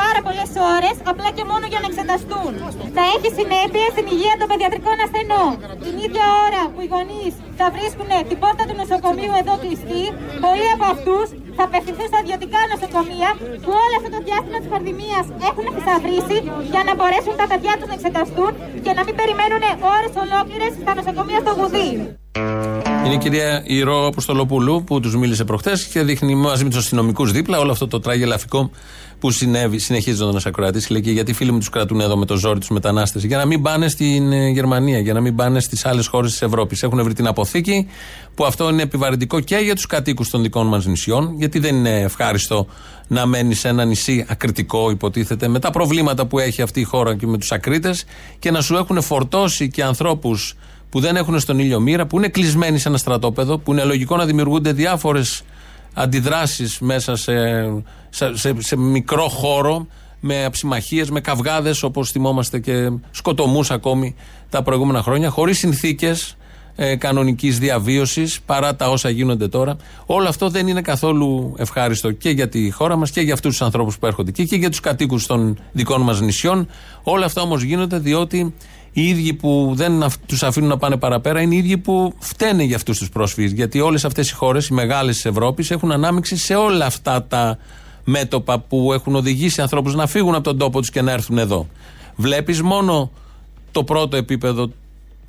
πάρα 0.00 0.20
πολλές 0.26 0.50
ώρες 0.74 0.96
απλά 1.10 1.28
και 1.36 1.44
μόνο 1.50 1.64
για 1.72 1.80
να 1.82 1.86
εξεταστούν. 1.90 2.52
Θα 2.96 3.02
έχει 3.14 3.28
συνέπειες 3.38 3.90
στην 3.94 4.06
υγεία 4.14 4.34
των 4.40 4.46
παιδιατρικών 4.50 4.96
ασθενών. 5.04 5.52
Την 5.84 5.94
ίδια 6.06 6.26
ώρα 6.46 6.62
που 6.72 6.78
οι 6.84 6.88
γονείς 6.94 7.32
θα 7.58 7.66
βρίσκουν 7.76 8.10
την 8.30 8.36
πόρτα 8.42 8.62
του 8.68 8.76
νοσοκομείου 8.80 9.34
εδώ 9.40 9.54
κλειστή, 9.62 10.02
πολλοί 10.44 10.68
από 10.76 10.86
αυτούς 10.94 11.26
θα 11.60 11.68
απευθυνθούν 11.70 12.08
στα 12.12 12.20
ιδιωτικά 12.24 12.60
νοσοκομεία 12.72 13.30
που 13.64 13.70
όλο 13.84 13.94
αυτό 13.98 14.10
το 14.14 14.20
διάστημα 14.26 14.58
της 14.62 14.70
πανδημίας 14.74 15.24
έχουν 15.48 15.66
θησαυρίσει 15.74 16.38
για 16.72 16.82
να 16.88 16.92
μπορέσουν 16.96 17.34
τα 17.42 17.46
παιδιά 17.50 17.72
τους 17.78 17.88
να 17.90 17.96
εξεταστούν 17.98 18.52
και 18.84 18.92
να 18.96 19.02
μην 19.06 19.14
περιμένουν 19.20 19.62
ώρες 19.96 20.12
ολόκληρες 20.24 20.72
στα 20.82 20.92
νοσοκομεία 20.98 21.38
στο 21.44 21.52
Γουδί. 21.58 21.88
Είναι 23.04 23.14
η 23.14 23.18
κυρία 23.18 23.62
Ηρώ 23.66 24.06
Αποστολοπούλου 24.06 24.84
που 24.84 25.00
τους 25.00 25.16
μίλησε 25.16 25.44
προχθές 25.44 25.84
και 25.84 26.02
δείχνει 26.02 26.34
μαζί 26.34 26.64
με 26.64 26.70
τους 26.70 26.78
αστυνομικούς 26.78 27.32
δίπλα 27.32 27.58
όλο 27.58 27.70
αυτό 27.70 27.86
το 27.86 28.00
τραγελαφικό 28.00 28.70
που 29.18 29.30
συνέβη. 29.30 29.78
Συνεχίζει 29.78 30.22
ο 30.22 30.40
ακροατής. 30.44 30.90
Λέει 30.90 31.00
και 31.00 31.10
γιατί 31.10 31.32
φίλοι 31.32 31.52
μου 31.52 31.58
τους 31.58 31.68
κρατούν 31.68 32.00
εδώ 32.00 32.16
με 32.16 32.26
το 32.26 32.36
ζόρι 32.36 32.58
τους 32.58 32.68
μετανάστες. 32.68 33.24
Για 33.24 33.36
να 33.36 33.46
μην 33.46 33.62
πάνε 33.62 33.88
στην 33.88 34.32
ε, 34.32 34.48
Γερμανία, 34.48 34.98
για 34.98 35.12
να 35.12 35.20
μην 35.20 35.34
πάνε 35.34 35.60
στις 35.60 35.86
άλλες 35.86 36.06
χώρες 36.06 36.30
της 36.30 36.42
Ευρώπης. 36.42 36.82
Έχουν 36.82 37.02
βρει 37.02 37.12
την 37.12 37.26
αποθήκη 37.26 37.86
που 38.34 38.44
αυτό 38.44 38.68
είναι 38.68 38.82
επιβαρυντικό 38.82 39.40
και 39.40 39.56
για 39.56 39.74
τους 39.74 39.86
κατοίκους 39.86 40.30
των 40.30 40.42
δικών 40.42 40.66
μας 40.66 40.86
νησιών, 40.86 41.34
γιατί 41.36 41.58
δεν 41.58 41.74
είναι 41.74 42.00
ευχάριστο 42.00 42.66
να 43.08 43.26
μένει 43.26 43.54
σε 43.54 43.68
ένα 43.68 43.84
νησί 43.84 44.24
ακριτικό, 44.28 44.90
υποτίθεται, 44.90 45.48
με 45.48 45.58
τα 45.58 45.70
προβλήματα 45.70 46.26
που 46.26 46.38
έχει 46.38 46.62
αυτή 46.62 46.80
η 46.80 46.84
χώρα 46.84 47.16
και 47.16 47.26
με 47.26 47.38
τους 47.38 47.52
ακρίτες 47.52 48.04
και 48.38 48.50
να 48.50 48.60
σου 48.60 48.76
έχουν 48.76 49.02
φορτώσει 49.02 49.68
και 49.68 49.82
ανθρώπους 49.82 50.56
που 50.90 51.00
δεν 51.00 51.16
έχουν 51.16 51.40
στον 51.40 51.58
ήλιο 51.58 51.80
μοίρα, 51.80 52.06
που 52.06 52.16
είναι 52.16 52.28
κλεισμένοι 52.28 52.78
σε 52.78 52.88
ένα 52.88 52.98
στρατόπεδο, 52.98 53.58
που 53.58 53.72
είναι 53.72 53.84
λογικό 53.84 54.16
να 54.16 54.24
δημιουργούνται 54.24 54.72
διάφορες 54.72 55.42
αντιδράσεις 55.94 56.78
μέσα 56.78 57.16
σε, 57.16 57.32
σε, 58.10 58.54
σε, 58.58 58.76
μικρό 58.76 59.28
χώρο, 59.28 59.86
με 60.20 60.44
αψημαχίες, 60.44 61.10
με 61.10 61.20
καυγάδες 61.20 61.82
όπως 61.82 62.10
θυμόμαστε 62.10 62.58
και 62.58 62.90
σκοτωμούς 63.10 63.70
ακόμη 63.70 64.14
τα 64.48 64.62
προηγούμενα 64.62 65.02
χρόνια, 65.02 65.30
χωρίς 65.30 65.58
συνθήκες 65.58 66.36
ε, 66.82 66.96
κανονικής 66.96 67.58
διαβίωσης 67.58 68.40
παρά 68.46 68.76
τα 68.76 68.90
όσα 68.90 69.10
γίνονται 69.10 69.48
τώρα. 69.48 69.76
Όλο 70.06 70.28
αυτό 70.28 70.48
δεν 70.48 70.68
είναι 70.68 70.80
καθόλου 70.80 71.54
ευχάριστο 71.56 72.10
και 72.10 72.30
για 72.30 72.48
τη 72.48 72.70
χώρα 72.70 72.96
μας 72.96 73.10
και 73.10 73.20
για 73.20 73.32
αυτούς 73.32 73.50
τους 73.50 73.62
ανθρώπους 73.62 73.98
που 73.98 74.06
έρχονται 74.06 74.30
εκεί 74.30 74.46
και 74.46 74.56
για 74.56 74.70
τους 74.70 74.80
κατοίκους 74.80 75.26
των 75.26 75.58
δικών 75.72 76.02
μας 76.02 76.20
νησιών. 76.20 76.68
Όλα 77.02 77.24
αυτά 77.24 77.42
όμως 77.42 77.62
γίνονται 77.62 77.98
διότι 77.98 78.54
οι 78.92 79.08
ίδιοι 79.08 79.32
που 79.32 79.72
δεν 79.74 80.04
τους 80.26 80.42
αφήνουν 80.42 80.68
να 80.68 80.76
πάνε 80.76 80.96
παραπέρα 80.96 81.40
είναι 81.40 81.54
οι 81.54 81.58
ίδιοι 81.58 81.78
που 81.78 82.12
φταίνε 82.18 82.62
για 82.62 82.76
αυτούς 82.76 82.98
τους 82.98 83.08
πρόσφυγες. 83.08 83.52
Γιατί 83.52 83.80
όλες 83.80 84.04
αυτές 84.04 84.30
οι 84.30 84.34
χώρες, 84.34 84.66
οι 84.66 84.74
μεγάλες 84.74 85.14
της 85.14 85.24
Ευρώπης, 85.24 85.70
έχουν 85.70 85.92
ανάμειξη 85.92 86.36
σε 86.36 86.54
όλα 86.54 86.86
αυτά 86.86 87.24
τα 87.24 87.58
μέτωπα 88.04 88.58
που 88.58 88.92
έχουν 88.92 89.14
οδηγήσει 89.14 89.60
ανθρώπους 89.60 89.94
να 89.94 90.06
φύγουν 90.06 90.34
από 90.34 90.44
τον 90.44 90.58
τόπο 90.58 90.80
τους 90.80 90.90
και 90.90 91.02
να 91.02 91.12
έρθουν 91.12 91.38
εδώ. 91.38 91.66
Βλέπεις 92.16 92.62
μόνο 92.62 93.10
το 93.72 93.84
πρώτο 93.84 94.16
επίπεδο 94.16 94.70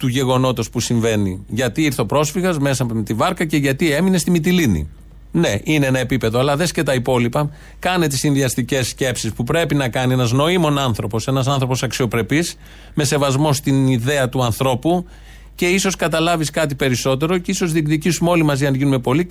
του 0.01 0.07
γεγονότος 0.07 0.69
που 0.69 0.79
συμβαίνει. 0.79 1.45
Γιατί 1.47 1.81
ήρθε 1.81 2.01
ο 2.01 2.05
πρόσφυγας 2.05 2.59
μέσα 2.59 2.85
με 2.93 3.03
τη 3.03 3.13
βάρκα 3.13 3.45
και 3.45 3.57
γιατί 3.57 3.91
έμεινε 3.91 4.17
στη 4.17 4.31
Μυτιλίνη. 4.31 4.89
Ναι, 5.31 5.55
είναι 5.63 5.85
ένα 5.85 5.99
επίπεδο, 5.99 6.39
αλλά 6.39 6.55
δες 6.55 6.71
και 6.71 6.83
τα 6.83 6.93
υπόλοιπα. 6.93 7.49
Κάνε 7.79 8.07
τις 8.07 8.19
συνδυαστικές 8.19 8.87
σκέψεις 8.87 9.31
που 9.31 9.43
πρέπει 9.43 9.75
να 9.75 9.89
κάνει 9.89 10.13
ένας 10.13 10.31
νοήμων 10.31 10.77
άνθρωπος, 10.77 11.27
ένας 11.27 11.47
άνθρωπος 11.47 11.83
αξιοπρεπής, 11.83 12.55
με 12.93 13.03
σεβασμό 13.03 13.53
στην 13.53 13.87
ιδέα 13.87 14.29
του 14.29 14.43
ανθρώπου 14.43 15.05
και 15.55 15.65
ίσως 15.65 15.95
καταλάβεις 15.95 16.49
κάτι 16.49 16.75
περισσότερο 16.75 17.37
και 17.37 17.51
ίσως 17.51 17.71
διεκδικήσουμε 17.71 18.29
όλοι 18.29 18.43
μαζί, 18.43 18.65
αν 18.65 18.73
γίνουμε 18.73 18.99
πολύ, 18.99 19.27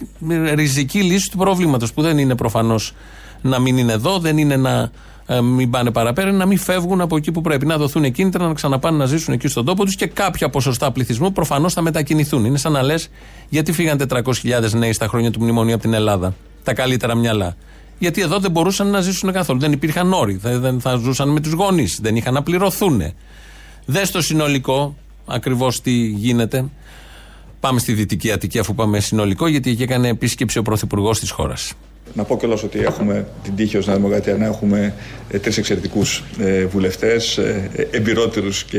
ριζική 0.55 1.03
λύση 1.03 1.31
του 1.31 1.37
προβλήματος 1.37 1.93
που 1.93 2.03
δεν 2.03 2.19
είναι 2.19 2.35
προφανώς 2.35 2.95
να 3.43 3.59
μην 3.59 3.79
είναι 3.79 3.93
εδώ, 3.93 4.19
δεν 4.19 4.39
είναι 4.39 4.57
να 4.57 4.91
ε, 5.33 5.41
μην 5.41 5.71
πάνε 5.71 5.91
παραπέρα, 5.91 6.29
είναι 6.29 6.37
να 6.37 6.47
μην 6.47 6.59
φεύγουν 6.59 7.01
από 7.01 7.17
εκεί 7.17 7.33
που 7.33 7.41
πρέπει. 7.41 7.67
Να 7.67 7.77
δοθούν 7.77 8.13
κίνητρα 8.13 8.47
να 8.47 8.55
ξαναπάνε 8.55 8.97
να 8.97 9.07
ζήσουν 9.07 9.35
εκεί 9.35 9.49
στον 9.49 9.65
τόπο 9.65 9.85
τους 9.85 9.95
και 9.95 10.07
κάποια 10.07 10.49
ποσοστά 10.49 10.91
πληθυσμού 10.91 11.33
προφανώς 11.33 11.73
θα 11.73 11.83
μετακινηθούν. 11.83 12.45
Είναι 12.45 12.59
σαν 12.59 12.73
να 12.73 12.83
λες, 12.83 13.09
γιατί 13.49 13.73
φύγαν 13.73 14.07
400.000 14.09 14.71
νέοι 14.73 14.93
στα 14.93 15.07
χρόνια 15.07 15.31
του 15.31 15.41
μνημονίου 15.43 15.75
από 15.75 15.83
την 15.83 15.93
Ελλάδα. 15.95 16.35
Τα 16.65 16.75
καλύτερα 16.75 17.15
μυαλά. 17.15 17.57
Γιατί 17.99 18.21
εδώ 18.21 18.39
δεν 18.39 18.51
μπορούσαν 18.51 18.87
να 18.91 19.01
ζήσουν 19.01 19.33
καθόλου. 19.33 19.61
Δεν 19.61 19.73
υπήρχαν 19.73 20.13
όροι. 20.13 20.39
Δεν 20.43 20.81
θα 20.81 20.97
ζούσαν 20.97 21.29
με 21.29 21.41
τους 21.41 21.53
γονείς. 21.53 21.99
Δεν 22.03 22.17
είχαν 22.17 22.35
να 22.35 22.43
πληρωθούν. 22.43 23.03
Δες 23.85 24.09
στο 24.09 24.23
συνολικό 24.23 24.97
ακριβώς 25.27 25.81
τι 25.81 25.93
γίνεται. 26.07 26.65
Πάμε 27.61 27.79
στη 27.81 27.93
Δυτική 27.93 28.33
Αττική, 28.33 28.59
αφού 28.59 28.75
πάμε 28.75 29.01
συνολικό, 29.01 29.47
γιατί 29.47 29.71
εκεί 29.71 29.83
έκανε 29.83 30.09
επίσκεψη 30.09 30.59
ο 30.59 30.63
Πρωθυπουργός 30.63 31.21
της 31.21 31.31
χώρας. 31.31 31.73
Να 32.15 32.25
πω 32.25 32.37
κιόλας 32.37 32.63
ότι 32.63 32.79
έχουμε 32.79 33.27
την 33.43 33.55
τύχη 33.57 33.77
ως 33.77 33.87
Νέα 33.87 33.97
Δημοκρατία 33.97 34.35
να 34.35 34.47
έχουμε 34.47 34.95
ε, 35.31 35.39
τρεις 35.39 35.59
εξαιρετικούς 35.59 36.25
ε, 36.41 36.65
βουλευτές, 36.65 37.39
ε, 37.39 37.71
εμπειρότερους 37.91 38.65
και, 38.65 38.79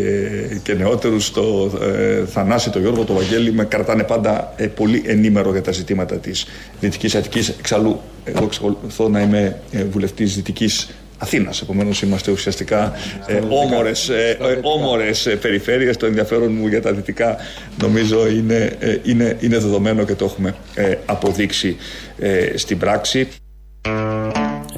και 0.63 0.73
νεότερους. 0.73 1.31
Το 1.31 1.71
ε, 1.81 2.25
Θανάση, 2.25 2.69
το 2.69 2.79
Γιώργο, 2.79 3.03
το 3.03 3.13
Βαγγέλη 3.13 3.51
με 3.51 3.65
κρατάνε 3.65 4.03
πάντα 4.03 4.53
ε, 4.55 4.67
πολύ 4.67 5.03
ενήμερο 5.05 5.51
για 5.51 5.61
τα 5.61 5.71
ζητήματα 5.71 6.15
της 6.15 6.45
Δυτικής 6.79 7.15
Αττικής. 7.15 7.49
Εξαλλού, 7.49 7.99
εγώ 8.23 8.43
εξακολουθώ 8.43 9.09
να 9.09 9.21
είμαι 9.21 9.59
ε, 9.71 9.83
βουλευτής 9.83 10.35
Δυτικής 10.35 10.89
Αθήνας. 11.21 11.61
Επομένως 11.61 12.01
είμαστε 12.01 12.31
ουσιαστικά 12.31 12.93
ε, 13.25 13.41
όμορες, 13.49 14.09
ε, 14.09 14.37
όμορες 14.61 15.25
ε, 15.25 15.35
περιφέρειες. 15.35 15.97
Το 15.97 16.05
ενδιαφέρον 16.05 16.51
μου 16.53 16.67
για 16.67 16.81
τα 16.81 16.93
δυτικά 16.93 17.37
νομίζω 17.81 18.27
είναι, 18.27 18.77
ε, 18.79 18.97
είναι, 19.03 19.37
είναι 19.39 19.57
δεδομένο 19.57 20.05
και 20.05 20.15
το 20.15 20.25
έχουμε 20.25 20.55
ε, 20.73 20.95
αποδείξει 21.05 21.77
ε, 22.19 22.57
στην 22.57 22.77
πράξη. 22.77 23.27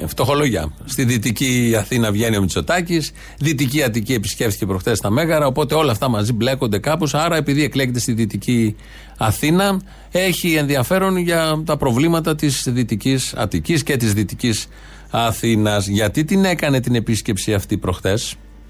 Φτωχολογιά. 0.06 0.72
Στη 0.84 1.04
δυτική 1.04 1.74
Αθήνα 1.78 2.12
βγαίνει 2.12 2.36
ο 2.36 2.40
Μητσοτάκης. 2.40 3.12
Δυτική 3.38 3.82
Αττική 3.82 4.12
επισκέφθηκε 4.12 4.66
προχθές 4.66 5.00
τα 5.00 5.10
Μέγαρα. 5.10 5.46
Οπότε 5.46 5.74
όλα 5.74 5.92
αυτά 5.92 6.08
μαζί 6.08 6.32
μπλέκονται 6.32 6.78
κάπως. 6.78 7.14
Άρα, 7.14 7.36
επειδή 7.36 7.62
εκλέγεται 7.64 7.98
στη 7.98 8.12
δυτική 8.12 8.76
Αθήνα, 9.18 9.80
έχει 10.10 10.54
ενδιαφέρον 10.54 11.16
για 11.16 11.62
τα 11.66 11.76
προβλήματα 11.76 12.34
της 12.34 12.66
δυτικής 12.68 13.34
Αττικής 13.36 13.82
και 13.82 13.96
της 13.96 14.14
δυτικής 14.14 14.66
Αθήνας. 15.10 15.86
Γιατί 15.86 16.24
την 16.24 16.44
έκανε 16.44 16.80
την 16.80 16.94
επίσκεψη 16.94 17.54
αυτή 17.54 17.78
προχθέ. 17.78 18.18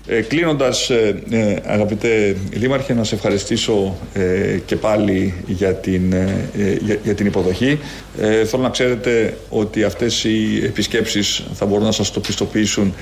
Ε, 0.06 0.20
Κλείνοντας, 0.20 0.90
ε, 0.90 1.22
ε, 1.30 1.56
αγαπητέ 1.66 2.36
Δήμαρχε, 2.50 2.94
να 2.94 3.04
σε 3.04 3.14
ευχαριστήσω 3.14 3.96
ε, 4.12 4.58
και 4.66 4.76
πάλι 4.76 5.34
για 5.46 5.74
την, 5.74 6.12
ε, 6.12 6.48
για, 6.80 6.98
για, 7.02 7.14
την 7.14 7.26
υποδοχή. 7.26 7.78
Ε, 8.18 8.44
θέλω 8.44 8.62
να 8.62 8.70
ξέρετε 8.70 9.36
ότι 9.48 9.82
αυτές 9.84 10.24
οι 10.24 10.62
επισκέψεις 10.64 11.44
θα 11.54 11.66
μπορούν 11.66 11.84
να 11.84 11.92
σας 11.92 12.10
το 12.10 12.20
πιστοποιήσουν 12.20 12.94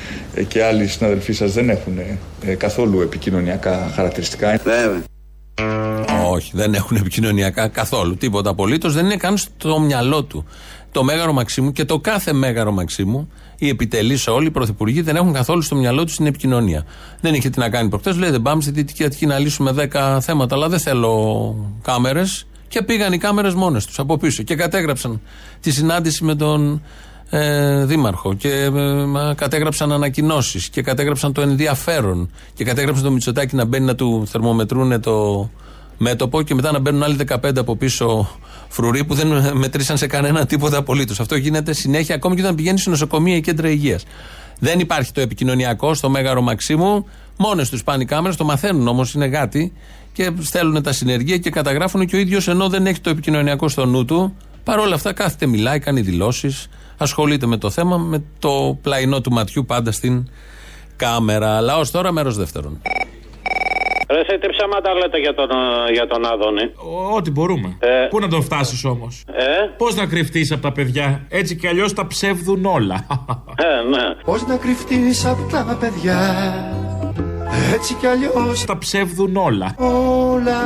και 0.48 0.64
άλλοι 0.64 0.86
συναδελφοί 0.86 1.32
σας 1.32 1.52
δεν 1.52 1.68
έχουν 1.68 1.98
καθόλου 2.56 3.00
επικοινωνιακά 3.00 3.92
χαρακτηριστικά. 3.94 4.60
Βέβαια. 4.64 5.02
Όχι, 6.28 6.50
δεν 6.54 6.74
έχουν 6.74 6.96
επικοινωνιακά 6.96 7.68
καθόλου. 7.68 8.16
Τίποτα 8.16 8.50
απολύτως 8.50 8.94
δεν 8.94 9.04
είναι 9.04 9.16
καν 9.16 9.36
στο 9.36 9.80
μυαλό 9.80 10.24
του. 10.24 10.46
Το 10.92 11.04
Μέγαρο 11.04 11.32
Μαξίμου 11.32 11.72
και 11.72 11.84
το 11.84 11.98
κάθε 11.98 12.32
Μέγαρο 12.32 12.72
Μαξίμου, 12.72 13.28
οι 13.58 13.68
επιτελείς 13.68 14.26
όλοι, 14.26 14.46
οι 14.46 14.50
πρωθυπουργοί 14.50 15.00
δεν 15.00 15.16
έχουν 15.16 15.32
καθόλου 15.32 15.62
στο 15.62 15.76
μυαλό 15.76 16.04
τους 16.04 16.16
την 16.16 16.26
επικοινωνία. 16.26 16.84
Δεν 17.20 17.34
είχε 17.34 17.50
τι 17.50 17.58
να 17.58 17.68
κάνει 17.68 17.88
προχτές. 17.88 18.16
Λέει 18.16 18.30
δεν 18.30 18.42
πάμε 18.42 18.62
στη 18.62 18.70
Δυτική 18.70 19.04
Αττική 19.04 19.26
να 19.26 19.38
λύσουμε 19.38 19.88
10 19.92 20.18
θέματα, 20.20 20.54
αλλά 20.54 20.68
δεν 20.68 20.78
θέλω 20.78 21.54
κάμερες. 21.82 22.46
Και 22.68 22.82
πήγαν 22.82 23.12
οι 23.12 23.18
κάμερες 23.18 23.54
μόνες 23.54 23.86
τους 23.86 23.98
από 23.98 24.16
πίσω 24.16 24.42
και 24.42 24.54
κατέγραψαν 24.54 25.20
τη 25.60 25.70
συνάντηση 25.70 26.24
με 26.24 26.34
τον 26.34 26.82
ε, 27.30 27.84
δήμαρχο 27.84 28.34
και 28.34 28.48
ε, 28.48 28.70
κατέγραψαν 29.34 29.92
ανακοινώσεις 29.92 30.68
και 30.68 30.82
κατέγραψαν 30.82 31.32
το 31.32 31.40
ενδιαφέρον 31.40 32.30
και 32.54 32.64
κατέγραψαν 32.64 33.04
το 33.04 33.10
Μητσοτάκι 33.10 33.56
να 33.56 33.64
μπαίνει 33.64 33.84
να 33.84 33.94
του 33.94 34.26
θερμομετρούν 34.26 35.00
το 35.00 35.48
μέτωπο 36.02 36.42
και 36.42 36.54
μετά 36.54 36.72
να 36.72 36.78
μπαίνουν 36.78 37.02
άλλοι 37.02 37.16
15 37.28 37.56
από 37.56 37.76
πίσω 37.76 38.28
φρουροί 38.68 39.04
που 39.04 39.14
δεν 39.14 39.56
μετρήσαν 39.56 39.96
σε 39.96 40.06
κανένα 40.06 40.46
τίποτα 40.46 40.76
απολύτως. 40.76 41.20
Αυτό 41.20 41.36
γίνεται 41.36 41.72
συνέχεια 41.72 42.14
ακόμη 42.14 42.34
και 42.34 42.42
όταν 42.42 42.54
πηγαίνει 42.54 42.78
σε 42.78 42.90
νοσοκομεία 42.90 43.36
ή 43.36 43.40
κέντρα 43.40 43.68
υγείας. 43.68 44.04
Δεν 44.58 44.80
υπάρχει 44.80 45.12
το 45.12 45.20
επικοινωνιακό 45.20 45.94
στο 45.94 46.10
Μέγαρο 46.10 46.42
Μαξίμου. 46.42 47.06
Μόνες 47.36 47.70
τους 47.70 47.84
πάνε 47.84 48.02
οι 48.02 48.06
κάμερες, 48.06 48.36
το 48.36 48.44
μαθαίνουν 48.44 48.88
όμως, 48.88 49.14
είναι 49.14 49.26
γάτι 49.26 49.72
και 50.12 50.30
στέλνουν 50.40 50.82
τα 50.82 50.92
συνεργεία 50.92 51.38
και 51.38 51.50
καταγράφουν 51.50 52.06
και 52.06 52.16
ο 52.16 52.18
ίδιος 52.18 52.48
ενώ 52.48 52.68
δεν 52.68 52.86
έχει 52.86 53.00
το 53.00 53.10
επικοινωνιακό 53.10 53.68
στο 53.68 53.86
νου 53.86 54.04
του. 54.04 54.36
Παρ' 54.64 54.78
όλα 54.78 54.94
αυτά 54.94 55.12
κάθεται, 55.12 55.46
μιλάει, 55.46 55.78
κάνει 55.78 56.00
δηλώσεις, 56.00 56.68
ασχολείται 56.96 57.46
με 57.46 57.56
το 57.56 57.70
θέμα, 57.70 57.96
με 57.96 58.22
το 58.38 58.78
πλαϊνό 58.82 59.20
του 59.20 59.32
ματιού 59.32 59.64
πάντα 59.64 59.92
στην 59.92 60.28
κάμερα. 60.96 61.56
Αλλά 61.56 61.76
ω 61.76 61.82
τώρα 61.90 62.12
μέρος 62.12 62.36
δεύτερον. 62.36 62.80
Ρε, 64.12 64.24
σε 64.28 64.38
τι 64.38 64.48
ψέματα 64.48 64.94
λέτε 64.94 65.18
για 65.18 65.34
τον, 65.34 65.50
ε, 65.50 65.92
για 65.92 66.06
τον 66.06 66.24
Άδωνη; 66.26 66.64
Ό,τι 67.16 67.30
μπορούμε. 67.30 67.76
Ε. 67.80 68.06
Πού 68.10 68.18
να 68.18 68.28
τον 68.28 68.42
φτάσεις 68.42 68.84
όμως; 68.84 69.24
Ε; 69.26 69.42
Πώς 69.76 69.94
να 69.94 70.06
κρυφτείς 70.06 70.52
από 70.52 70.62
τα 70.62 70.72
παιδιά; 70.72 71.26
Έτσι 71.28 71.56
κι 71.56 71.66
αλλιώς 71.66 71.92
τα 71.92 72.06
ψεύδουν 72.06 72.64
όλα. 72.64 73.06
Ε, 73.56 73.88
ναι. 73.88 74.14
Πώς 74.24 74.46
να 74.46 74.56
κρυφτείς 74.56 75.26
από 75.26 75.42
τα 75.50 75.76
παιδιά; 75.80 76.18
Έτσι 77.74 77.94
κι 77.94 78.06
αλλιώς 78.06 78.64
τα 78.64 78.78
ψεύδουν 78.78 79.36
όλα. 79.36 79.74
Όλα. 79.78 80.60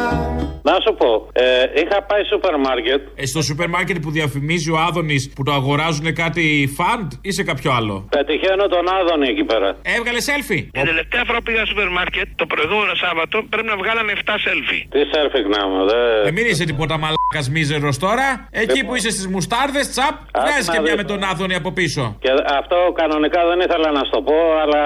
Να 0.69 0.77
σου 0.85 0.93
πω, 1.01 1.11
ε, 1.33 1.45
είχα 1.81 1.99
πάει 2.09 2.23
σούπερ 2.31 2.55
μάρκετ. 2.67 3.01
Ε, 3.15 3.27
στο 3.27 3.43
σούπερ 3.43 3.69
μάρκετ 3.69 3.97
που 4.05 4.11
διαφημίζει 4.11 4.71
ο 4.71 4.79
Άδωνης 4.89 5.33
που 5.35 5.43
το 5.43 5.53
αγοράζουν 5.53 6.15
κάτι 6.23 6.45
φαντ 6.77 7.09
ή 7.21 7.31
σε 7.33 7.43
κάποιο 7.51 7.71
άλλο; 7.79 7.95
Πετυχαίνω 8.17 8.67
τον 8.75 8.85
Άδωνη 8.99 9.29
εκεί 9.35 9.45
πέρα. 9.45 9.69
Έβγαλε 9.97 10.21
selfie. 10.29 10.63
Την 10.77 10.85
τελευταία 10.93 11.23
φορά 11.27 11.39
που 11.39 11.47
πήγα 11.49 11.63
στο 11.65 11.67
σούπερ 11.73 11.89
μάρκετ 11.99 12.27
το 12.37 12.47
προηγούμενο 12.53 12.95
Σάββατο 13.05 13.37
πρέπει 13.51 13.69
να 13.73 13.77
βγάλανε 13.83 14.13
7 14.17 14.19
selfie. 14.47 14.83
Τι 14.93 15.01
selfie 15.13 15.47
να 15.57 15.61
μου, 15.69 15.79
δε. 15.91 16.29
Ε, 16.29 16.31
μην 16.37 16.45
είσαι 16.51 16.65
τίποτα 16.71 16.95
μαλάκας 17.03 17.47
μίζερος 17.55 17.99
τώρα. 18.07 18.27
Εκεί 18.51 18.81
που 18.85 18.95
είσαι 18.95 19.11
στις 19.17 19.27
μουστάρδες, 19.33 19.85
τσαπ, 19.93 20.15
βγάζεις 20.43 20.69
και 20.75 20.81
μια 20.85 20.95
με 21.01 21.05
τον 21.11 21.21
Άδωνη 21.31 21.55
από 21.61 21.71
πίσω. 21.79 22.03
Και 22.25 22.31
αυτό 22.61 22.77
κανονικά 23.01 23.41
δεν 23.51 23.59
ήθελα 23.67 23.89
να 23.99 24.03
στο 24.11 24.19
πω, 24.29 24.39
αλλά 24.63 24.83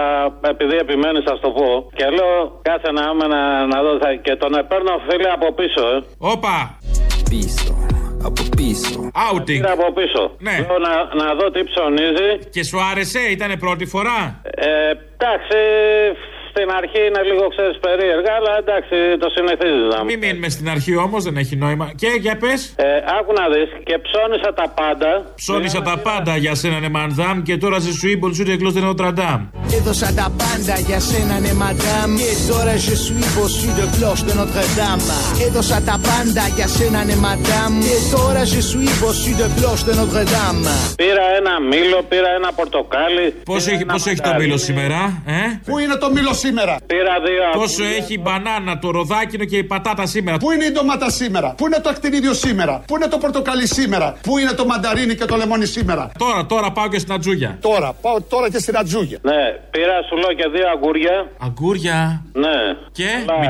επειδή 0.53 0.77
επιμένεις 0.85 1.23
θα 1.29 1.35
στο 1.41 1.51
πω. 1.59 1.90
Και 1.97 2.07
λέω, 2.17 2.61
κάτσε 2.63 2.91
να, 2.99 3.05
να, 3.35 3.67
να 3.73 3.79
δω. 3.85 3.93
Θα, 4.03 4.09
και 4.27 4.35
τον 4.37 4.53
παίρνω 4.69 4.95
φίλε 5.07 5.31
από 5.39 5.49
πίσω, 5.59 5.83
ε. 5.95 5.99
Όπα! 6.19 6.57
πίσω, 7.31 7.73
από 8.29 8.43
πίσω. 8.57 9.11
Outing. 9.29 9.45
Πήρα 9.61 9.73
από 9.73 9.93
πίσω. 9.99 10.23
Ναι. 10.47 10.57
Λέω 10.67 10.79
να, 10.89 10.95
να 11.21 11.35
δω 11.39 11.51
τι 11.51 11.63
ψωνίζει. 11.71 12.31
Και 12.55 12.63
σου 12.65 12.79
άρεσε, 12.91 13.21
ήταν 13.37 13.51
πρώτη 13.59 13.87
φορά; 13.87 14.41
Ε, 14.43 14.91
εντάξει, 15.17 15.61
στην 16.53 16.69
αρχή 16.81 17.01
είναι 17.09 17.23
λίγο 17.31 17.45
ξέρεις 17.55 17.77
περίεργα, 17.87 18.33
αλλά 18.39 18.53
εντάξει, 18.63 18.97
το 19.23 19.29
συνηθίζει 19.37 19.85
να 19.93 19.99
μου. 19.99 20.07
Μην 20.11 20.19
μείνουμε 20.25 20.49
στην 20.57 20.67
αρχή 20.75 20.95
όμως, 21.07 21.21
δεν 21.27 21.37
έχει 21.43 21.55
νόημα. 21.65 21.87
Και 22.01 22.11
για 22.25 22.35
πες. 22.43 22.61
Ε, 22.77 22.89
άκου 23.19 23.33
να 23.41 23.45
δεις 23.55 23.69
και 23.89 23.97
ψώνισα 24.07 24.51
τα 24.61 24.67
πάντα. 24.81 25.11
Ψώνισα 25.43 25.81
τα 25.89 25.97
πάντα 26.09 26.33
για 26.45 26.55
σένα, 26.61 26.79
ναι, 26.85 26.91
Μανδάμ, 26.97 27.37
και 27.49 27.57
τώρα 27.65 27.79
σε 27.85 27.93
σου 27.99 28.09
είπε 28.13 28.27
σου 28.35 28.45
εκλώ 28.57 28.71
την 28.73 28.85
Νοτραντάμ. 28.85 29.41
Έδωσα 29.79 30.13
τα 30.15 30.29
πάντα 30.41 30.75
για 30.87 31.01
σένα 31.01 31.37
ναι 31.41 31.53
μαντάμ 31.53 32.11
Και 32.21 32.33
τώρα 32.51 32.75
je 32.87 32.95
suis 33.05 33.27
bossu 33.37 33.69
de 33.79 33.87
cloche 33.95 34.25
de 34.29 34.35
Notre 34.41 34.65
Dame 34.79 35.11
Έδωσα 35.47 35.79
τα 35.89 35.97
πάντα 36.09 36.45
για 36.57 36.69
σένα 36.77 37.05
ναι 37.05 37.17
μαντάμ 37.25 37.73
Και 37.87 37.99
τώρα 38.17 38.43
je 38.53 38.61
suis 38.71 38.91
bossu 39.01 39.31
de 39.41 39.47
cloche 39.57 39.85
de 39.89 39.93
Notre 40.01 40.23
Dame 40.35 40.67
Πήρα 40.97 41.25
ένα 41.39 41.55
μήλο, 41.71 41.99
πήρα 42.09 42.31
ένα 42.39 42.51
πορτοκάλι. 42.53 43.27
Πόσο 43.45 43.65
πήρα 43.65 43.75
έχει, 43.75 43.83
ένα 43.83 43.93
πόσο 43.93 44.11
έχει 44.11 44.21
το 44.21 44.25
μανταρίνι. 44.27 44.47
μήλο 44.47 44.59
σήμερα, 44.69 45.01
ε; 45.27 45.41
Πού 45.69 45.79
είναι 45.79 45.97
το 46.05 46.09
μήλο 46.17 46.33
σήμερα. 46.45 46.75
Πήρα 46.87 47.15
δύο 47.27 47.43
Πόσο 47.61 47.83
αγκούρια. 47.83 47.97
έχει 47.99 48.15
η 48.15 48.21
μπανάνα, 48.25 48.79
το 48.79 48.91
ροδάκινο 48.91 49.45
και 49.45 49.57
η 49.57 49.65
πατάτα 49.65 50.07
σήμερα. 50.07 50.37
Πού 50.37 50.51
είναι 50.51 50.65
η 50.65 50.71
ντομάτα 50.71 51.11
σήμερα; 51.11 51.49
Πού 51.57 51.67
είναι 51.67 51.81
το 51.85 51.89
ακτινίδιο 51.89 52.35
σήμερα; 52.35 52.75
Πού 52.87 52.97
είναι 52.97 53.07
το 53.15 53.19
πορτοκαλί 53.19 53.67
σήμερα; 53.67 54.17
Πού 54.23 54.39
είναι 54.39 54.53
το 54.53 54.65
μανταρίνι 54.67 55.15
και 55.15 55.25
το 55.25 55.37
λεμόνι 55.37 55.67
σήμερα; 55.67 56.11
Τώρα, 56.19 56.47
τώρα 56.47 56.73
πάω 56.73 56.89
και 56.89 56.99
στην 56.99 57.13
ατζούγια. 57.13 57.59
Τώρα, 57.61 57.93
πάω 58.03 58.17
τώρα 58.23 58.51
και 58.51 58.59
στην 58.59 58.77
ατζούγια. 58.77 59.19
Ναι, 59.23 59.43
πήρα 59.71 59.97
σου 60.09 60.17
λέω 60.17 60.33
και 60.33 60.49
δύο 60.55 60.67
αγκούρια. 60.75 61.17
Αγκούρια. 61.47 62.25
Ναι. 62.33 62.57
Και, 62.93 63.09
Καλά, 63.27 63.41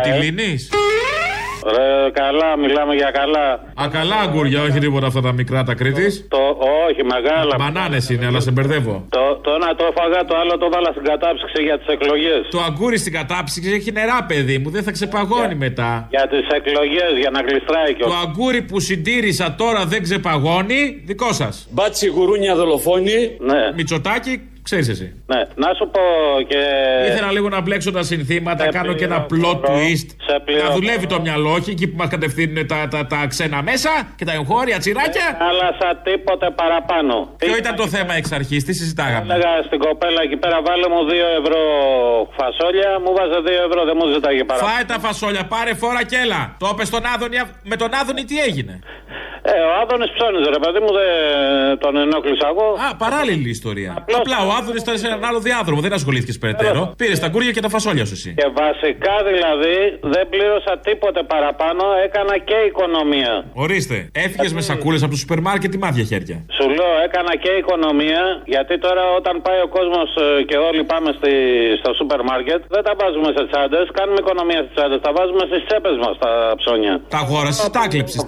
μη 1.64 1.72
τη 1.72 1.78
ε. 1.78 1.82
λύνεις. 1.82 2.04
Ρε, 2.04 2.10
καλά, 2.10 2.56
μιλάμε 2.58 2.94
για 2.94 3.10
καλά. 3.10 3.46
Α, 3.82 3.88
καλά 3.98 4.16
αγκούρια, 4.16 4.62
όχι 4.62 4.78
τίποτα 4.78 5.06
αυτά 5.06 5.20
τα 5.20 5.32
μικρά 5.32 5.62
τα 5.62 5.74
κρίτη. 5.74 6.06
Το, 6.28 6.42
όχι, 6.88 7.02
μεγάλα. 7.04 7.54
Μπανάνες 7.58 8.10
είναι, 8.10 8.26
αλλά 8.26 8.40
σε 8.40 8.50
μπερδεύω. 8.50 9.06
Το, 9.08 9.40
το 9.42 9.50
ένα 9.58 9.74
το 9.74 9.84
έφαγα, 9.90 10.24
το 10.24 10.36
άλλο 10.36 10.58
το 10.58 10.68
βάλα 10.74 10.90
στην 10.90 11.04
κατάψυξη 11.04 11.62
για 11.62 11.78
τις 11.78 11.86
εκλογές. 11.86 12.40
Το 12.50 12.60
αγκούρι 12.60 12.98
στην 12.98 13.12
κατάψυξη 13.12 13.70
έχει 13.72 13.92
νερά, 13.92 14.24
παιδί 14.24 14.58
μου, 14.58 14.70
δεν 14.70 14.82
θα 14.82 14.90
ξεπαγώνει 14.90 15.54
μετά. 15.54 16.06
Για 16.10 16.28
τις 16.28 16.46
εκλογές, 16.58 17.12
για 17.22 17.30
να 17.30 17.40
γλιστράει 17.40 17.94
και 17.94 18.02
Το 18.02 18.14
αγκούρι 18.24 18.62
που 18.62 18.80
συντήρησα 18.80 19.54
τώρα 19.58 19.84
δεν 19.84 20.02
ξεπαγώνει, 20.02 21.02
δικό 21.04 21.32
σας. 21.32 21.68
Μπάτσι 21.70 22.06
γουρούνια 22.06 22.54
δολοφόνη. 22.54 23.36
Ναι. 23.40 23.72
Μητσοτάκι, 23.76 24.40
ξέρεις 24.70 24.88
εσύ. 24.88 25.06
ναι. 25.32 25.40
Να 25.62 25.68
σου 25.78 25.84
πω 25.94 26.00
και. 26.50 26.60
Ήθελα 27.10 27.30
λίγο 27.32 27.48
να 27.48 27.60
μπλέξω 27.60 27.90
τα 27.92 28.02
συνθήματα, 28.02 28.62
Σε 28.64 28.68
κάνω 28.76 28.92
και 28.98 29.04
ένα 29.04 29.18
plot 29.24 29.28
πληροφορώ. 29.28 29.68
twist. 29.68 30.08
Σε 30.26 30.32
Να 30.32 30.40
πληροφορώ. 30.40 30.74
δουλεύει 30.74 31.06
το 31.06 31.20
μυαλό, 31.20 31.50
όχι 31.58 31.70
εκεί 31.70 31.86
που 31.90 31.96
μας 31.96 32.08
κατευθύνουν 32.08 32.66
τα, 32.66 32.88
τα, 32.90 33.06
τα 33.06 33.20
ξένα 33.32 33.62
μέσα 33.62 33.90
και 34.16 34.24
τα 34.24 34.32
εγχώρια 34.32 34.78
τσιράκια. 34.78 35.26
Αλλά 35.48 35.66
σαν 35.80 35.92
τίποτε 36.02 36.46
παραπάνω. 36.60 37.14
Ποιο 37.36 37.56
ήταν 37.62 37.74
το 37.76 37.86
θέμα 37.94 38.12
εξ 38.20 38.32
αρχής, 38.32 38.64
τι 38.64 38.72
συζητάγαμε; 38.72 39.34
Έλεγα 39.34 39.62
στην 39.66 39.78
κοπέλα 39.78 40.20
εκεί 40.22 40.36
πέρα, 40.36 40.56
βάλε 40.66 40.88
μου 40.92 41.00
2 41.08 41.12
ευρώ 41.40 41.60
φασόλια, 42.38 42.90
μου 43.04 43.10
βάζε 43.18 43.38
2 43.46 43.48
ευρώ, 43.68 43.80
δεν 43.88 43.96
μου 43.98 44.06
ζητάγε 44.14 44.44
παραπάνω. 44.44 44.70
Φάε 44.72 44.84
τα 44.92 44.98
φασόλια, 45.06 45.44
πάρε 45.54 45.74
φόρα 45.74 46.02
και 46.10 46.16
έλα. 46.24 46.42
Το 46.58 46.66
είπε 46.72 46.84
στον 46.84 47.02
Άδωνη, 47.14 47.36
με 47.70 47.76
τον 47.76 47.90
Άδωνη 48.00 48.22
τι 48.24 48.36
έγινε; 48.48 48.74
Ε, 49.42 49.50
ο 49.68 49.70
Άδωνης 49.82 50.10
ψώνιζε, 50.16 50.48
ρε 50.56 50.60
παιδί 50.64 50.80
μου, 50.84 50.90
δεν 50.98 51.08
τον 51.84 51.96
ενόχλησα 52.04 52.46
εγώ. 52.52 52.66
Α, 52.86 52.96
παράλληλη 53.04 53.48
ιστορία. 53.58 53.90
Απλά 54.18 54.38
ο 54.48 54.50
Άδωνη 54.60 54.78
ήταν 54.84 54.96
σε 54.98 55.06
έναν 55.10 55.20
άλλο 55.28 55.40
διάδρομο, 55.48 55.80
δεν 55.86 55.92
ασχολήθηκες 56.00 56.38
περαιτέρω. 56.42 56.82
Πήρες 57.00 57.18
τα 57.24 57.28
κούρια 57.32 57.52
και 57.56 57.62
τα 57.66 57.68
φασόλια 57.74 58.04
σου 58.08 58.14
εσύ. 58.18 58.30
Και 58.40 58.48
βασικά 58.64 59.14
δηλαδή 59.30 59.76
δεν 60.14 60.24
πλήρωσα 60.32 60.72
τίποτε 60.88 61.20
παραπάνω, 61.32 61.82
έκανα 62.06 62.34
και 62.48 62.58
οικονομία. 62.70 63.32
Ορίστε, 63.64 63.96
έφυγες 64.24 64.52
με 64.58 64.60
σακούλες 64.68 65.00
από 65.04 65.10
το 65.14 65.18
σούπερ 65.22 65.40
μάρκετ 65.48 65.70
ή 65.74 65.78
μάτια 65.84 66.04
χέρια. 66.10 66.36
Σου 66.56 66.66
λέω, 66.76 66.92
έκανα 67.06 67.32
και 67.42 67.50
οικονομία, 67.62 68.22
γιατί 68.54 68.74
τώρα 68.86 69.02
όταν 69.18 69.34
πάει 69.46 69.60
ο 69.66 69.68
κόσμος 69.76 70.08
και 70.48 70.56
όλοι 70.68 70.82
πάμε 70.92 71.08
στη, 71.18 71.32
στο 71.80 71.90
σούπερ 71.98 72.20
μάρκετ, 72.30 72.60
δεν 72.74 72.82
τα 72.88 72.92
βάζουμε 73.00 73.28
σε 73.36 73.42
τσάντες, 73.50 73.84
κάνουμε 73.98 74.18
οικονομία 74.24 74.60
στις 74.64 74.74
τσάντες, 74.76 74.98
τα 75.06 75.10
βάζουμε 75.16 75.42
στις 75.50 75.60
τσέπες 75.66 75.96
μας 76.04 76.14
τα 76.24 76.30
ψώνια. 76.60 76.94
Τα 77.14 77.18
αγόρασες, 77.24 77.70
τα 77.76 77.82
κλέψε. 77.92 78.18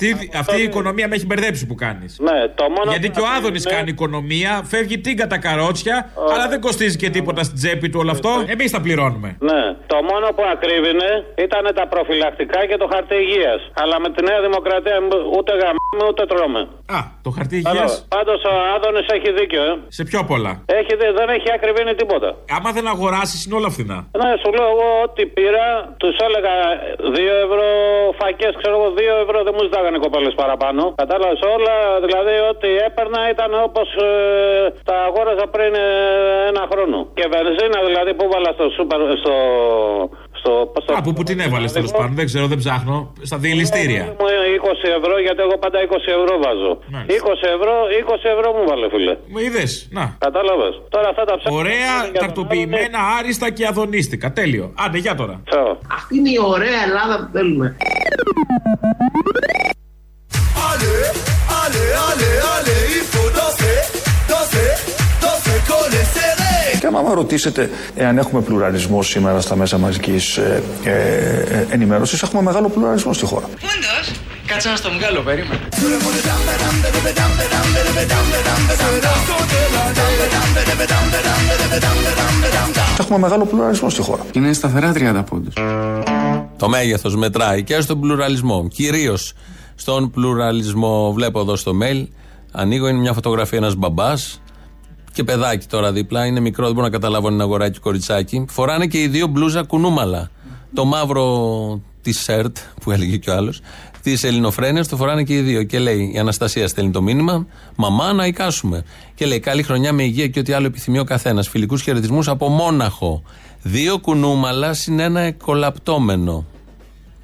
Αυτή 0.42 0.56
η 0.60 0.62
οικονομία 0.70 1.06
με 1.08 1.14
έχει 1.18 1.26
μπερδέψει 1.26 1.64
που 1.66 1.74
κάνεις. 1.84 2.10
Ναι, 2.28 2.38
το 2.58 2.64
μόνο 2.76 2.88
Γιατί 2.94 3.06
που 3.08 3.14
και 3.14 3.20
ο 3.20 3.24
θα 3.26 3.32
Άδωνης 3.36 3.62
είναι- 3.64 3.74
κάνει 3.74 3.90
οικονομία, 3.96 4.52
φεύγει 4.72 4.98
τίγκα 5.06 5.26
τα 5.32 5.38
καρότσια, 5.46 5.96
αλλά 6.32 6.44
δεν 6.52 6.60
κοστίζει 6.66 6.96
και 7.02 7.10
τίποτα 7.16 7.42
στην 7.48 7.56
τσέπη 7.60 7.86
του 7.90 7.98
όλο 8.02 8.10
αυτό. 8.16 8.30
Εμείς 8.54 8.70
τα 8.76 8.80
πληρώνουμε. 8.84 9.28
Ναι, 9.50 9.62
το 9.92 9.96
μόνο 10.10 10.26
που 10.36 10.42
ακρίβεινε 10.54 11.10
ήταν 11.46 11.64
τα 11.78 11.84
προφυλακτικά 11.92 12.60
και 12.68 12.76
το 12.82 12.86
χαρτί 12.92 13.16
υγείας. 13.24 13.60
Αλλά 13.82 13.96
με 14.04 14.08
τη 14.14 14.20
Νέα 14.28 14.40
Δημοκρατία 14.46 14.96
ούτε 15.38 15.50
γαμάμε 15.60 16.04
ούτε 16.10 16.22
τρώμε. 16.32 16.60
Α, 16.98 17.00
το 17.24 17.30
χαρτί 17.36 17.56
υγείας. 17.62 17.92
Πάντως 18.16 18.40
ο 18.50 18.54
Άδωνης 18.74 19.06
έχει 19.16 19.28
δίκιο, 19.38 19.62
ε. 19.70 19.72
Σε 19.98 20.02
πιο 20.10 20.20
πολλά. 20.30 20.52
Έχει, 20.78 20.92
δει- 21.00 21.14
δεν 21.20 21.28
έχει 21.36 21.48
ακριβήνει 21.58 21.94
τίποτα. 22.00 22.28
Άμα 22.56 22.70
δεν 22.76 22.84
αγοράσεις, 22.94 23.40
είναι 23.44 23.56
όλα 23.60 23.70
φθηνά. 23.74 23.98
Ναι, 24.22 24.30
σου 24.42 24.50
λέω 24.56 24.68
εγώ 24.74 24.88
ό,τι 25.06 25.22
πήρα, 25.36 25.66
τους 26.02 26.14
έλεγα 26.26 26.54
2 27.16 27.32
ευρώ 27.46 27.66
φακές, 28.20 28.52
ξέρω 28.60 28.74
εγώ, 28.78 28.88
2 29.00 29.14
ευρώ 29.24 29.38
δεν 29.46 29.54
μου 29.56 29.62
ζητάγανε 29.68 29.96
οι 29.98 30.02
κοπέλες 30.06 30.34
παραπάνω. 30.42 30.82
Κατάλαβες 31.02 31.40
όλα, 31.56 31.74
δηλαδή 32.06 32.34
ό,τι 32.52 32.68
έπαιρνα 32.88 33.20
ήταν 33.34 33.50
όπως 33.68 33.88
τα 34.88 34.96
αγόραζα 35.08 35.46
πριν 35.54 35.72
ε, 35.74 35.86
ένα 36.50 36.62
χρόνο. 36.72 36.98
Και 37.18 37.24
βενζίνα 37.32 37.78
δηλαδή 37.88 38.12
που 38.18 38.24
βάλα 38.32 38.50
στο 38.56 38.64
σούπερ, 38.76 39.00
στο. 39.22 39.34
στο, 40.40 40.52
στο 40.82 40.92
Από 41.00 41.10
που 41.16 41.22
την 41.28 41.38
έβαλες 41.46 41.72
τέλος 41.76 41.92
πάντων, 41.98 42.14
δεν 42.20 42.26
ξέρω, 42.30 42.46
δεν 42.52 42.58
ψάχνω. 42.62 42.96
Στα 43.28 43.36
διελιστήρια. 43.44 44.04
Μου 44.20 44.26
20 44.84 44.98
ευρώ, 44.98 45.14
γιατί 45.26 45.40
εγώ 45.46 45.56
πάντα 45.64 45.78
20 45.88 45.96
ευρώ 46.18 46.32
βάζω. 46.44 46.72
20 47.08 47.54
ευρώ, 47.56 47.74
20 48.14 48.34
ευρώ 48.34 48.48
μου 48.56 48.62
βάλε, 48.70 48.86
φίλε. 48.94 49.14
Μου 49.32 49.38
είδες, 49.46 49.70
να. 49.96 50.04
Κατάλαβες. 50.26 50.74
Τώρα 50.94 51.08
αυτά 51.12 51.24
τα 51.24 51.34
ψάχνω. 51.38 51.58
Ωραία, 51.58 51.94
τακτοποιημένα, 52.22 52.98
άριστα 53.18 53.50
και 53.50 53.66
αδονίστικα. 53.66 54.32
Τέλειο. 54.32 54.66
Άντε, 54.84 54.98
για 54.98 55.14
τώρα. 55.14 55.42
Αυτή 55.98 56.16
είναι 56.18 56.30
η 56.30 56.38
ωραία 56.54 56.78
Ελλάδα 56.86 57.14
που 57.20 57.28
θέλουμε. 57.36 57.76
Allez, 60.72 61.16
allez, 61.62 61.90
allez, 62.08 62.36
allez, 62.56 62.81
Και 66.82 66.88
άμα 66.88 67.14
ρωτήσετε 67.14 67.70
εάν 67.94 68.18
έχουμε 68.18 68.40
πλουραλισμό 68.40 69.02
σήμερα 69.02 69.40
στα 69.40 69.56
μέσα 69.56 69.78
μαζικής 69.78 70.36
ε, 70.36 70.62
ε, 70.84 70.90
ε, 70.90 71.66
ενημέρωσης, 71.70 72.22
έχουμε 72.22 72.42
μεγάλο 72.42 72.68
πλουραλισμό 72.68 73.12
στη 73.12 73.24
χώρα. 73.24 73.44
Όντως, 73.44 74.20
κάτσε 74.46 74.68
να 74.68 74.76
στο 74.76 74.90
βγάλω, 74.90 75.20
περίμενε. 75.20 75.60
Έχουμε 82.98 83.18
μεγάλο 83.18 83.44
πλουραλισμό 83.44 83.90
στη 83.90 84.02
χώρα. 84.02 84.26
Είναι 84.32 84.52
σταθερά 84.52 84.92
30 84.94 85.22
πόντους. 85.30 85.54
Το 86.56 86.68
μέγεθος 86.68 87.16
μετράει 87.16 87.62
και 87.62 87.80
στον 87.80 88.00
πλουραλισμό. 88.00 88.68
Κυρίως 88.68 89.32
στον 89.74 90.10
πλουραλισμό. 90.10 91.12
Βλέπω 91.12 91.40
εδώ 91.40 91.56
στο 91.56 91.72
mail. 91.82 92.06
Ανοίγω, 92.52 92.88
είναι 92.88 92.98
μια 92.98 93.12
φωτογραφία 93.12 93.58
ένας 93.58 93.74
μπαμπάς 93.74 94.41
και 95.12 95.24
παιδάκι 95.24 95.66
τώρα 95.66 95.92
δίπλα. 95.92 96.26
Είναι 96.26 96.40
μικρό, 96.40 96.64
δεν 96.64 96.74
μπορώ 96.74 96.86
να 96.86 96.92
καταλάβω 96.92 97.26
αν 97.26 97.34
είναι 97.34 97.42
αγοράκι 97.42 97.76
ή 97.76 97.80
κοριτσάκι. 97.80 98.44
Φοράνε 98.48 98.86
και 98.86 99.00
οι 99.00 99.08
δύο 99.08 99.26
μπλούζα 99.26 99.62
κουνούμαλα. 99.62 100.30
Το 100.74 100.84
μαύρο 100.84 101.80
τη 102.02 102.12
ΣΕΡΤ, 102.12 102.56
που 102.82 102.90
έλεγε 102.90 103.16
κι 103.16 103.30
ο 103.30 103.34
άλλος, 103.34 103.60
τη 104.02 104.12
Ελληνοφρένεια, 104.22 104.84
το 104.84 104.96
φοράνε 104.96 105.22
και 105.22 105.34
οι 105.34 105.40
δύο. 105.40 105.62
Και 105.62 105.78
λέει: 105.78 106.10
Η 106.14 106.18
Αναστασία 106.18 106.68
στέλνει 106.68 106.90
το 106.90 107.02
μήνυμα, 107.02 107.46
Μαμά, 107.76 108.12
να 108.12 108.26
εικάσουμε. 108.26 108.84
Και 109.14 109.26
λέει: 109.26 109.40
Καλή 109.40 109.62
χρονιά 109.62 109.92
με 109.92 110.02
υγεία 110.02 110.28
και 110.28 110.38
ό,τι 110.38 110.52
άλλο 110.52 110.66
επιθυμεί 110.66 110.98
ο 110.98 111.04
καθένας. 111.04 111.48
Φιλικούς 111.48 111.82
χαιρετισμούς 111.82 112.28
από 112.28 112.48
Μόναχο. 112.48 113.22
Δύο 113.62 113.98
κουνούμαλα 113.98 114.72
συν 114.72 114.98
ένα 114.98 115.20
εκολαπτώμενο. 115.20 116.46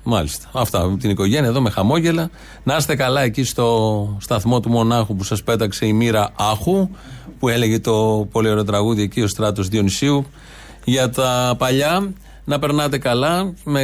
Μάλιστα. 0.03 0.49
Αυτά 0.53 0.81
από 0.81 0.97
την 0.97 1.11
οικογένεια 1.11 1.49
εδώ 1.49 1.61
με 1.61 1.71
χαμόγελα. 1.71 2.31
Να 2.63 2.77
είστε 2.77 2.97
καλά 2.97 3.21
εκεί 3.21 3.45
στο 3.45 4.17
σταθμό 4.21 4.61
του 4.61 4.71
Μονάχου 4.71 5.17
που 5.17 5.25
σας 5.25 5.43
πέταξε 5.43 5.87
η 5.87 5.93
μοίρα 5.93 6.31
Άχου, 6.37 6.89
που 7.39 7.49
έλεγε 7.49 7.79
το 7.79 8.29
πολύ 8.33 8.49
ωραίο 8.49 8.65
τραγούδι 8.65 9.03
εκεί 9.03 9.21
ο 9.21 9.27
στράτος 9.29 9.69
Διονυσίου 9.69 10.27
για 10.85 11.11
τα 11.11 11.55
παλιά. 11.59 12.13
Να 12.45 12.59
περνάτε 12.59 12.99
καλά 12.99 13.55
με 13.65 13.83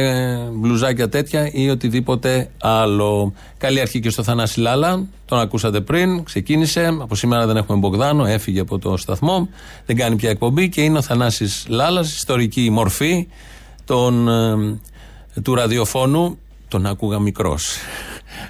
μπλουζάκια 0.53 1.09
τέτοια 1.09 1.49
ή 1.51 1.69
οτιδήποτε 1.69 2.49
άλλο. 2.61 3.33
Καλή 3.57 3.79
αρχή 3.79 3.99
και 3.99 4.09
στο 4.09 4.23
Θανάση 4.23 4.59
Λάλα. 4.59 5.05
Τον 5.25 5.39
ακούσατε 5.39 5.81
πριν. 5.81 6.23
Ξεκίνησε. 6.23 6.85
Από 7.01 7.15
σήμερα 7.15 7.45
δεν 7.45 7.57
έχουμε 7.57 7.77
Μπογδάνο. 7.77 8.25
Έφυγε 8.25 8.59
από 8.59 8.79
το 8.79 8.97
σταθμό. 8.97 9.49
Δεν 9.85 9.95
κάνει 9.95 10.15
πια 10.15 10.29
εκπομπή 10.29 10.69
και 10.69 10.81
είναι 10.81 10.97
ο 10.97 11.01
Θανάσης 11.01 11.65
Λάλας, 11.67 12.15
ιστορική 12.15 12.69
μορφή 12.69 13.27
των, 13.85 14.27
ε, 14.27 14.79
του 15.41 15.55
ραδιοφώνου. 15.55 16.37
Τον 16.67 16.85
άκουγα 16.85 17.19
μικρός. 17.19 17.77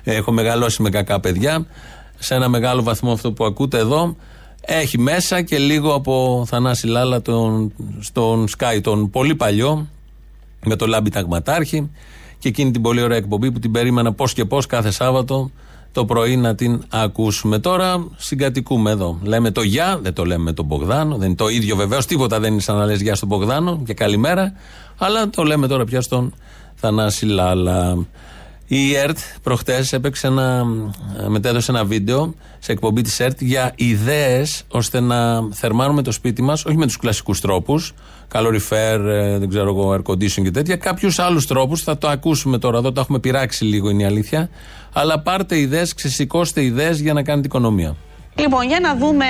Έχω 0.03 0.31
μεγαλώσει 0.31 0.81
με 0.81 0.89
κακά 0.89 1.19
παιδιά. 1.19 1.65
Σε 2.19 2.35
ένα 2.35 2.47
μεγάλο 2.49 2.83
βαθμό 2.83 3.11
αυτό 3.11 3.31
που 3.31 3.45
ακούτε 3.45 3.77
εδώ 3.77 4.15
έχει 4.65 4.99
μέσα 4.99 5.41
και 5.41 5.57
λίγο 5.57 5.93
από 5.93 6.45
Θανάση 6.47 6.87
Λάλα 6.87 7.21
τον, 7.21 7.73
στον 7.99 8.47
Sky, 8.57 8.79
τον 8.81 9.09
πολύ 9.09 9.35
παλιό, 9.35 9.87
με 10.65 10.75
το 10.75 10.87
Λάμπη 10.87 11.09
Ταγματάρχη 11.09 11.91
και 12.39 12.47
εκείνη 12.47 12.71
την 12.71 12.81
πολύ 12.81 13.01
ωραία 13.01 13.17
εκπομπή 13.17 13.51
που 13.51 13.59
την 13.59 13.71
περίμενα 13.71 14.13
πώς 14.13 14.33
και 14.33 14.45
πώς 14.45 14.65
κάθε 14.65 14.91
Σάββατο 14.91 15.51
το 15.91 16.05
πρωί 16.05 16.35
να 16.35 16.55
την 16.55 16.83
ακούσουμε. 16.89 17.59
Τώρα 17.59 18.07
συγκατοικούμε 18.15 18.91
εδώ. 18.91 19.19
Λέμε 19.23 19.51
το 19.51 19.61
γεια, 19.61 19.99
δεν 20.01 20.13
το 20.13 20.25
λέμε 20.25 20.43
με 20.43 20.53
τον 20.53 20.65
Μπογδάνο. 20.65 21.17
Δεν 21.17 21.27
είναι 21.27 21.35
το 21.35 21.47
ίδιο 21.47 21.75
βεβαίως, 21.75 22.05
τίποτα 22.05 22.39
δεν 22.39 22.51
είναι 22.51 22.61
σαν 22.61 22.77
να 22.77 22.85
λες 22.85 23.01
γεια 23.01 23.15
στον 23.15 23.27
Μπογδάνο 23.27 23.81
και 23.85 23.93
καλημέρα. 23.93 24.53
Αλλά 24.97 25.29
το 25.29 25.43
λέμε 25.43 25.67
τώρα 25.67 25.83
πια 25.83 26.01
στον 26.01 26.33
Θανάση 26.75 27.25
Λάλα. 27.25 28.05
Η 28.67 28.95
ΕΡΤ 28.95 29.17
προχτές 29.43 29.93
έπαιξε 29.93 30.27
ένα, 30.27 30.65
μετέδωσε 31.27 31.71
ένα 31.71 31.85
βίντεο 31.85 32.33
σε 32.59 32.71
εκπομπή 32.71 33.01
της 33.01 33.19
ΕΡΤ 33.19 33.41
για 33.41 33.71
ιδέες 33.75 34.63
ώστε 34.67 34.99
να 34.99 35.49
θερμάνουμε 35.51 36.01
το 36.01 36.11
σπίτι 36.11 36.41
μας, 36.41 36.65
όχι 36.65 36.77
με 36.77 36.85
τους 36.85 36.97
κλασικούς 36.97 37.41
τρόπους, 37.41 37.93
καλοριφέρ, 38.27 39.07
ε, 39.07 39.37
δεν 39.37 39.49
ξέρω 39.49 39.69
εγώ, 39.69 39.93
air 39.93 40.11
condition 40.11 40.43
και 40.43 40.51
τέτοια, 40.51 40.75
κάποιους 40.75 41.19
άλλους 41.19 41.47
τρόπους. 41.47 41.81
Θα 41.81 41.97
το 41.97 42.07
ακούσουμε 42.07 42.57
τώρα 42.57 42.77
εδώ, 42.77 42.91
το 42.91 43.01
έχουμε 43.01 43.19
πειράξει 43.19 43.63
λίγο 43.63 43.89
είναι 43.89 44.03
η 44.03 44.05
αλήθεια. 44.05 44.49
Αλλά 44.93 45.19
πάρτε 45.19 45.59
ιδέες, 45.59 45.93
ξεσηκώστε 45.93 46.63
ιδέες 46.63 46.99
για 46.99 47.13
να 47.13 47.23
κάνετε 47.23 47.47
οικονομία. 47.47 47.95
Λοιπόν, 48.37 48.67
για 48.67 48.79
να 48.79 48.95
δούμε 48.95 49.25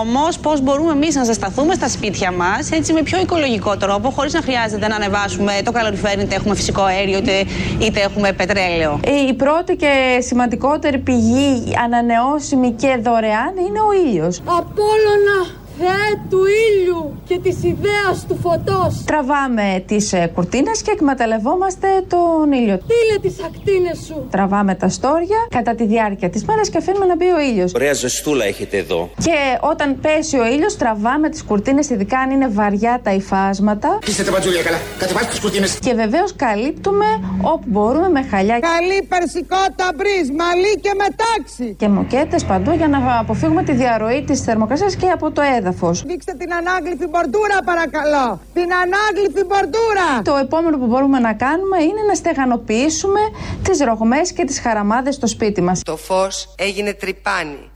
όμως 0.00 0.38
πώς 0.38 0.60
μπορούμε 0.60 0.92
εμείς 0.92 1.14
να 1.14 1.24
ζεσταθούμε 1.24 1.74
στα 1.74 1.88
σπίτια 1.88 2.32
μας 2.32 2.70
έτσι 2.70 2.92
με 2.92 3.02
πιο 3.02 3.20
οικολογικό 3.20 3.76
τρόπο, 3.76 4.10
χωρίς 4.10 4.32
να 4.32 4.40
χρειάζεται 4.42 4.88
να 4.88 4.96
ανεβάσουμε 4.96 5.52
το 5.64 5.72
καλοριφέρ, 5.72 6.18
είτε 6.18 6.34
έχουμε 6.34 6.54
φυσικό 6.54 6.82
αέριο, 6.82 7.18
είτε, 7.18 7.44
είτε 7.78 8.00
έχουμε 8.00 8.32
πετρέλαιο. 8.32 9.00
Η 9.28 9.34
πρώτη 9.34 9.76
και 9.76 10.18
σημαντικότερη 10.20 10.98
πηγή 10.98 11.72
ανανεώσιμη 11.84 12.72
και 12.72 12.98
δωρεάν 13.02 13.52
είναι 13.68 13.80
ο 13.80 14.08
ήλιος. 14.08 14.38
Απόλλωνα, 14.38 15.38
Θεέ 15.80 16.10
του 16.30 16.40
ήλιου 16.68 17.02
και 17.28 17.38
της 17.38 17.56
ιδέας 17.62 18.26
του 18.28 18.38
φωτός. 18.42 19.04
Τραβάμε 19.04 19.84
τις 19.86 20.14
κουρτίνες 20.34 20.82
και 20.82 20.90
εκμεταλλευόμαστε 20.90 21.88
τον 22.08 22.52
ήλιο. 22.52 22.80
Στείλε 22.84 23.18
τις 23.22 23.44
ακτίνες 23.44 23.98
σου. 24.06 24.26
Τραβάμε 24.30 24.74
τα 24.74 24.88
στόρια 24.88 25.46
κατά 25.48 25.74
τη 25.74 25.86
διάρκεια 25.86 26.30
της 26.30 26.44
μέρας 26.44 26.68
και 26.68 26.78
αφήνουμε 26.78 27.06
να 27.06 27.16
μπει 27.16 27.24
ο 27.24 27.40
ήλιος. 27.40 27.72
Ωραία 27.74 27.92
ζεστούλα 27.92 28.44
έχετε 28.44 28.76
εδώ. 28.76 29.10
Και 29.24 29.38
όταν 29.60 30.00
πέσει 30.00 30.38
ο 30.38 30.46
ήλιος, 30.46 30.76
τραβάμε 30.76 31.28
τις 31.28 31.44
κουρτίνες, 31.44 31.90
ειδικά 31.90 32.18
αν 32.18 32.30
είναι 32.30 32.48
βαριά 32.48 33.00
τα 33.02 33.12
υφάσματα. 33.12 33.98
Είστε 34.06 34.22
τα 34.22 34.30
μπατζούλια 34.30 34.62
καλά. 34.62 34.78
Κατεβάστε 34.98 35.30
τις 35.30 35.40
κουρτίνες. 35.40 35.78
Και 35.78 35.94
βεβαίως 35.94 36.34
καλύπτουμε 36.36 37.06
όπου 37.42 37.64
μπορούμε 37.66 38.08
με 38.08 38.22
χαλιά. 38.30 38.58
Καλή 38.58 39.02
περσικό 39.08 39.56
ταμπρί, 39.76 40.18
μαλλί 40.38 40.72
και 40.80 40.90
μετάξι. 41.02 41.74
Και 41.78 41.88
μοκέτε 41.88 42.36
παντού 42.46 42.70
για 42.70 42.88
να 42.88 43.18
αποφύγουμε 43.20 43.62
τη 43.62 43.72
διαρροή 43.72 44.24
της 44.26 44.40
θερμοκρασίας 44.40 44.96
και 44.96 45.06
από 45.06 45.30
το 45.30 45.42
έδαφος. 45.68 46.02
Δείξτε 46.06 46.32
την 46.32 46.50
ανάγλυφη 46.54 47.06
μπορτούρα 47.12 47.58
παρακαλώ. 47.70 48.40
Την 48.58 48.68
ανάγλυφη 48.82 49.42
μπορτούρα. 49.48 50.08
Το 50.22 50.36
επόμενο 50.44 50.76
που 50.78 50.86
μπορούμε 50.86 51.18
να 51.18 51.32
κάνουμε 51.44 51.76
είναι 51.88 52.02
να 52.08 52.14
στεγανοποιήσουμε 52.14 53.20
τις 53.62 53.78
ρογμές 53.88 54.32
και 54.32 54.44
τις 54.44 54.60
χαραμάδες 54.60 55.14
στο 55.14 55.26
σπίτι 55.26 55.60
μας. 55.62 55.82
Το 55.82 55.96
φως 55.96 56.54
έγινε 56.58 56.92
τρυπάνι. 56.92 57.70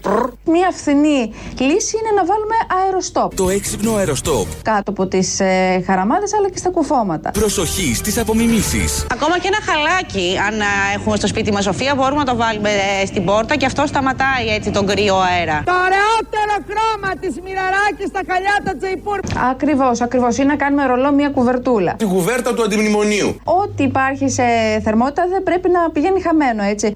Μία 0.45 0.71
φθηνή 0.71 1.21
λύση 1.59 1.97
είναι 2.01 2.13
να 2.17 2.25
βάλουμε 2.31 2.57
αεροστόπ. 2.83 3.35
Το 3.35 3.49
έξυπνο 3.49 3.95
αεροστόπ. 3.95 4.47
Κάτω 4.63 4.91
από 4.91 5.07
τις 5.07 5.41
ε, 5.41 5.83
χαραμάδες 5.87 6.35
αλλά 6.35 6.51
και 6.51 6.57
στα 6.59 6.71
κουφώματα. 6.71 7.31
Προσοχή 7.31 7.95
στις 7.95 8.19
απομιμήσεις. 8.19 9.07
Ακόμα 9.13 9.39
και 9.39 9.49
ένα 9.53 9.61
χαλάκι, 9.69 10.39
αν 10.47 10.61
α, 10.61 10.65
έχουμε 10.95 11.17
στο 11.17 11.27
σπίτι 11.27 11.53
μας 11.53 11.65
Σοφία, 11.65 11.95
μπορούμε 11.95 12.23
να 12.25 12.25
το 12.33 12.37
βάλουμε 12.37 12.71
ε, 13.03 13.07
στην 13.07 13.25
πόρτα 13.25 13.57
και 13.57 13.67
αυτό 13.67 13.87
σταματάει 13.87 14.47
έτσι 14.57 14.71
τον 14.71 14.87
κρύο 14.87 15.17
αέρα. 15.17 15.63
Το 15.65 15.73
ωραιότερο 15.87 16.55
χρώμα 16.69 17.11
της 17.21 17.35
μοιραράκι 17.83 18.07
στα 18.07 18.21
χαλιάτα 18.29 18.77
Τζεϊπούρ. 18.79 19.19
Ακριβώς, 19.51 20.01
ακριβώς. 20.01 20.37
Είναι 20.37 20.47
να 20.47 20.57
κάνουμε 20.57 20.87
ρολό 20.87 21.13
μία 21.13 21.29
κουβερτούλα. 21.29 21.93
Την 21.95 22.09
κουβέρτα 22.09 22.55
του 22.55 22.63
αντιμνημονίου. 22.63 23.37
Ό,τι 23.45 23.83
υπάρχει 23.83 24.29
σε 24.29 24.43
θερμότητα 24.83 25.27
δεν 25.29 25.43
πρέπει 25.43 25.69
να 25.69 25.91
πηγαίνει 25.91 26.21
χαμένο, 26.21 26.63
έτσι. 26.63 26.93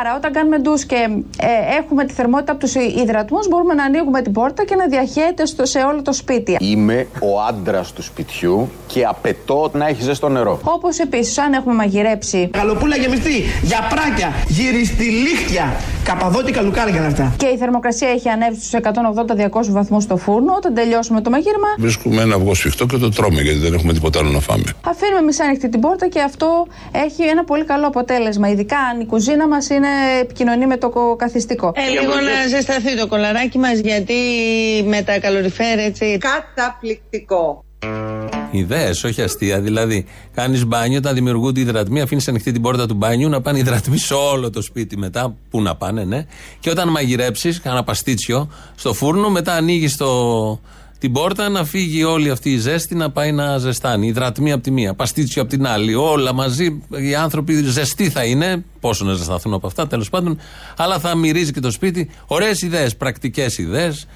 Άρα, 0.00 0.16
όταν 0.16 0.32
κάνουμε 0.32 0.58
ντους 0.58 0.84
και 0.84 1.08
ε, 1.38 1.76
έχουμε 1.78 2.04
τη 2.04 2.12
θερμότητα 2.12 2.52
από 2.52 2.60
τους 2.60 2.74
υδρατμούς, 2.74 3.48
μπορούμε 3.48 3.74
να 3.74 3.84
ανοίγουμε 3.84 4.22
την 4.22 4.32
πόρτα 4.32 4.64
και 4.64 4.74
να 4.74 4.86
διαχέεται 4.86 5.46
στο, 5.46 5.66
σε 5.66 5.78
όλο 5.78 6.02
το 6.02 6.12
σπίτι. 6.12 6.56
Είμαι 6.60 7.06
ο 7.20 7.40
άντρας 7.48 7.92
του 7.92 8.02
σπιτιού 8.02 8.70
και 8.86 9.04
απαιτώ 9.04 9.70
να 9.72 9.86
έχει 9.86 10.02
ζεστό 10.02 10.28
νερό. 10.28 10.60
Όπως 10.64 10.98
επίσης, 10.98 11.38
αν 11.38 11.52
έχουμε 11.52 11.74
μαγειρέψει. 11.74 12.48
Καλοπούλα 12.52 12.96
γεμιστή, 12.96 13.42
για 13.62 13.86
πράκια, 13.90 14.32
γυριστηλίχτια, 14.48 15.72
καπαδότικα 16.12 16.60
λουκάρια 16.62 16.96
είναι 16.96 17.06
αυτά. 17.06 17.34
Και 17.36 17.46
η 17.46 17.56
θερμοκρασία 17.56 18.08
έχει 18.08 18.28
ανέβει 18.28 18.56
στους 18.60 18.80
180-200 18.82 19.70
βαθμούς 19.78 20.02
στο 20.02 20.16
φούρνο. 20.16 20.52
Όταν 20.56 20.74
τελειώσουμε 20.74 21.20
το 21.20 21.30
μαγείρεμα, 21.30 21.68
Βρίσκουμε 21.78 22.22
ένα 22.22 22.34
αυγό 22.34 22.54
σφιχτό 22.54 22.86
και 22.86 22.96
το 22.96 23.08
τρώμε 23.08 23.40
γιατί 23.40 23.58
δεν 23.58 23.74
έχουμε 23.74 23.92
τίποτα 23.92 24.18
άλλο 24.18 24.30
να 24.30 24.40
φάμε. 24.40 24.64
αφήνουμε 24.86 25.22
μισά 25.22 25.44
ανοιχτή 25.44 25.68
την 25.68 25.80
πόρτα 25.80 26.08
και 26.08 26.20
αυτό 26.20 26.66
έχει 26.92 27.22
ένα 27.22 27.44
πολύ 27.44 27.64
καλό 27.64 27.86
αποτέλεσμα. 27.86 28.48
Ειδικά 28.48 28.78
αν 28.78 29.00
η 29.00 29.06
κουζίνα 29.06 29.48
μας 29.48 29.68
είναι 29.68 29.88
επικοινωνεί 30.20 30.66
με 30.66 30.76
το 30.76 30.88
κο- 30.90 31.16
καθιστικό. 31.16 31.72
Ε, 31.74 31.88
λίγο 32.00 32.14
να 32.14 32.46
ζεσταθεί 32.48 32.96
το 32.96 33.06
κολαράκι 33.06 33.58
μας 33.58 33.78
γιατί 33.78 34.14
με 34.86 35.02
τα 35.02 35.18
καλοριφέρ 35.18 35.78
έτσι. 35.78 36.18
Καταπληκτικό. 36.54 37.64
Ιδέες, 38.50 39.04
όχι 39.04 39.22
αστεία. 39.22 39.60
Δηλαδή, 39.60 40.06
κάνεις 40.34 40.66
μπάνιο, 40.66 40.98
όταν 40.98 41.14
δημιουργούνται 41.14 41.60
υδρατμοί, 41.60 42.00
αφήνεις 42.00 42.28
ανοιχτή 42.28 42.52
την 42.52 42.62
πόρτα 42.62 42.86
του 42.86 42.94
μπάνιου 42.94 43.28
να 43.28 43.40
πάνε 43.40 43.58
υδρατμοί 43.58 43.98
σε 43.98 44.14
όλο 44.14 44.50
το 44.50 44.62
σπίτι 44.62 44.96
μετά. 44.96 45.36
Πού 45.50 45.62
να 45.62 45.76
πάνε, 45.76 46.04
ναι. 46.04 46.26
Και 46.60 46.70
όταν 46.70 46.88
μαγειρέψεις, 46.88 47.60
κάνα 47.60 47.82
παστίτσιο 47.82 48.50
στο 48.74 48.94
φούρνο, 48.94 49.30
μετά 49.30 49.54
ανοίγεις 49.54 49.96
το, 49.96 50.60
την 50.98 51.12
πόρτα 51.12 51.48
να 51.48 51.64
φύγει 51.64 52.04
όλη 52.04 52.30
αυτή 52.30 52.52
η 52.52 52.58
ζέστη 52.58 52.94
να 52.94 53.10
πάει 53.10 53.32
να 53.32 53.58
ζεστάνει. 53.58 54.06
Υδρατμοί 54.06 54.52
από 54.52 54.62
τη 54.62 54.70
μία, 54.70 54.94
παστίτσιο 54.94 55.42
από 55.42 55.50
την 55.50 55.66
άλλη. 55.66 55.94
Όλα 55.94 56.32
μαζί. 56.32 56.82
Οι 56.90 57.14
άνθρωποι 57.14 57.62
ζεστοί 57.62 58.10
θα 58.10 58.24
είναι. 58.24 58.64
Πόσο 58.80 59.04
να 59.04 59.12
ζεσταθούν 59.12 59.54
από 59.54 59.66
αυτά, 59.66 59.86
τέλος 59.86 60.10
πάντων. 60.10 60.38
Αλλά 60.76 60.98
θα 60.98 61.14
μυρίζει 61.14 61.52
και 61.52 61.60
το 61.60 61.70
σπίτι. 61.70 62.10
Ωραίες 62.26 62.62
ιδέες, 62.62 62.96
πρακτικές 62.96 63.58
ιδέες 63.58 64.06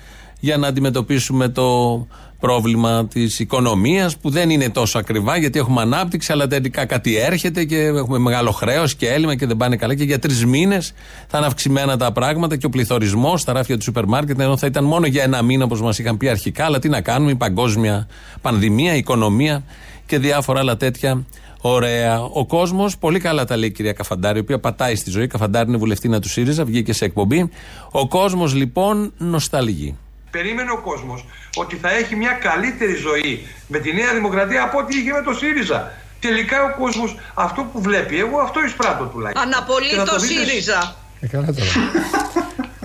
για 0.41 0.57
να 0.57 0.67
αντιμετωπίσουμε 0.67 1.49
το 1.49 2.07
πρόβλημα 2.43 3.07
της 3.07 3.39
οικονομίας 3.39 4.17
που 4.17 4.31
δεν 4.31 4.51
είναι 4.51 4.69
τόσο 4.71 4.99
ακριβά 4.99 5.37
γιατί 5.37 5.59
έχουμε 5.59 5.81
ανάπτυξη, 5.81 6.33
αλλά 6.33 6.47
τελικά 6.47 6.85
κάτι 6.85 7.17
έρχεται 7.17 7.65
και 7.65 7.77
έχουμε 7.77 8.19
μεγάλο 8.19 8.51
χρέος 8.51 8.95
και 8.95 9.09
έλλειμμα 9.09 9.35
και 9.37 9.47
δεν 9.47 9.57
πάνε 9.57 9.77
καλά. 9.77 9.95
Και 9.95 10.05
για 10.05 10.19
τρεις 10.19 10.45
μήνες 10.47 10.93
θα 11.27 11.39
είναι 11.39 11.47
αυξημένα 11.47 11.97
τα 11.97 12.13
πράγματα 12.13 12.57
και 12.57 12.67
ο 12.67 12.69
πληθωρισμός 12.69 13.41
στα 13.41 13.53
ράφια 13.53 13.77
του 13.77 13.83
σούπερ 13.83 14.05
μάρκετ, 14.07 14.41
ενώ 14.41 14.57
θα 14.57 14.67
ήταν 14.67 14.85
μόνο 14.85 15.07
για 15.07 15.23
ένα 15.23 15.43
μήνα 15.43 15.65
όπως 15.65 15.81
μας 15.81 15.99
είχαν 15.99 16.17
πει 16.17 16.29
αρχικά. 16.29 16.65
Αλλά 16.65 16.79
τι 16.79 16.89
να 16.89 17.01
κάνουμε, 17.01 17.31
η 17.31 17.35
παγκόσμια 17.35 18.07
πανδημία, 18.41 18.95
η 18.95 18.99
οικονομία 18.99 19.65
και 20.07 20.19
διάφορα 20.19 20.61
άλλα 20.61 20.77
τέτοια. 20.77 21.25
Ωραία. 21.61 22.23
Ο 22.23 22.47
κόσμος, 22.47 22.99
πολύ 22.99 23.19
καλά 23.19 23.45
τα 23.45 23.57
λέει 23.57 23.69
η 23.69 23.73
κυρία 23.73 23.93
Καφαντάρη, 23.93 24.39
η 24.39 24.41
οποία 24.41 24.59
πατάει 24.59 24.95
στη 24.95 25.11
ζωή. 25.11 25.27
Καφαντάρη 25.27 25.69
είναι 25.69 25.79
βουλευτήνα 25.79 26.21
του 26.21 26.29
ΣΥΡΙΖΑ, 26.29 26.65
βγήκε 26.65 26.93
σε 26.93 27.05
εκπομπή. 27.05 27.51
Ο 27.91 28.09
κόσμος 28.09 28.55
λοιπόν 28.55 29.13
νοσταλγεί. 29.19 29.97
Περίμενε 30.37 30.71
ο 30.71 30.81
κόσμος 30.89 31.25
ότι 31.57 31.77
θα 31.83 31.91
έχει 32.01 32.15
μια 32.17 32.33
καλύτερη 32.47 32.95
ζωή 32.95 33.47
με 33.73 33.79
τη 33.79 33.93
Νέα 33.93 34.13
Δημοκρατία 34.15 34.63
από 34.63 34.79
ό,τι 34.79 34.99
είχε 34.99 35.13
με 35.13 35.23
το 35.23 35.33
ΣΥΡΙΖΑ. 35.41 35.93
Τελικά 36.21 36.57
ο 36.69 36.71
κόσμος 36.83 37.11
αυτό 37.35 37.61
που 37.73 37.81
βλέπει, 37.83 38.19
εγώ 38.19 38.39
αυτό 38.47 38.59
εισπράττω 38.67 39.05
τουλάχιστον. 39.05 39.45
Και 39.49 39.53
θα 39.55 39.57
Αναπολύτω 39.59 40.05
το 40.13 40.19
δείτε- 40.19 40.45
ΣΥΡΙΖΑ. 40.47 40.97
Ε, 41.21 41.27
καλά 41.27 41.47
τώρα. 41.47 41.71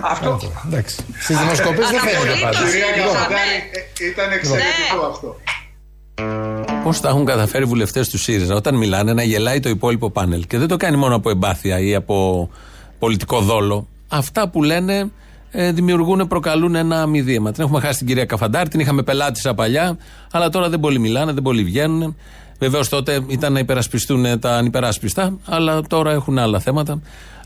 Αυτό. 0.00 0.38
Εντάξει. 0.66 0.96
Στις 1.20 1.38
δημοσκοπήσει 1.38 1.90
δεν 1.90 2.00
φαίνεται 2.00 2.40
πάντα. 2.42 2.58
Κυρία 2.58 3.04
Καφαντάρη, 3.04 3.56
Ήταν 4.12 4.32
εξαιρετικό 4.32 5.06
αυτό. 5.10 5.36
Πώς 6.82 7.00
τα 7.00 7.08
έχουν 7.08 7.24
καταφέρει 7.24 7.64
οι 7.64 7.66
βουλευτές 7.66 8.08
του 8.08 8.18
ΣΥΡΙΖΑ 8.18 8.54
όταν 8.54 8.74
μιλάνε 8.74 9.12
να 9.12 9.22
γελάει 9.22 9.60
το 9.60 9.68
υπόλοιπο 9.68 10.10
πάνελ. 10.10 10.46
Και 10.46 10.58
δεν 10.58 10.68
το 10.68 10.76
κάνει 10.76 10.96
μόνο 10.96 11.14
από 11.16 11.30
εμπάθεια 11.30 11.78
ή 11.78 11.94
από 11.94 12.48
πολιτικό 12.98 13.40
δόλο. 13.40 13.88
Αυτά 14.08 14.48
που 14.48 14.62
λένε 14.62 14.98
ε, 14.98 15.06
δημιουργούν, 15.50 16.26
προκαλούν 16.26 16.74
ένα 16.74 17.02
αμυδίαμα. 17.02 17.52
Την 17.52 17.62
έχουμε 17.62 17.80
χάσει 17.80 17.98
την 17.98 18.06
κυρία 18.06 18.24
Καφαντάρη, 18.24 18.68
την 18.68 18.80
είχαμε 18.80 19.02
πελάτησα 19.02 19.54
παλιά, 19.54 19.98
αλλά 20.32 20.48
τώρα 20.48 20.68
δεν 20.68 20.80
πολύ 20.80 20.98
μιλάνε, 20.98 21.32
δεν 21.32 21.42
πολύ 21.42 21.64
βγαίνουν. 21.64 22.16
Βεβαίως 22.58 22.88
τότε 22.88 23.20
ήταν 23.26 23.52
να 23.52 23.58
υπερασπιστούν 23.58 24.40
τα 24.40 24.56
ανυπεράσπιστα, 24.56 25.38
αλλά 25.44 25.82
τώρα 25.82 26.12
έχουν 26.12 26.38
άλλα 26.38 26.60
θέματα. 26.60 27.00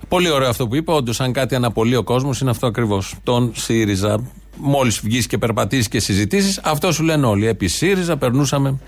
Πολύ 0.09 0.31
ωραίο 0.31 0.49
αυτό 0.49 0.69
που 0.69 0.77
είπα. 0.77 0.95
Όντως, 0.95 1.21
αν 1.21 1.33
κάτι 1.33 1.55
αναπολύει 1.55 1.97
ο 1.97 2.03
κόσμος, 2.03 2.41
είναι 2.41 2.51
αυτό 2.51 2.67
ακριβώς. 2.67 3.15
Τον 3.23 3.53
ΣΥΡΙΖΑ. 3.55 4.21
Μόλις 4.57 5.01
βγεις 5.01 5.27
και 5.27 5.39
περπατήσεις 5.39 5.89
και 5.89 6.01
συζητήσεις, 6.01 6.61
αυτό 6.63 6.93
σου 6.93 7.03
λένε 7.03 7.27
όλοι. 7.27 7.47
Επί 7.47 7.67
ΣΥΡΙΖΑ 7.67 8.17
περνούσαμε 8.17 8.79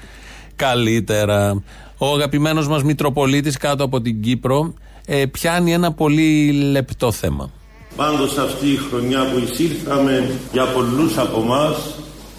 καλύτερα. 0.57 1.63
Ο 1.99 2.07
αγαπημένος 2.07 2.69
μας 2.69 2.83
Μητροπολίτης 2.83 3.57
κάτω 3.57 3.85
από 3.85 4.01
την 4.01 4.23
Κύπρο 4.23 4.75
ε, 5.07 5.27
πιάνει 5.27 5.73
ένα 5.73 5.93
πολύ 5.93 6.51
λεπτό 6.53 7.13
θέμα. 7.13 7.51
Πάντως 7.97 8.37
αυτή 8.39 8.67
η 8.67 8.81
χρονιά 8.91 9.25
που 9.25 9.43
εισήλθαμε 9.45 10.31
για 10.53 10.65
πολλούς 10.65 11.19
από 11.19 11.41
εμά 11.41 11.75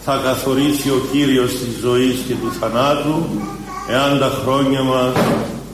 θα 0.04 0.22
καθορίσει 0.24 0.90
ο 0.90 1.02
Κύριος 1.12 1.52
της 1.52 1.80
ζωής 1.82 2.16
και 2.28 2.34
του 2.34 2.52
θανάτου 2.60 3.26
εάν 3.90 4.20
τα 4.20 4.42
χρόνια 4.44 4.84
μας 4.84 5.14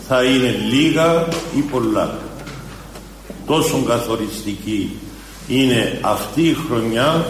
θα 0.07 0.23
είναι 0.23 0.55
λίγα 0.71 1.27
ή 1.55 1.59
πολλά. 1.59 2.19
Τόσο 3.45 3.83
καθοριστική 3.87 4.97
είναι 5.47 5.99
αυτή 6.01 6.41
η 6.41 6.57
χρονιά 6.67 7.25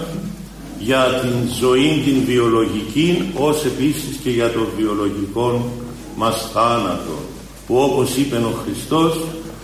για 0.79 1.03
την 1.21 1.49
ζωή 1.59 2.01
την 2.05 2.23
βιολογική 2.25 3.31
ως 3.37 3.65
επίσης 3.65 4.17
και 4.23 4.29
για 4.29 4.51
το 4.51 4.67
βιολογικό 4.77 5.71
μας 6.15 6.49
θάνατο 6.53 7.19
που 7.67 7.77
όπως 7.77 8.15
είπε 8.15 8.35
ο 8.35 8.53
Χριστός 8.63 9.17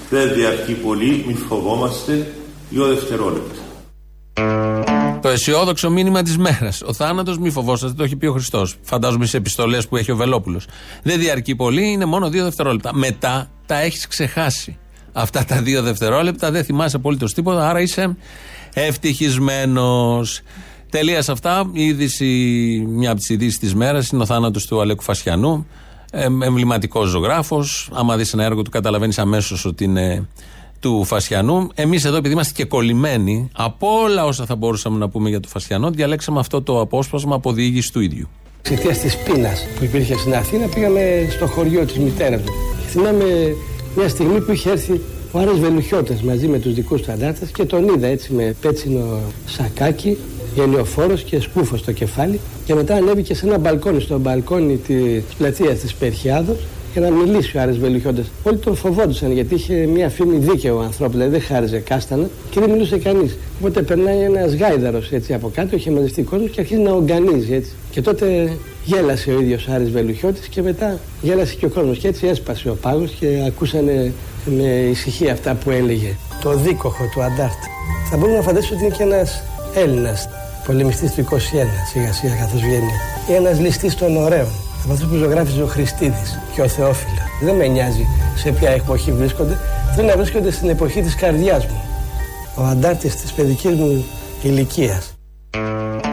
δεν 0.10 0.34
διαρκεί 0.34 0.74
πολύ, 0.74 1.24
μη 1.28 1.34
φοβόμαστε, 1.34 2.34
δύο 2.70 2.88
δευτερόλεπτα. 2.88 3.62
Το 5.22 5.30
αισιόδοξο 5.30 5.90
μήνυμα 5.90 6.22
της 6.22 6.38
μέρας. 6.38 6.82
Ο 6.82 6.94
θάνατος, 6.94 7.38
μη 7.38 7.50
φοβόσαστε, 7.50 7.96
το 7.96 8.04
έχει 8.04 8.16
πει 8.16 8.26
ο 8.26 8.32
Χριστός. 8.32 8.76
Φαντάζομαι 8.82 9.26
σε 9.26 9.38
επιστολές 9.38 9.88
που 9.88 9.98
έχει 9.98 10.12
ο 10.12 10.16
Βελόπουλος. 10.16 10.66
Δεν 11.04 11.20
διαρκεί 11.20 11.56
πολύ, 11.56 11.92
είναι 11.92 12.06
μόνο 12.06 12.30
δύο 12.30 12.44
δευτερόλεπτα. 12.44 12.96
Μετά 12.96 13.50
τα 13.66 13.80
έχεις 13.80 14.08
ξεχάσει. 14.08 14.78
Αυτά 15.14 15.46
τα 15.46 15.62
δύο 15.62 15.82
δευτερόλεπτα 15.82 16.52
δεν 16.52 16.64
θυμάσαι 16.64 16.96
απολύτως 16.96 17.34
τίποτα, 17.34 17.70
άρα 17.70 17.82
είσαι 17.82 18.18
ευτυχισμένος. 18.74 20.42
Τελείας 20.90 21.26
σε 21.26 21.32
αυτά. 21.32 21.70
Η 21.74 21.84
είδηση, 21.86 22.26
μια 22.88 23.10
από 23.12 23.20
τις 23.20 23.30
ειδήσεις 23.30 23.60
της 23.60 23.76
μέρας 23.76 24.10
είναι 24.10 24.22
ο 24.22 24.26
θάνατος 24.26 24.66
του 24.66 24.82
Αλέκου 24.82 25.04
Φασιανού. 25.04 25.68
Ε, 26.12 26.24
Εμβληματικός 26.24 27.10
ζωγράφος. 27.10 27.90
Άμα 27.94 28.18
δεις 28.18 28.34
ένα 28.34 28.44
έργο 28.44 28.62
του, 28.62 28.70
καταλαβαίνεις 28.70 29.20
αμέσως 29.20 29.66
ότι 29.66 29.84
είναι 29.84 30.28
του 30.80 31.04
Φασιανού. 31.04 31.68
Εμείς 31.76 32.06
εδώ, 32.06 32.18
επειδή 32.18 32.34
είμαστε 32.34 32.54
και 32.56 32.66
κολλημένοι 32.66 33.50
από 33.54 33.88
όλα 34.04 34.26
όσα 34.26 34.46
θα 34.46 34.56
μπορούσαμε 34.56 34.98
να 34.98 35.10
πούμε 35.10 35.30
για 35.30 35.40
τον 35.40 35.52
Φασιανό, 35.52 35.90
διαλέξαμε 35.90 36.40
αυτό 36.40 36.62
το 36.62 36.80
απόσπασμα 36.80 37.36
από 37.36 37.52
διήγηση 37.52 37.92
του 37.92 38.00
ίδιου. 38.00 38.28
Εξαιτία 38.60 38.92
της 38.92 39.18
πείνας 39.18 39.68
που 39.78 39.84
υπήρχε 39.84 40.18
στην 40.18 40.36
Αθήνα, 40.36 40.68
πήγαμε 40.68 41.28
στο 41.30 41.48
χωριό 41.48 41.86
της 41.86 41.98
μητέρας 41.98 42.42
του. 42.42 42.52
Και 42.82 42.88
θυμάμαι 42.88 43.56
μια 43.96 44.10
στιγμή 44.10 44.42
που 44.42 44.52
είχε 44.52 44.70
έρθει 44.70 45.02
ο 45.32 45.40
Άρης 45.40 45.60
Βελουχιώτας 45.60 46.22
μαζί 46.22 46.48
με 46.48 46.60
τους 46.60 46.74
δικούς 46.74 47.02
του 47.02 47.12
αντάρτες 47.12 47.52
και 47.52 47.66
τον 47.66 47.88
είδα 47.88 48.08
έτσι 48.08 48.34
με 48.34 48.56
πέτσινο 48.62 49.20
σακάκι, 49.46 50.18
γελιοφόρος 50.56 51.24
και 51.24 51.40
σκούφος 51.40 51.80
στο 51.80 51.92
κεφάλι 51.92 52.40
και 52.66 52.74
μετά 52.74 52.96
ανέβηκε 52.96 53.34
σε 53.36 53.46
ένα 53.46 53.58
μπαλκόνι, 53.58 54.02
στο 54.02 54.20
μπαλκόνι 54.20 54.76
της 54.76 55.24
πλατείας 55.38 55.80
της 55.80 55.94
Περχιάδος 55.94 56.58
για 56.98 57.10
να 57.10 57.16
μιλήσει 57.16 57.58
ο 57.58 57.62
Άρης 57.62 57.78
Βελουχιώτας. 57.78 58.26
Όλοι 58.44 58.58
τον 58.58 58.76
φοβόντουσαν 58.76 59.32
γιατί 59.32 59.56
είχε 59.56 59.74
μια 59.74 60.10
φήμη 60.10 60.38
δίκαιο 60.38 60.80
ανθρώπου, 60.80 61.12
δηλαδή 61.12 61.32
δεν 61.32 61.42
χάριζε 61.42 61.78
κάστανα 61.78 62.30
και 62.50 62.60
δεν 62.60 62.70
μιλούσε 62.70 62.98
κανείς. 62.98 63.38
Οπότε 63.60 63.82
περνάει 63.82 64.20
ένας 64.20 64.54
γάιδαρος 64.54 65.12
έτσι 65.12 65.34
από 65.34 65.52
κάτω, 65.56 65.76
είχε 65.76 65.92
μαζευτεί 65.92 66.22
κόσμος 66.24 66.50
και 66.50 66.62
αρχίζει 66.62 66.82
να 66.82 66.92
ογκανίζει 66.92 67.54
έτσι. 67.54 67.72
Και 67.92 68.02
τότε 68.02 68.58
γέλασε 68.86 69.32
ο 69.32 69.40
ίδιος 69.40 69.68
ο 69.68 69.72
Άρης 69.74 69.90
Βελουχιώτης 69.90 70.48
και 70.48 70.62
μετά 70.62 71.00
γέλασε 71.22 71.56
και 71.56 71.66
ο 71.66 71.70
κόσμος 71.70 71.98
και 71.98 72.08
έτσι 72.08 72.28
έσπασε 72.28 72.70
ο 72.70 72.78
πάγος 72.82 73.12
και 73.20 73.44
ακούσανε 73.48 74.14
με 74.46 74.88
ησυχία 74.90 75.32
αυτά 75.32 75.54
που 75.64 75.70
έλεγε. 75.70 76.16
Το 76.42 76.54
δίκοχο 76.54 77.04
του 77.14 77.22
Αντάρτη. 77.22 77.68
Θα 78.10 78.18
μπορούμε 78.18 78.38
να 78.38 78.44
φανταστούμε 78.44 78.80
ότι 78.80 78.86
είναι 78.86 78.96
και 78.96 79.04
ένας 79.04 79.44
Έλληνας 79.76 80.30
πολεμιστής 80.66 81.12
του 81.12 81.22
21 81.22 81.26
σιγά 81.92 82.14
σιγά 82.14 82.34
καθώς 82.36 82.62
βγαίνει. 82.62 82.92
Ή 83.30 83.34
ένας 83.34 83.60
ληστής 83.60 83.96
των 83.96 84.18
ωραίων. 84.18 84.67
Από 84.88 84.96
αυτούς 84.96 85.10
που 85.10 85.16
ζωγράφιζε 85.16 85.62
ο 85.62 85.66
Χριστίδης 85.68 86.40
και 86.56 86.62
ο 86.62 86.68
Θεόφιλα. 86.68 87.22
Δεν 87.42 87.56
με 87.56 87.68
νοιάζει 87.68 88.08
σε 88.36 88.52
ποια 88.52 88.70
εποχή 88.70 89.12
βρίσκονται. 89.12 89.58
Θέλω 89.96 90.08
να 90.08 90.18
βρίσκονται 90.18 90.52
στην 90.52 90.70
εποχή 90.70 91.02
της 91.02 91.16
καρδιάς 91.16 91.66
μου. 91.66 91.82
Ο 92.56 92.64
αντάρτης 92.64 93.16
της 93.16 93.34
παιδικής 93.34 93.76
μου 93.76 94.06
ηλικίας. 94.42 95.14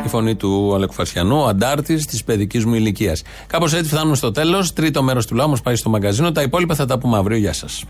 Η 0.04 0.08
φωνή 0.08 0.34
του 0.34 0.74
Αλέκου 0.74 0.92
Φασιανού, 0.92 1.40
ο 1.40 1.46
αντάρτης 1.46 2.06
της 2.06 2.24
παιδικής 2.24 2.64
μου 2.64 2.74
ηλικίας. 2.74 3.22
Κάπως 3.46 3.74
έτσι 3.74 3.90
φτάνουμε 3.90 4.16
στο 4.16 4.30
τέλος. 4.30 4.72
Τρίτο 4.72 5.02
μέρος 5.02 5.26
του 5.26 5.34
λαού 5.34 5.48
μα 5.48 5.56
πάει 5.56 5.76
στο 5.76 5.90
μαγκαζίνο. 5.90 6.32
Τα 6.32 6.42
υπόλοιπα 6.42 6.74
θα 6.74 6.86
τα 6.86 6.98
πούμε 6.98 7.16
αύριο. 7.16 7.36
Γεια 7.36 7.52
σας. 7.52 7.84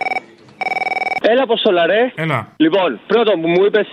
Έλα, 1.30 1.42
Αποστόλα, 1.48 1.82
ρε. 1.86 2.00
Έλα. 2.24 2.38
Λοιπόν, 2.64 3.00
πρώτον 3.06 3.36
που 3.40 3.48
μου 3.54 3.62
είπες 3.66 3.86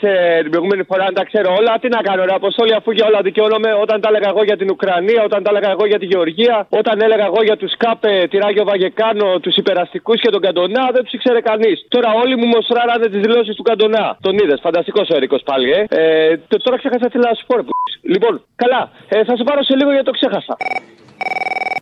την 0.43 0.51
προηγούμενη 0.53 0.83
φορά 0.89 1.03
αν 1.09 1.13
τα 1.19 1.23
ξέρω 1.29 1.49
όλα, 1.59 1.73
τι 1.81 1.87
να 1.95 2.01
κάνω, 2.07 2.21
ρε 2.25 2.33
Αποστόλη, 2.41 2.73
αφού 2.79 2.89
για 2.91 3.05
όλα 3.09 3.21
δικαιώνομαι 3.27 3.71
όταν 3.83 4.01
τα 4.01 4.07
έλεγα 4.11 4.27
εγώ 4.33 4.43
για 4.49 4.57
την 4.57 4.69
Ουκρανία, 4.73 5.21
όταν 5.27 5.39
τα 5.43 5.49
έλεγα 5.53 5.69
εγώ 5.75 5.85
για 5.91 5.99
τη 5.99 6.05
Γεωργία, 6.05 6.55
όταν 6.69 7.01
έλεγα 7.05 7.25
εγώ 7.31 7.41
για 7.47 7.57
τους 7.61 7.73
ΚΑΠΕ, 7.83 8.27
τη 8.29 8.37
Ράγιο 8.37 8.63
Βαγεκάνο, 8.71 9.39
τους 9.43 9.55
υπεραστικούς 9.55 10.19
και 10.21 10.29
τον 10.29 10.41
Καντονά, 10.45 10.83
δεν 10.95 11.03
τους 11.03 11.13
ήξερε 11.13 11.41
κανείς. 11.49 11.77
Τώρα 11.93 12.09
όλοι 12.23 12.35
μου 12.39 12.47
μοστράρανε 12.53 13.07
τις 13.11 13.19
δηλώσεις 13.25 13.55
του 13.55 13.63
Καντονά. 13.69 14.05
Τον 14.21 14.33
είδες, 14.41 14.59
φανταστικός 14.65 15.09
ο 15.09 15.15
Ερικό 15.15 15.37
πάλι, 15.49 15.67
ε. 15.71 15.81
ε 15.89 16.37
τ- 16.49 16.61
τώρα 16.63 16.77
ξέχασα 16.77 17.07
τι 17.11 17.17
να 17.17 17.29
σου 17.37 17.45
πω, 17.47 17.55
ρε, 17.55 17.63
που- 17.63 17.69
Λοιπόν, 18.13 18.33
καλά, 18.55 18.81
ε, 19.09 19.23
θα 19.23 19.33
σου 19.37 19.43
πάρω 19.43 19.63
σε 19.63 19.75
λίγο 19.75 19.89
γιατί 19.91 20.05
το 20.05 20.11
ξέχασα. 20.19 20.57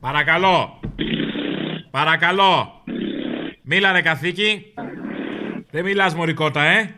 Παρακαλώ. 0.01 0.79
Παρακαλώ. 1.91 2.53
Μίλανε 3.63 4.01
καθήκη. 4.01 4.73
Δεν 5.71 5.83
μιλάς 5.83 6.15
μωρικότα, 6.15 6.63
ε. 6.63 6.95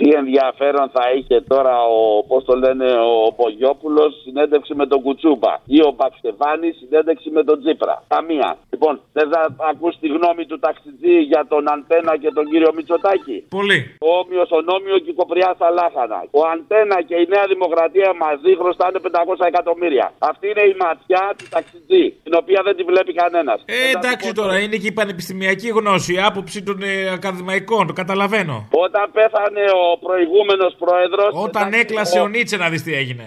Τι 0.00 0.08
ενδιαφέρον 0.22 0.86
θα 0.96 1.04
είχε 1.16 1.36
τώρα 1.52 1.74
ο, 1.98 2.00
πώς 2.30 2.42
το 2.48 2.54
λένε, 2.64 2.88
ο 3.26 3.32
Πογιόπουλο 3.40 4.04
συνέντευξη 4.22 4.72
με 4.80 4.86
τον 4.92 4.98
Κουτσούπα 5.04 5.52
ή 5.76 5.78
ο 5.88 5.90
Παξεβάνη 6.00 6.68
συνέντευξη 6.80 7.28
με 7.36 7.42
τον 7.48 7.56
Τζίπρα. 7.60 7.94
Καμία. 8.14 8.48
Λοιπόν, 8.72 8.94
δεν 9.16 9.26
θα 9.32 9.40
ακούς 9.70 9.94
τη 10.00 10.08
γνώμη 10.16 10.44
του 10.50 10.58
ταξιτζή 10.66 11.16
για 11.32 11.42
τον 11.52 11.62
Αντένα 11.74 12.12
και 12.22 12.30
τον 12.36 12.44
κύριο 12.50 12.70
Μητσοτάκη; 12.76 13.36
Πολύ. 13.58 13.78
Ο 14.08 14.10
Όμοιο, 14.22 14.42
ο 14.58 14.60
Νόμιο 14.70 14.96
και 15.02 15.10
η 15.14 15.16
Κοπριά 15.20 15.50
στα 15.58 15.68
Λάχανα. 15.78 16.20
Ο 16.38 16.40
Αντένα 16.52 16.96
και 17.08 17.16
η 17.22 17.26
Νέα 17.34 17.46
Δημοκρατία 17.54 18.10
μαζί 18.24 18.50
χρωστάνε 18.60 18.98
500 19.02 19.52
εκατομμύρια. 19.52 20.06
Αυτή 20.30 20.44
είναι 20.52 20.64
η 20.72 20.74
ματιά 20.82 21.24
του 21.38 21.46
ταξιτζή, 21.54 22.04
την 22.26 22.34
οποία 22.40 22.60
δεν 22.66 22.74
τη 22.78 22.82
βλέπει 22.90 23.12
κανένας. 23.22 23.58
Ε, 23.76 23.78
εντάξει 23.96 24.28
τώρα, 24.40 24.54
είναι 24.62 24.76
και 24.82 24.90
η 24.92 24.96
πανεπιστημιακή 25.00 25.68
γνώση, 25.78 26.10
η 26.18 26.20
άποψη 26.30 26.58
των 26.68 26.76
ε, 26.82 26.92
ακαδημαϊκών, 27.16 27.82
το 27.90 27.94
καταλαβαίνω. 28.02 28.56
Όταν 28.86 29.04
πέθανε 29.18 29.64
ο 29.84 29.87
προηγούμενος 30.06 30.72
πρόεδρος. 30.82 31.30
Όταν 31.46 31.66
έκλασε 31.82 32.18
ο 32.24 32.26
Νίτσε 32.32 32.56
να 32.62 32.68
δεις 32.72 32.82
τι 32.86 32.92
έγινε. 33.02 33.26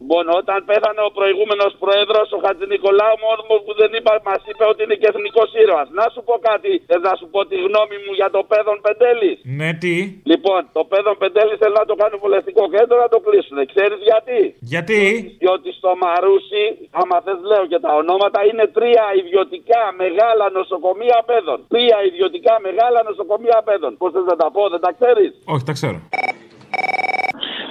Λοιπόν, 0.00 0.24
όταν 0.40 0.58
πέθανε 0.70 1.02
ο 1.08 1.10
προηγούμενος 1.18 1.72
πρόεδρος, 1.82 2.26
ο 2.36 2.38
Χατζη 2.44 2.66
Νικολάου, 2.74 3.16
μόνος 3.24 3.60
που 3.64 3.72
δεν 3.80 3.90
είπα, 3.96 4.12
μας 4.28 4.42
είπε 4.50 4.64
ότι 4.72 4.80
είναι 4.84 4.96
και 5.00 5.08
εθνικός 5.12 5.48
ήρωας. 5.62 5.88
Να 5.98 6.04
σου 6.12 6.20
πω 6.28 6.34
κάτι, 6.50 6.70
θες 6.88 7.02
να 7.08 7.14
σου 7.18 7.26
πω 7.32 7.40
τη 7.50 7.56
γνώμη 7.66 7.96
μου 8.04 8.12
για 8.20 8.28
το 8.36 8.40
παιδόν 8.50 8.78
Πεντέλης; 8.86 9.38
Ναι, 9.60 9.70
τι; 9.82 9.96
Λοιπόν, 10.32 10.60
το 10.76 10.82
παιδόν 10.90 11.16
Πεντέλης 11.22 11.56
θέλει 11.62 11.76
να 11.82 11.86
το 11.90 11.94
κάνει 12.00 12.16
βουλευτικό 12.24 12.62
κέντρο 12.74 12.96
να 13.04 13.08
το 13.14 13.18
κλείσουν. 13.26 13.58
Ξέρεις 13.72 14.00
γιατί; 14.10 14.40
Γιατί; 14.72 15.02
Διότι 15.42 15.68
στο 15.78 15.90
Μαρούσι, 16.02 16.64
άμα 17.00 17.16
θες 17.24 17.40
λέω 17.50 17.64
και 17.72 17.78
τα 17.84 17.90
ονόματα, 18.00 18.38
είναι 18.48 18.66
τρία 18.76 19.04
ιδιωτικά 19.22 19.82
μεγάλα 20.02 20.46
νοσοκομεία 20.58 21.18
παιδών. 21.30 21.58
Τρία 21.74 21.98
ιδιωτικά 22.10 22.54
μεγάλα 22.66 22.98
νοσοκομεία 23.08 23.58
παιδών. 23.68 23.92
Πώς 24.00 24.10
θες 24.14 24.26
να 24.32 24.36
τα 24.42 24.48
πω, 24.54 24.62
δεν 24.74 24.80
τα 24.86 24.90
ξέρεις; 24.98 25.30
Όχι, 25.60 25.68
τα 25.68 25.78
ξέρω. 25.80 26.00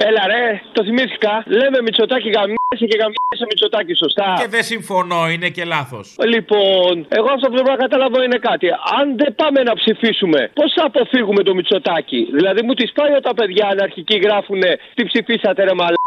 Έλα, 0.08 0.24
ρε, 0.34 0.62
το 0.72 0.84
θυμήθηκα. 0.84 1.44
Λέμε 1.60 1.78
Μητσοτάκη 1.82 2.30
γαμιέσαι 2.36 2.86
και 2.92 2.98
γαμιέσαι 3.02 3.46
Μητσοτάκη, 3.50 3.94
σωστά. 3.94 4.28
Και 4.42 4.48
δεν 4.56 4.64
συμφωνώ, 4.64 5.30
είναι 5.30 5.50
και 5.50 5.64
λάθος. 5.66 6.16
Λοιπόν, 6.34 6.94
εγώ 7.20 7.30
αυτό 7.36 7.46
που 7.48 7.54
πρέπει 7.54 7.70
να 7.70 7.76
καταλάβω 7.86 8.24
είναι 8.24 8.38
κάτι. 8.50 8.68
Αν 9.00 9.06
δεν 9.22 9.36
πάμε 9.36 9.60
να 9.70 9.74
ψηφίσουμε, 9.74 10.52
πώς 10.54 10.74
θα 10.76 10.84
αποφύγουμε 10.86 11.44
το 11.44 11.54
Μητσοτάκη; 11.56 12.28
Δηλαδή, 12.38 12.62
μου 12.66 12.74
τις 12.74 12.92
πάει 12.92 13.12
όταν 13.22 13.34
παιδιά 13.40 13.68
αναρχικοί 13.68 14.18
γράφουν 14.26 14.62
τι 14.96 15.04
ψηφίσατε, 15.10 15.64
ρε 15.64 15.74
μαλάκε. 15.74 15.99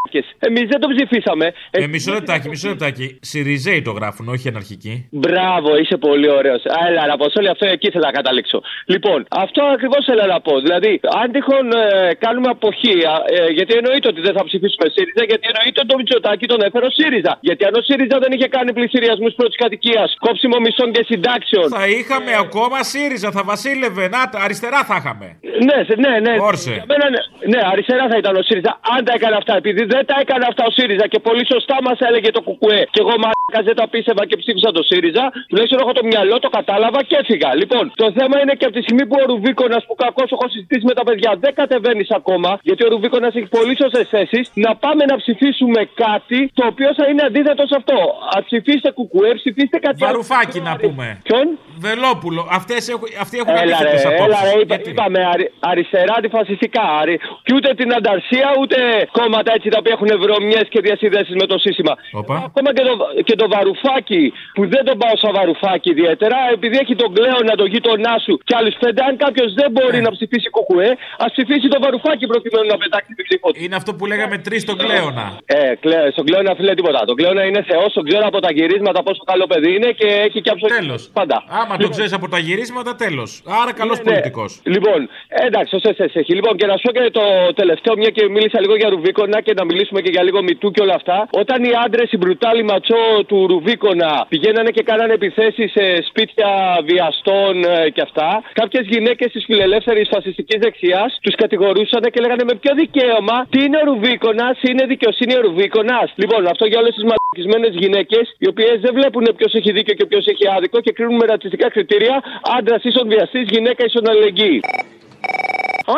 Εμείς 0.49 0.65
δεν 0.71 0.79
το 0.83 0.87
ψηφίσαμε. 0.93 1.45
Ε, 1.71 1.87
μισό 1.93 2.11
λεπτάκι, 2.17 2.45
μισό 2.53 2.67
λεπτάκι. 2.73 3.05
Σιριζέοι 3.29 3.81
το 3.87 3.91
γράφουν, 3.99 4.25
όχι 4.35 4.47
αναρχικοί. 4.53 4.93
Μπράβο, 5.25 5.69
είσαι 5.81 5.97
πολύ 6.07 6.29
ωραίος. 6.39 6.61
Έλα, 6.87 7.01
να 7.11 7.15
πω 7.21 7.25
όλοι 7.39 7.49
αυτό 7.55 7.65
εκεί 7.75 7.87
ήθελα 7.91 8.05
να 8.11 8.15
καταλήξω. 8.19 8.57
Λοιπόν, 8.93 9.19
αυτό 9.43 9.61
ακριβώς 9.75 10.01
θέλω 10.09 10.25
να 10.33 10.39
πω. 10.47 10.53
Δηλαδή, 10.65 10.91
αν 11.21 11.27
τυχόν 11.35 11.65
ε, 11.71 11.83
κάνουμε 12.25 12.49
αποχή, 12.55 12.95
α, 13.13 13.15
ε, 13.35 13.51
γιατί 13.57 13.71
εννοείται 13.79 14.07
ότι 14.13 14.21
δεν 14.27 14.33
θα 14.37 14.43
ψηφίσουμε 14.49 14.85
ΣΥΡΙΖΑ, 14.95 15.23
γιατί 15.31 15.43
εννοείται 15.51 15.77
ότι 15.83 15.89
το 15.93 15.97
Μητσοτάκη 15.99 16.45
τον 16.53 16.59
έφερε 16.67 16.85
ο 16.91 16.93
ΣΥΡΙΖΑ. 16.99 17.33
Γιατί 17.47 17.61
αν 17.67 17.73
ο 17.79 17.81
ΣΥΡΙΖΑ 17.87 18.15
δεν 18.23 18.31
είχε 18.35 18.47
κάνει 18.55 18.69
πλησιριασμούς 18.77 19.33
πρώτης 19.39 19.57
κατοικίας, 19.63 20.09
κόψιμο 20.25 20.57
μισών 20.65 20.87
και 20.95 21.03
συντάξεων. 21.11 21.67
Θα 21.79 21.85
είχαμε 21.97 22.31
ακόμα 22.45 22.77
ΣΥΡΙΖΑ, 22.91 23.29
θα 23.37 23.43
βασίλευε. 23.51 24.03
Να, 24.15 24.21
τα 24.33 24.39
αριστερά 24.45 24.79
θα 24.89 24.95
είχαμε. 25.01 25.27
Ναι, 25.67 25.77
σε- 25.87 25.97
ναι, 26.05 26.13
ναι. 26.25 26.33
Όρσε. 26.49 26.73
Για 26.77 26.85
μένα, 26.91 27.05
ναι. 27.15 27.21
ναι, 27.53 27.59
αριστερά 27.71 28.03
θα 28.11 28.17
ήταν 28.21 28.33
ο 28.41 28.43
ΣΥΡΙΖΑ. 28.47 28.71
Αν 28.93 28.99
τα 29.07 29.11
έκανε 29.17 29.35
αυτά, 29.41 29.53
επειδή 29.61 29.81
δεν 29.93 30.03
τα 30.09 30.15
έκανε 30.23 30.45
αυτά 30.51 30.63
ο 30.69 30.71
ΣΥΡΙΖΑ 30.77 31.05
και 31.13 31.19
πολύ 31.27 31.43
σωστά 31.53 31.77
μας 31.87 31.97
έλεγε 32.07 32.29
το 32.37 32.41
Κουκουέ 32.47 32.81
και 32.93 32.99
εγώ 33.03 33.13
μαλάκα 33.23 33.59
δεν 33.67 33.75
τα 33.79 33.85
πίστευα 33.93 34.23
και 34.29 34.37
ψήφισα 34.41 34.69
το 34.77 34.81
ΣΥΡΙΖΑ, 34.89 35.25
τουλάχιστον 35.49 35.79
έχω 35.83 35.93
το 35.99 36.03
μυαλό, 36.11 36.35
το 36.45 36.49
κατάλαβα 36.57 36.99
και 37.09 37.15
έφυγα. 37.21 37.49
Λοιπόν, 37.61 37.83
το 38.01 38.07
θέμα 38.17 38.35
είναι 38.41 38.53
και 38.59 38.65
από 38.67 38.75
τη 38.77 38.81
στιγμή 38.87 39.03
που 39.09 39.15
ο 39.23 39.25
Ρουβίκονας 39.31 39.81
που 39.87 39.95
κακώ 40.03 40.23
έχω 40.35 40.45
συζητήσει 40.53 40.85
με 40.89 40.93
τα 40.99 41.03
παιδιά 41.07 41.31
δεν 41.43 41.53
κατεβαίνεις 41.59 42.09
ακόμα, 42.19 42.49
γιατί 42.67 42.81
ο 42.87 42.89
Ρουβίκονας 42.93 43.31
έχει 43.37 43.49
πολύ 43.57 43.73
σωστές 43.81 44.07
θέσεις, 44.13 44.43
να 44.65 44.71
πάμε 44.83 45.03
να 45.11 45.15
ψηφίσουμε 45.21 45.81
κάτι 46.03 46.39
το 46.57 46.63
οποίο 46.71 46.89
θα 46.97 47.05
είναι 47.09 47.23
αντίθετο 47.29 47.63
σε 47.71 47.75
αυτό. 47.81 47.97
Α 48.35 48.37
ψηφίσετε 48.47 48.89
Κουκουέ, 48.97 49.29
ψηφίστε 49.41 49.77
κάτι 49.85 49.97
άλλο. 49.99 50.11
Βαρουφάκι 50.11 50.59
να 50.69 50.73
πούμε. 50.83 51.05
Ποιον; 51.27 51.45
Βελόπουλο. 51.87 52.41
Αυτές 52.59 52.81
έχουν, 52.93 53.07
αυτοί 53.23 53.35
έχουν 53.41 53.55
Έλα 53.63 53.77
ρε, 53.83 53.89
αντίθετε 53.89 54.15
έλα 54.15 54.25
ρε, 54.27 54.49
απόψει. 54.49 54.59
είπα, 54.61 54.75
είπαμε 54.91 55.19
αρι- 55.33 55.51
αριστερά 55.71 56.13
αντιφασιστικά. 56.19 56.83
Αρι... 57.01 57.15
Και 57.45 57.53
ούτε 57.57 57.69
την 57.79 57.89
ανταρσία, 57.97 58.47
ούτε 58.61 58.77
κόμματα 59.17 59.49
έτσι 59.57 59.67
τα 59.73 59.77
οποία 59.81 59.93
έχουν 59.97 60.09
βρωμιέ 60.23 60.61
και 60.73 60.79
διασυνδέσεις 60.87 61.35
με 61.41 61.45
το 61.51 61.57
σύστημα. 61.65 61.93
Όπα. 62.21 62.35
Ακόμα 62.47 62.69
και 62.77 62.83
το, 62.89 62.93
και 63.27 63.35
το 63.41 63.45
βαρουφάκι, 63.53 64.23
που 64.55 64.61
δεν 64.73 64.83
τον 64.87 64.97
πάω 65.01 65.15
σαν 65.21 65.31
βαρουφάκι 65.37 65.89
ιδιαίτερα, 65.95 66.37
επειδή 66.55 66.75
έχει 66.83 66.95
τον 67.01 67.09
κλέον 67.17 67.45
το 67.61 67.65
γείτονά 67.73 68.15
σου 68.25 68.33
και 68.47 68.53
άλλους 68.59 68.75
πέντε, 68.83 68.99
αν 69.07 69.13
κάποιος 69.23 69.49
δεν 69.59 69.69
μπορεί 69.71 69.97
Ναι. 69.99 70.07
να 70.07 70.11
ψηφίσει 70.15 70.47
κουκουέ, 70.55 70.89
ας 71.23 71.29
ψηφίσει 71.35 71.67
το 71.73 71.77
βαρουφάκι 71.83 72.25
προκειμένου 72.33 72.67
να 72.73 72.77
πετάξει 72.83 73.11
την 73.17 73.25
ψήφο 73.27 73.47
του. 73.51 73.57
Είναι 73.63 73.75
αυτό 73.81 73.91
που 73.97 74.05
λέγαμε 74.11 74.35
τρεις 74.45 74.61
στον 74.65 74.77
Κλέωνα. 74.83 75.25
Ε, 75.45 75.75
κλέ, 75.83 75.99
στον 76.15 76.25
Κλέωνα 76.27 76.51
φίλε 76.57 76.73
τίποτα. 76.79 76.99
Τον 77.09 77.15
Κλέωνα 77.19 77.43
είναι 77.49 77.61
θεός, 77.69 77.89
τον 77.97 78.03
ξέρω 78.07 78.25
από 78.31 78.39
τα 78.45 78.49
γυρίσματα 78.57 78.99
πόσο 79.07 79.21
καλό 79.31 79.45
παιδί 79.51 79.71
είναι 79.75 79.89
και 79.99 80.07
έχει 80.27 80.39
και 80.41 80.49
αψο... 80.53 80.65
Τέλο. 80.79 80.95
Πάντα. 81.19 81.37
Άμα 81.61 81.72
Άμα 81.73 81.83
το 81.83 81.89
ξέρεις 81.95 82.13
από 82.19 82.27
τα 82.33 82.39
γυρίσματα, 82.47 82.91
τέλος. 83.03 83.29
Άρα 83.61 83.71
καλός 83.81 83.97
Ναι, 83.97 84.03
ναι. 84.03 84.09
πολιτικός. 84.09 84.49
Λοιπόν, 84.75 84.99
εντάξει, 85.47 85.71
όσο 85.75 85.89
εσείς 85.93 86.15
έχει. 86.21 86.31
Λοιπόν, 86.39 86.53
και 86.59 86.65
να 86.71 86.75
σου 86.77 86.83
πω 86.85 86.91
και 86.97 87.03
το 87.19 87.25
τελευταίο, 87.61 87.93
μια 88.01 88.11
και 88.15 88.23
μίλησα 88.35 88.59
λίγο 88.63 88.75
για 88.81 88.89
Ρουβίκονα 88.89 89.37
και 89.45 89.53
να 89.59 89.63
μιλήσουμε 89.69 89.99
και 90.01 90.11
για 90.15 90.23
λίγο 90.27 90.39
μητού 90.43 90.67
και 90.71 90.81
όλα 90.85 90.95
αυτά. 90.99 91.17
Όταν 91.31 91.63
οι 91.63 91.71
άντρες, 91.85 92.07
οι 92.11 92.17
μπρουτάλοι 92.17 92.63
ματσό 92.63 93.03
του 93.29 93.37
Ρουβίκονα 93.51 94.11
πηγαίνανε 94.29 94.69
και 94.75 94.83
κάνανε 94.89 95.13
επιθέσεις 95.13 95.71
σε 95.77 95.85
σπίτια 96.09 96.49
βιαστών 96.89 97.53
ε, 97.63 97.89
και 97.95 98.01
αυτά, 98.07 98.29
κάποιες 98.53 98.83
γυναίκες 98.93 99.31
της 99.31 99.43
φιλελεύθερης 99.45 100.07
φασιστικής 100.13 100.59
δεξιάς 100.65 101.09
τους 101.23 101.35
κατηγορούσαν 101.35 102.01
και 102.13 102.19
λέγανε 102.25 102.43
με 102.49 102.55
ποιο 102.61 102.71
δικαίωμα; 102.81 103.37
Τι 103.51 103.59
είναι 103.65 103.77
ο 103.83 103.85
Ρουβίκονας, 103.91 104.55
είναι 104.69 104.83
δικαιοσύνη 104.93 105.33
ο 105.39 105.41
Ρουβίκονας; 105.47 106.07
Λοιπόν, 106.21 106.41
αυτό 106.53 106.65
για 106.71 106.79
όλες 106.81 106.93
τις 106.97 107.05
μαλακισμένες 107.09 107.73
γυναίκες, 107.81 108.25
οι 108.43 108.47
οποίες 108.53 108.75
δεν 108.85 108.93
βλέπουν 108.97 109.25
ποιος 109.37 109.53
έχει 109.59 109.71
δίκιο 109.77 109.93
και 109.99 110.05
ποιος 110.05 110.25
έχει 110.33 110.45
άδικο 110.55 110.77
και 110.85 110.91
κρίνουν 110.97 111.15
με 111.21 111.25
ρατσιστικά 111.53 111.69
κριτήρια 111.69 112.15
άντρας 112.57 112.83
ίσον 112.83 113.07
βιαστής, 113.07 113.45
γυναίκα 113.49 113.83
ίσον 113.85 114.09
αλληλεγγύη. 114.09 114.59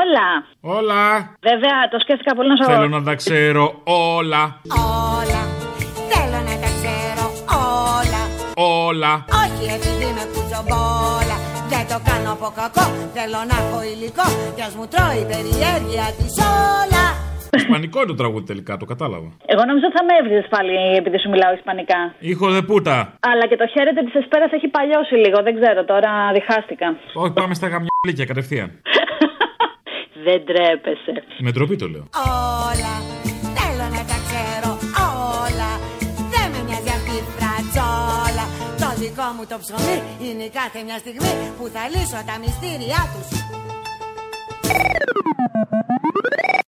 Όλα. 0.02 0.28
Όλα. 0.78 1.04
Βέβαια, 1.50 1.76
το 1.92 1.98
σκέφτηκα 2.00 2.36
πολύ 2.36 2.50
να 2.50 2.56
σου 2.56 2.64
Θέλω 2.64 2.88
να 2.88 3.04
τα 3.04 3.16
ξέρω 3.16 3.64
όλα. 3.84 4.44
Όλα. 5.20 5.42
Θέλω 6.12 6.40
να 6.50 6.56
τα 6.64 6.70
ξέρω 6.78 7.26
όλα. 8.00 8.22
Όλα. 8.88 9.12
Όχι 9.44 9.66
επειδή 9.78 10.08
με 10.18 10.24
κουτσομπόλα. 10.34 11.38
Δεν 11.72 11.84
το 11.92 11.98
κάνω 12.10 12.30
από 12.38 12.48
κακό. 12.60 12.86
Θέλω 13.16 13.40
να 13.50 13.56
έχω 13.62 13.80
υλικό. 13.92 14.28
Κι 14.56 14.64
ας 14.68 14.74
μου 14.78 14.86
τρώει 14.94 15.20
η 15.24 15.28
περιέργεια 15.34 16.06
της 16.18 16.34
όλα. 16.82 17.06
Ισπανικό 17.64 17.98
είναι 18.00 18.12
το 18.14 18.20
τραγούδι 18.22 18.46
τελικά, 18.52 18.74
το 18.82 18.86
κατάλαβα. 18.92 19.28
Εγώ 19.54 19.64
νομίζω 19.70 19.86
ότι 19.90 19.96
θα 20.00 20.04
με 20.08 20.14
έβριζες 20.20 20.48
πάλι 20.56 20.74
επειδή 21.02 21.18
σου 21.24 21.30
μιλάω 21.34 21.54
Ισπανικά. 21.60 22.00
Ήχο 22.32 22.46
δε 22.56 22.62
πούτα. 22.70 22.96
Αλλά 23.30 23.44
και 23.50 23.58
το 23.62 23.68
χαίρετε 23.74 24.00
τη 24.08 24.12
Εσπέρα 24.22 24.46
έχει 24.58 24.68
παλιώσει 24.78 25.16
λίγο. 25.24 25.38
Δεν 25.48 25.54
ξέρω 25.60 25.82
τώρα, 25.92 26.12
διχάστηκα. 26.38 26.88
Όχι, 27.22 27.32
πάμε 27.40 27.54
στα 27.60 27.68
γαμιόλικια 27.72 28.26
κατευθείαν. 28.32 28.70
Δεν 30.26 30.40
τρέπεσαι. 30.50 31.14
Με 31.46 31.52
ντροπή 31.52 31.76
το 31.76 31.88
λέω. 31.94 32.06
Όλα. 32.72 32.94
Θέλω 33.58 33.86
να 33.96 34.02
τα 34.12 34.18
ξέρω 34.28 34.72
όλα. 35.44 35.70
Δεν 36.34 36.46
με 36.54 36.60
νοιάζει 36.68 36.92
αυτή 36.98 37.14
η 37.22 37.24
φρατζόλα. 37.36 38.46
Το 38.82 38.90
δικό 39.02 39.28
μου 39.36 39.44
το 39.52 39.58
ψωμί 39.64 39.98
είναι 40.26 40.44
η 40.50 40.52
κάθε 40.60 40.80
μια 40.88 40.98
στιγμή 41.04 41.34
που 41.58 41.66
θα 41.76 41.84
λύσω 41.94 42.20
τα 42.30 42.36
μυστήριά 42.42 43.02
τους. 43.12 43.30